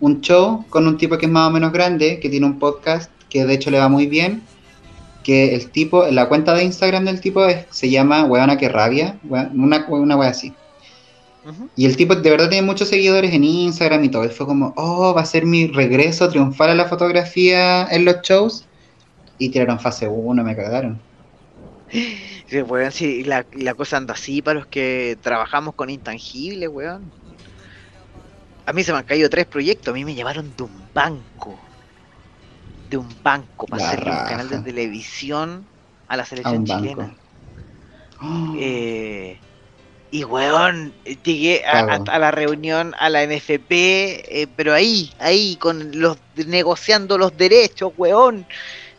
[0.00, 3.10] un show con un tipo que es más o menos grande, que tiene un podcast
[3.30, 4.42] que de hecho le va muy bien.
[5.22, 9.18] Que el tipo, la cuenta de Instagram del tipo es- se llama Weona que rabia,
[9.26, 10.52] una, una wea así.
[11.76, 14.24] Y el tipo de verdad tiene muchos seguidores en Instagram y todo.
[14.24, 18.16] Y fue como, oh, va a ser mi regreso triunfal a la fotografía en los
[18.22, 18.68] shows.
[19.38, 21.04] Y tiraron fase 1, me cagaron.
[22.46, 27.14] Sí, weón, sí, la, la cosa anda así para los que trabajamos con intangibles, weón.
[28.66, 31.72] A mí se me han caído tres proyectos, a mí me llamaron de un banco.
[32.90, 35.68] De un banco, para La hacerle un canal de televisión
[36.06, 37.04] a la A selección un chilena.
[37.04, 37.20] banco.
[38.20, 39.40] Oh, Eh,
[40.14, 42.04] y weón, llegué a, a- Cago.
[42.06, 47.92] a la reunión a la NFP, eh, pero ahí, ahí, con los negociando los derechos,
[47.96, 48.46] weón.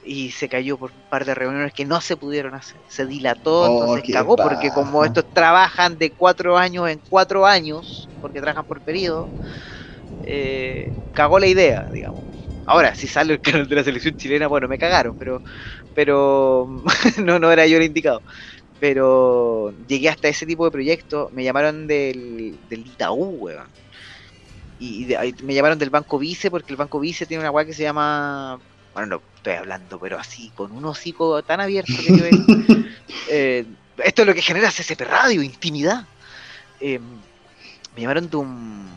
[0.02, 2.82] Y se cayó por un par de reuniones que no se pudieron hacer.
[2.88, 8.12] Se dilató, Oh, entonces cagó, porque como estos trabajan de cuatro años en cuatro años,
[8.22, 9.34] porque trabajan por periodo,
[10.22, 12.26] eh, cagó la idea, digamos.
[12.66, 15.44] Ahora, si sale el canal de la selección chilena, bueno, me cagaron, pero
[15.94, 16.68] pero
[17.24, 18.24] no, no era yo el indicado.
[18.80, 23.68] Pero llegué hasta ese tipo de proyecto, me llamaron del, del Itaú, weón.
[24.80, 25.08] Y,
[25.44, 28.60] me llamaron del Banco Vice, porque el Banco Vice tiene una weá que se llama...
[28.94, 32.26] Bueno, no estoy hablando, pero así, con un hocico tan abierto que yo
[33.30, 33.66] eh,
[33.98, 36.06] Esto es lo que genera CCP Radio, intimidad.
[36.80, 37.00] Eh,
[37.96, 38.88] me llamaron de un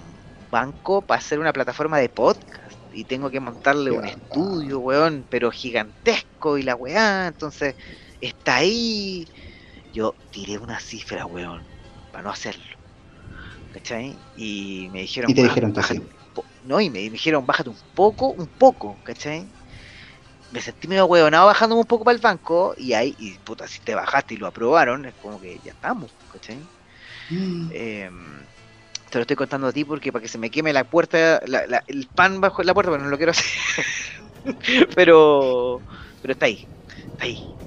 [0.50, 5.50] banco para hacer una plataforma de podcast y tengo que montarle un estudio, weón, pero
[5.50, 7.74] gigantesco y la weá, entonces
[8.20, 9.28] está ahí.
[9.98, 11.60] Yo tiré una cifra, weón,
[12.12, 12.62] para no hacerlo.
[13.74, 14.14] ¿Cachai?
[14.36, 15.28] Y me dijeron...
[15.28, 15.74] Y te dijeron
[16.66, 19.44] No, y me, dijeron, bájate un poco, un poco, ¿cachai?
[20.52, 23.80] Me sentí medio weonado bajando un poco para el banco y ahí, y puta, si
[23.80, 26.58] te bajaste y lo aprobaron, es como que ya estamos, ¿cachai?
[27.30, 27.68] Mm.
[27.72, 28.10] Eh,
[29.10, 31.38] te lo estoy contando a ti porque para que se me queme la puerta,
[31.88, 33.50] el pan bajo la puerta, pero no lo quiero hacer.
[34.94, 35.82] pero,
[36.22, 36.68] pero está ahí,
[37.16, 37.58] está ahí.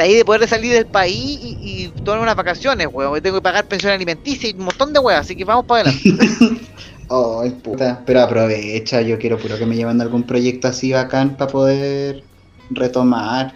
[0.00, 3.20] Está ahí de poder salir del país y, tomar unas vacaciones, weón.
[3.20, 6.10] Tengo que pagar pensión alimenticia y un montón de weas, así que vamos para adelante.
[7.10, 8.02] Ay, puta.
[8.06, 12.24] Pero aprovecha, yo quiero puro que me lleven algún proyecto así bacán para poder
[12.70, 13.52] retomar.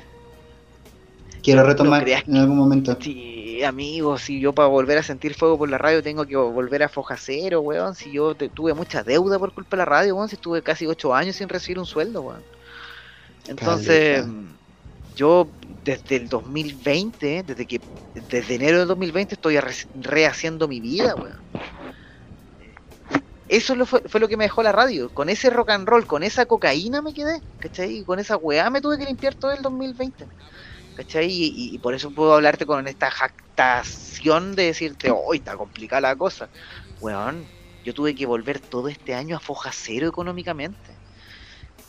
[1.43, 2.95] Quiero retomar en algún momento.
[3.01, 6.83] Sí amigos, si yo para volver a sentir fuego por la radio tengo que volver
[6.83, 7.95] a foja cero, weón.
[7.95, 10.29] Si yo tuve mucha deuda por culpa de la radio, weón.
[10.29, 12.43] Si estuve casi ocho años sin recibir un sueldo, weón.
[13.49, 14.27] Entonces,
[15.16, 15.49] yo
[15.85, 17.81] desde el 2020, desde que
[18.31, 19.59] desde enero del 2020 estoy
[19.94, 21.43] rehaciendo mi vida, weón.
[23.48, 25.11] Eso fue, fue, lo que me dejó la radio.
[25.11, 27.98] Con ese rock and roll, con esa cocaína me quedé, ¿cachai?
[27.98, 30.27] Y con esa weá me tuve que limpiar todo el 2020.
[30.94, 31.28] ¿cachai?
[31.28, 36.48] Y, por eso puedo hablarte con esta jactación de decirte, hoy está complicada la cosa.
[37.01, 37.44] Weón,
[37.85, 40.94] yo tuve que volver todo este año a foja cero económicamente.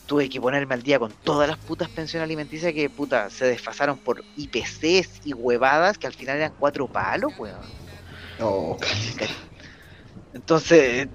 [0.05, 3.99] Tuve que ponerme al día con todas las putas pensiones alimenticias que puta se desfasaron
[3.99, 7.75] por IPCs y huevadas que al final eran cuatro palos, weón.
[8.39, 8.77] Oh,
[10.33, 11.07] Entonces,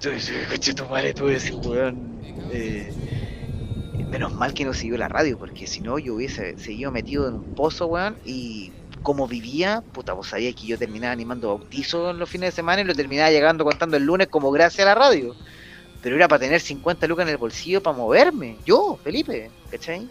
[0.49, 2.21] coche tu madre, tú decís, weón.
[2.49, 2.95] Eh,
[4.05, 7.35] menos mal que no siguió la radio, porque si no yo hubiese seguido metido en
[7.35, 12.29] un pozo, weón, y como vivía, puta, vos sabías que yo terminaba animando bautizos los
[12.29, 15.37] fines de semana y lo terminaba llegando contando el lunes como gracias a la radio.
[16.01, 18.57] Pero era para tener 50 lucas en el bolsillo para moverme.
[18.65, 20.07] Yo, Felipe, ¿cachai?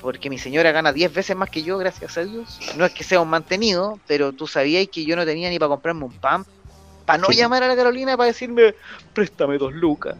[0.00, 2.58] Porque mi señora gana 10 veces más que yo, gracias a Dios.
[2.76, 5.70] No es que sea un mantenido, pero tú sabías que yo no tenía ni para
[5.70, 6.44] comprarme un pan.
[7.04, 8.74] Para no llamar a la Carolina para decirme,
[9.12, 10.16] préstame dos lucas.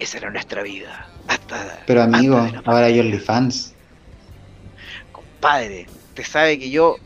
[0.00, 1.08] Esa era nuestra vida.
[1.28, 3.74] Hasta, Pero amigo, ahora hay OnlyFans.
[5.12, 6.96] Compadre, te sabe que yo,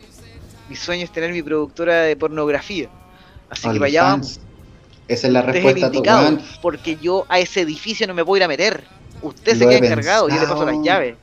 [0.70, 2.88] mi sueño es tener mi productora de pornografía.
[3.50, 4.40] Así que vamos.
[5.08, 8.44] Esa es la respuesta a Porque yo a ese edificio no me voy a ir
[8.44, 8.84] a meter.
[9.22, 11.16] Usted se queda encargado, yo le paso las llaves.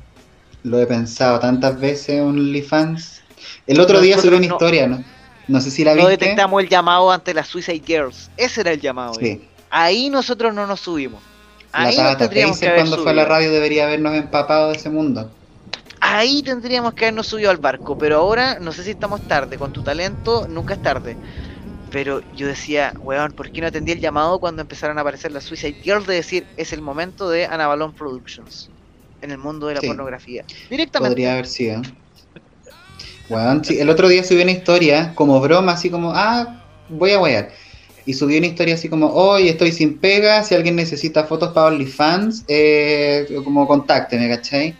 [0.63, 3.21] Lo he pensado tantas veces, OnlyFans.
[3.67, 5.03] El otro día subí una historia, ¿no?
[5.47, 6.03] No sé si la viste.
[6.03, 8.31] No detectamos el llamado ante las Suicide Girls.
[8.37, 9.15] Ese era el llamado.
[9.15, 9.45] Sí.
[9.69, 11.21] Ahí nosotros no nos subimos.
[11.73, 12.29] Ahí la Tata
[12.75, 15.29] cuando fue a la radio debería habernos empapado de ese mundo.
[15.99, 19.57] Ahí tendríamos que habernos subido al barco, pero ahora no sé si estamos tarde.
[19.57, 21.17] Con tu talento nunca es tarde.
[21.93, 25.45] Pero yo decía, weón, ¿por qué no atendí el llamado cuando empezaron a aparecer las
[25.45, 28.69] Suicide Girls de decir es el momento de Anabalon Productions
[29.21, 30.43] en el mundo de la pornografía?
[30.69, 31.11] Directamente.
[31.11, 31.81] Podría haber sido.
[33.29, 37.21] Weón, sí, el otro día subí una historia como broma, así como, ah, voy a
[37.21, 37.51] wear
[38.05, 41.67] y subió una historia así como, hoy estoy sin pega, si alguien necesita fotos para
[41.67, 44.75] OnlyFans, eh, como contácteme, ¿cachai?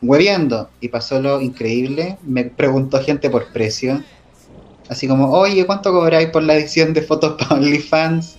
[0.00, 0.70] Hueviendo.
[0.80, 4.02] Y pasó lo increíble, me preguntó gente por precio.
[4.88, 8.36] Así como, oye, ¿cuánto cobráis por la edición de fotos para OnlyFans?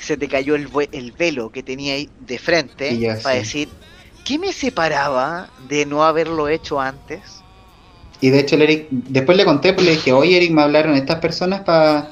[0.00, 3.68] Se te cayó el, el velo que tenía ahí de frente para decir,
[4.24, 7.20] ¿qué me separaba de no haberlo hecho antes?
[8.20, 11.18] Y de hecho, Eric, después le conté, pues le dije, oye, Eric, me hablaron estas
[11.18, 12.10] personas para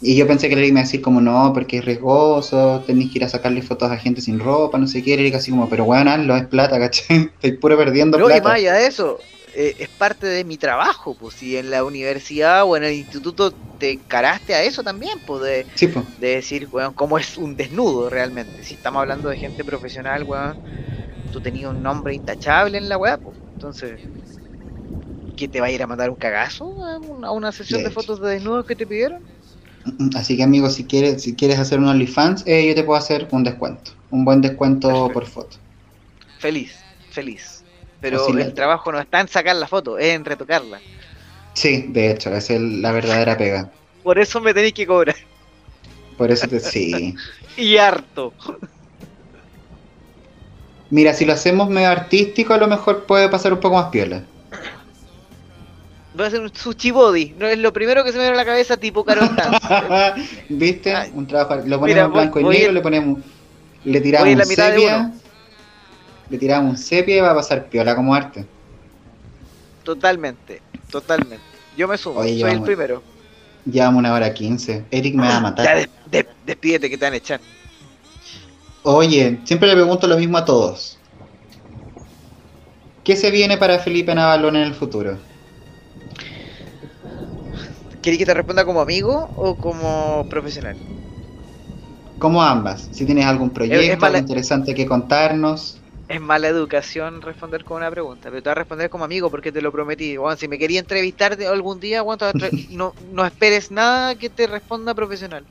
[0.00, 3.18] y yo pensé que le iba a decir como no, porque es riesgoso, tenéis que
[3.18, 5.84] ir a sacarle fotos a gente sin ropa, no sé qué, y así como, pero
[5.84, 7.30] bueno, hazlo, es plata, ¿cachai?
[7.34, 8.38] Estoy puro perdiendo no, plata.
[8.38, 9.18] y más allá de eso,
[9.58, 13.52] eh, es parte de mi trabajo, pues si en la universidad o en el instituto
[13.78, 15.66] te encaraste a eso también, pues de,
[16.20, 18.62] de decir, weón, cómo es un desnudo realmente.
[18.62, 20.56] Si estamos hablando de gente profesional, weón,
[21.32, 24.00] tú tenías un nombre intachable en la weá, pues, entonces...
[25.36, 26.98] ¿qué te va a ir a mandar un cagazo a
[27.30, 29.22] una, sesión de, fotos de desnudos que te pidieron?
[30.16, 33.28] Así que amigos, si quieres, si quieres hacer un OnlyFans, eh, yo te puedo hacer
[33.30, 35.56] un descuento, un buen descuento por foto.
[36.40, 36.76] Feliz,
[37.10, 37.57] feliz.
[38.00, 40.80] Pero el trabajo no está en sacar la foto, es en retocarla.
[41.54, 43.70] Sí, de hecho, esa es la verdadera pega.
[44.04, 45.16] Por eso me tenéis que cobrar.
[46.16, 47.14] Por eso te sí.
[47.56, 48.32] y harto.
[50.90, 54.22] Mira, si lo hacemos medio artístico, a lo mejor puede pasar un poco más piola.
[56.14, 57.34] Voy a hacer un sushi body.
[57.38, 60.24] No es lo primero que se me viene a la cabeza, tipo Carol Dance.
[60.48, 60.94] ¿Viste?
[60.94, 61.10] Ay.
[61.14, 61.56] Un trabajo.
[61.66, 63.18] Lo ponemos Mira, en blanco voy- y negro, le ponemos.
[63.84, 64.96] Le tiramos la un mitad de sepia.
[64.98, 65.14] uno.
[66.30, 68.46] Le tiramos un sepia y va a pasar piola como arte.
[69.82, 71.58] Totalmente, totalmente.
[71.76, 73.02] Yo me sumo, Oye, soy el primero.
[73.64, 74.86] Llevamos una hora quince.
[74.90, 75.76] Eric me va a Ya, matar.
[75.76, 77.40] des- des- despídete que te van a echar.
[78.82, 80.98] Oye, siempre le pregunto lo mismo a todos.
[83.02, 85.18] ¿Qué se viene para Felipe Navalón en el futuro?
[88.02, 90.76] ¿Querés que te responda como amigo o como profesional?
[92.18, 92.88] Como ambas.
[92.92, 95.77] Si tienes algún proyecto, es mala- interesante que contarnos.
[96.08, 99.52] Es mala educación responder con una pregunta, pero te voy a responder como amigo porque
[99.52, 100.16] te lo prometí.
[100.38, 102.02] Si me quería entrevistar algún día,
[102.70, 105.46] no, no esperes nada que te responda profesional.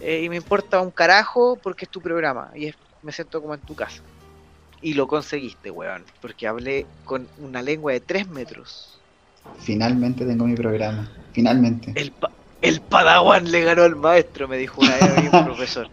[0.00, 3.54] Eh, y me importa un carajo porque es tu programa y es- me siento como
[3.54, 4.02] en tu casa.
[4.80, 9.04] Y lo conseguiste, weón, porque hablé con una lengua de 3 metros.
[9.58, 11.10] Finalmente tengo mi programa.
[11.32, 11.92] Finalmente.
[11.94, 15.88] El, pa- el padawan le ganó al maestro, me dijo una vez un profesor.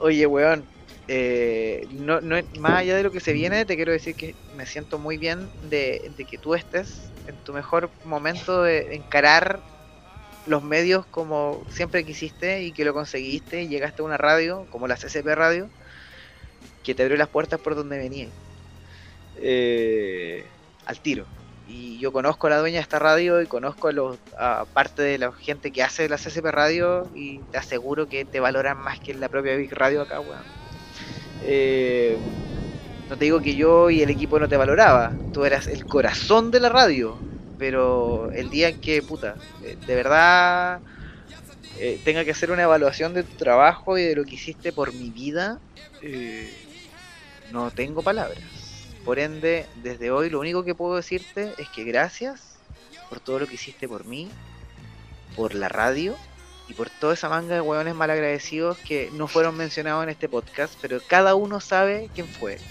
[0.00, 0.68] Oye, weón,
[1.08, 4.66] eh, no, no, más allá de lo que se viene, te quiero decir que me
[4.66, 9.60] siento muy bien de, que tú estés en tu mejor momento de encarar
[10.46, 14.86] los medios como siempre quisiste y que lo conseguiste y llegaste a una radio como
[14.86, 15.68] la CCP Radio
[16.84, 18.30] que te abrió las puertas por donde venían.
[19.38, 20.44] Eh,
[20.86, 21.26] al tiro.
[21.68, 25.02] Y yo conozco a la dueña de esta radio y conozco a, los, a parte
[25.02, 29.00] de la gente que hace la CCP Radio y te aseguro que te valoran más
[29.00, 30.65] que la propia Big Radio acá, weón.
[31.44, 32.16] Eh,
[33.08, 36.50] no te digo que yo y el equipo no te valoraba, tú eras el corazón
[36.50, 37.16] de la radio,
[37.58, 40.80] pero el día en que, puta, eh, de verdad
[41.78, 44.92] eh, tenga que hacer una evaluación de tu trabajo y de lo que hiciste por
[44.92, 45.60] mi vida,
[46.02, 46.52] eh,
[47.52, 48.42] no tengo palabras.
[49.04, 52.56] Por ende, desde hoy lo único que puedo decirte es que gracias
[53.08, 54.28] por todo lo que hiciste por mí,
[55.36, 56.16] por la radio
[56.66, 60.76] y por toda esa manga de hueones malagradecidos que no fueron mencionados en este podcast,
[60.80, 62.64] pero cada uno sabe quién fue.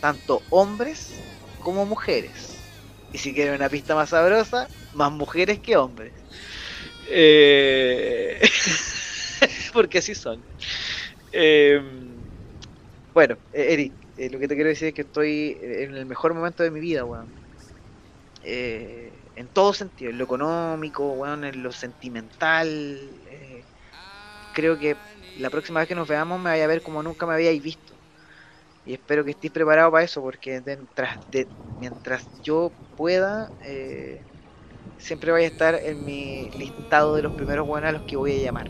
[0.00, 1.24] Tanto hombres
[1.58, 2.64] como mujeres.
[3.12, 6.14] Y si quieren una pista más sabrosa, más mujeres que hombres.
[7.04, 8.40] Eh,
[9.72, 10.46] Porque así son.
[11.32, 11.80] Eh,
[13.14, 16.34] Bueno, eh, Eric, eh, lo que te quiero decir es que estoy en el mejor
[16.34, 17.34] momento de mi vida, weón.
[18.42, 23.23] Eh, en todo sentido, en lo económico, weón, en lo sentimental.
[24.54, 25.02] Creo que
[25.34, 28.02] la próxima vez que nos veamos me vaya a ver como nunca me habíais visto.
[28.84, 34.26] Y espero que estéis preparados para eso, porque mientras, de, mientras yo pueda, eh,
[34.96, 38.38] siempre vaya a estar en mi listado de los primeros buenos a los que voy
[38.40, 38.68] a llamar.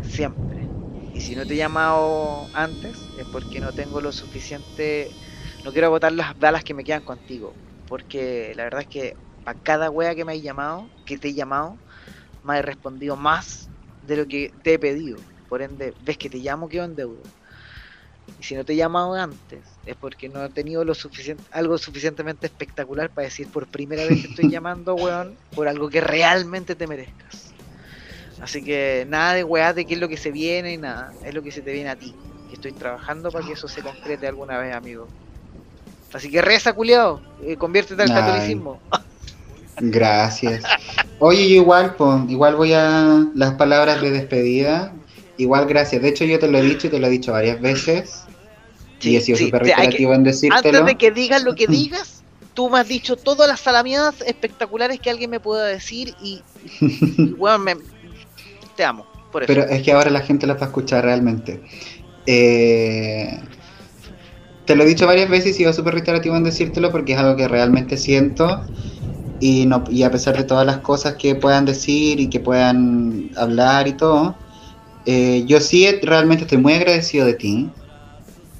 [0.00, 0.70] Siempre.
[1.12, 5.16] Y si no te he llamado antes, es porque no tengo lo suficiente.
[5.64, 7.60] No quiero agotar las balas que me quedan contigo.
[7.86, 9.14] Porque la verdad es que
[9.44, 11.80] para cada wea que me has llamado, que te he llamado,
[12.42, 13.72] me has respondido más
[14.06, 15.26] de lo que te he pedido.
[15.48, 17.30] Por ende, ves que te llamo, quedo en deuda.
[18.36, 21.78] Y si no te he llamado antes, es porque no he tenido lo suficiente, algo
[21.78, 26.74] suficientemente espectacular para decir por primera vez que estoy llamando, weón, por algo que realmente
[26.74, 27.54] te merezcas.
[28.38, 31.34] Así que nada de weá de qué es lo que se viene y nada, es
[31.34, 32.20] lo que se te viene a ti.
[32.48, 35.14] Y estoy trabajando para que eso se concrete alguna vez, amigo.
[36.12, 38.12] Así que reza, culiao, eh, conviértete al Ay.
[38.12, 38.82] catolicismo.
[39.80, 40.62] Gracias.
[41.18, 44.92] Oye, yo igual, pues, igual voy a las palabras de despedida.
[45.36, 46.00] Igual gracias.
[46.02, 48.24] De hecho, yo te lo he dicho y te lo he dicho varias veces.
[49.00, 50.78] y he sido sí, súper te- hay que- reiterativo en decírtelo.
[50.78, 52.22] Antes de que digas lo que digas,
[52.54, 56.40] tú me has dicho todas las salamiadas espectaculares que alguien me pueda decir y,
[56.80, 57.76] y, weón, me-
[58.76, 59.06] te amo.
[59.30, 59.52] Por eso.
[59.52, 61.60] Pero es que ahora la gente las va a escuchar realmente.
[62.26, 63.40] Eh,
[64.64, 67.18] te lo he dicho varias veces y he sido súper reiterativo en decírtelo porque es
[67.18, 68.62] algo que realmente siento.
[69.40, 73.30] Y, no, y a pesar de todas las cosas que puedan decir y que puedan
[73.36, 74.36] hablar y todo,
[75.06, 77.70] eh, yo sí realmente estoy muy agradecido de ti,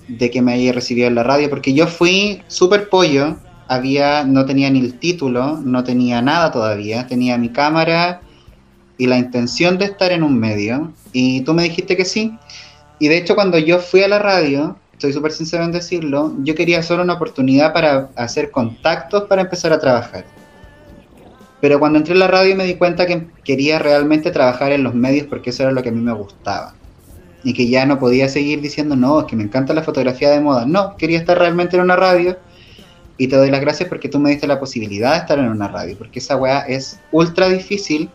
[0.08, 3.38] de que me hayas recibido en la radio, porque yo fui súper pollo,
[3.68, 8.20] había, no tenía ni el título, no tenía nada todavía, tenía mi cámara
[8.98, 12.36] y la intención de estar en un medio, y tú me dijiste que sí.
[12.98, 16.54] Y de hecho cuando yo fui a la radio, estoy súper sincero en decirlo, yo
[16.54, 20.24] quería solo una oportunidad para hacer contactos para empezar a trabajar.
[21.64, 24.94] Pero cuando entré en la radio me di cuenta que quería realmente trabajar en los
[24.94, 26.74] medios porque eso era lo que a mí me gustaba.
[27.42, 30.40] Y que ya no podía seguir diciendo, no, es que me encanta la fotografía de
[30.40, 30.66] moda.
[30.66, 32.36] No, quería estar realmente en una radio.
[33.16, 35.68] Y te doy las gracias porque tú me diste la posibilidad de estar en una
[35.68, 35.96] radio.
[35.96, 38.10] Porque esa weá es ultra difícil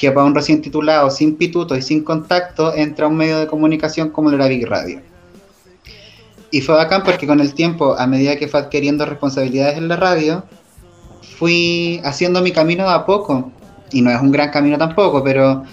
[0.00, 3.46] que para un recién titulado, sin pituto y sin contacto, entra a un medio de
[3.46, 5.00] comunicación como lo era Big Radio.
[6.50, 9.94] Y fue bacán porque con el tiempo, a medida que fue adquiriendo responsabilidades en la
[9.94, 10.42] radio,
[11.42, 13.50] fui haciendo mi camino a poco.
[13.90, 15.64] Y no es un gran camino tampoco, pero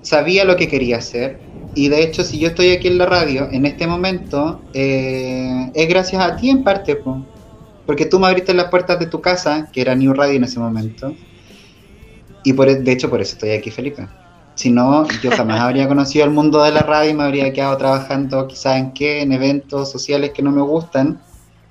[0.00, 1.40] sabía lo que quería hacer.
[1.72, 5.88] Y de hecho, si yo estoy aquí en la radio en este momento, eh, es
[5.88, 7.00] gracias a ti en parte,
[7.86, 10.58] porque tú me abriste las puertas de tu casa, que era New Radio en ese
[10.58, 11.14] momento.
[12.42, 14.08] Y por, e, de hecho, por eso estoy aquí, Felipe.
[14.56, 17.76] Si no, yo jamás habría conocido el mundo de la radio y me habría quedado
[17.76, 21.20] trabajando quizás en qué, en eventos sociales que no me gustan.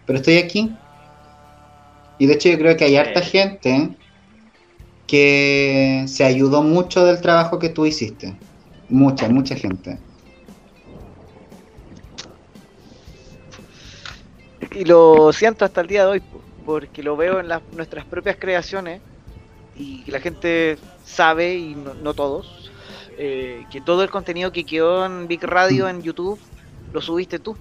[0.06, 0.81] Pero estoy aquí.
[2.22, 3.96] Y de hecho yo creo que hay harta gente
[5.08, 8.38] que se ayudó mucho del trabajo que tú hiciste.
[8.90, 9.98] Mucha, mucha gente.
[14.72, 16.22] Y lo siento hasta el día de hoy,
[16.64, 19.02] porque lo veo en las, nuestras propias creaciones
[19.76, 22.70] y la gente sabe, y no todos,
[23.18, 26.40] eh, que todo el contenido que quedó en Big Radio en YouTube
[26.94, 27.58] lo subiste tú.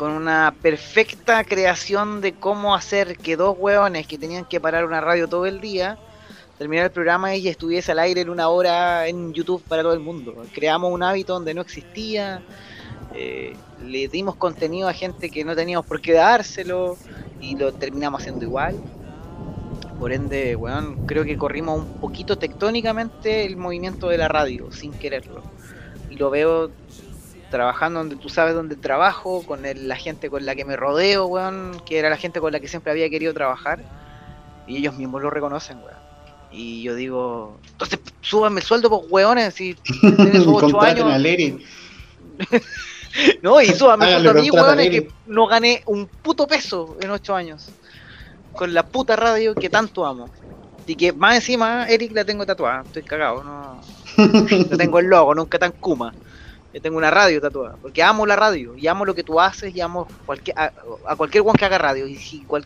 [0.00, 5.02] Con una perfecta creación de cómo hacer que dos hueones que tenían que parar una
[5.02, 5.98] radio todo el día
[6.56, 10.00] terminar el programa y estuviese al aire en una hora en YouTube para todo el
[10.00, 10.42] mundo.
[10.54, 12.40] Creamos un hábito donde no existía,
[13.14, 13.54] eh,
[13.84, 16.96] le dimos contenido a gente que no teníamos por qué dárselo
[17.38, 18.80] y lo terminamos haciendo igual.
[19.98, 24.92] Por ende, weón, creo que corrimos un poquito tectónicamente el movimiento de la radio, sin
[24.92, 25.42] quererlo.
[26.08, 26.70] Y lo veo
[27.50, 31.80] trabajando donde tú sabes dónde trabajo, con la gente con la que me rodeo, weón,
[31.84, 33.80] que era la gente con la que siempre había querido trabajar.
[34.66, 35.98] Y ellos mismos lo reconocen, weón.
[36.52, 41.22] Y yo digo, entonces súbanme el sueldo, pues, weones, si tienes 8 años.
[43.42, 47.10] no, y súbanme el sueldo a mí, weón, que no gané un puto peso en
[47.10, 47.70] 8 años
[48.52, 50.28] con la puta radio que tanto amo.
[50.86, 52.82] Y que más encima, Eric la tengo tatuada.
[52.82, 53.80] Estoy cagado, no.
[54.70, 56.12] no tengo el logo, nunca tan Kuma.
[56.72, 57.76] Yo tengo una radio tatuada.
[57.80, 58.76] Porque amo la radio.
[58.76, 59.74] Y amo lo que tú haces.
[59.74, 62.06] Y amo cualquier, a, cualquier one que haga radio.
[62.06, 62.64] Y si, cual,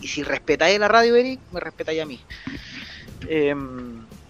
[0.00, 2.20] y si respetáis la radio, Eric, me respetáis a mí.
[3.28, 3.54] Eh,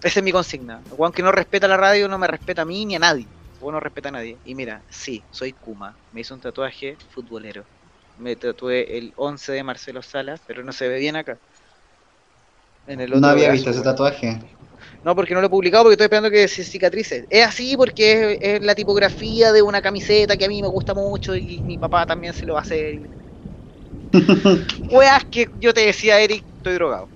[0.03, 0.81] esa es mi consigna.
[0.97, 3.25] One que no respeta la radio no me respeta a mí ni a nadie.
[3.61, 4.37] O no respeta a nadie.
[4.45, 5.95] Y mira, sí, soy Kuma.
[6.13, 7.65] Me hizo un tatuaje futbolero
[8.19, 11.37] me tatué el 11 de Marcelo Salas, pero no se ve bien acá.
[12.87, 14.39] En el no había visto ese tatuaje.
[15.03, 17.25] No, porque no lo he publicado porque estoy esperando que se cicatrice.
[17.29, 21.35] Es así porque es, la tipografía de una camiseta que a mí me gusta mucho
[21.35, 23.09] y mi papá también se lo va a hacer.
[24.91, 27.09] Weas que yo te decía, Eric, estoy drogado.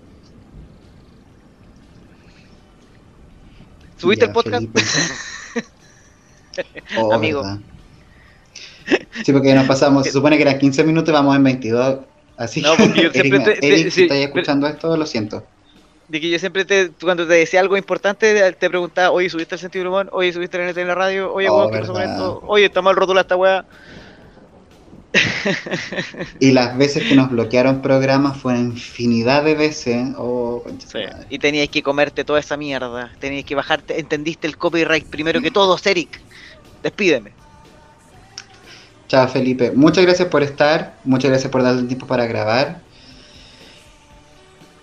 [3.97, 4.63] ¿Subiste el podcast?
[6.97, 7.43] oh, Amigo.
[9.23, 11.99] Sí, porque nos pasamos, se supone que eran 15 minutos vamos en 22.
[12.37, 15.45] Así no, porque yo siempre te, si estás escuchando esto, lo siento.
[16.13, 19.61] De que yo siempre te, cuando te decía algo importante, te preguntaba, oye, ¿subiste el
[19.61, 20.09] sentido humor?
[20.11, 21.33] Oye, ¿subiste el en la radio?
[21.33, 22.39] Oye, oh, esto?
[22.45, 23.65] Oye, está mal rótula esta weá.
[26.39, 30.09] y las veces que nos bloquearon programas fue infinidad de veces.
[30.15, 30.99] Oh, sí.
[31.29, 33.11] Y teníais que comerte toda esa mierda.
[33.17, 33.99] Teníais que bajarte.
[33.99, 36.21] Entendiste el copyright primero que todos, Eric.
[36.83, 37.31] Despídeme.
[39.07, 42.81] Chao Felipe, muchas gracias por estar, muchas gracias por darle tiempo para grabar.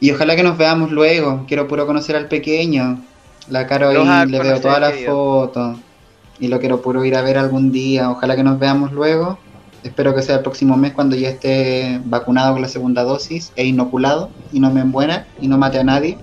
[0.00, 1.44] Y ojalá que nos veamos luego.
[1.46, 3.02] Quiero puro conocer al pequeño.
[3.48, 5.78] La cara ahí, le veo todas las fotos.
[6.38, 8.10] Y lo quiero puro ir a ver algún día.
[8.10, 9.38] Ojalá que nos veamos luego.
[9.82, 13.66] Espero que sea el próximo mes cuando ya esté vacunado con la segunda dosis e
[13.66, 16.18] inoculado y no me embuena y no mate a nadie.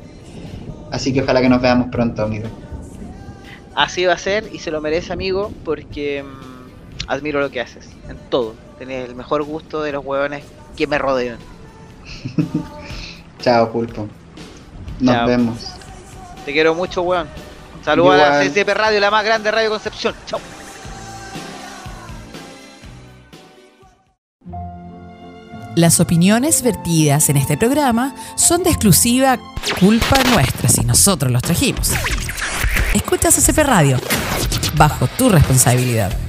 [0.91, 2.47] Así que ojalá que nos veamos pronto, amigo.
[3.75, 7.89] Así va a ser y se lo merece, amigo, porque mm, admiro lo que haces,
[8.09, 8.55] en todo.
[8.77, 10.43] Tienes el mejor gusto de los huevones
[10.75, 11.37] que me rodean.
[13.39, 14.07] Chao, Pulpo.
[14.99, 15.57] Nos vemos.
[16.45, 17.27] Te quiero mucho, weón.
[17.83, 20.15] Saludos a la CCP Radio, la más grande radio Concepción.
[20.25, 20.39] Chao.
[25.75, 29.37] Las opiniones vertidas en este programa son de exclusiva
[29.79, 31.91] culpa nuestra si nosotros los trajimos.
[32.95, 33.99] Escucha CCP Radio,
[34.75, 36.26] bajo tu responsabilidad.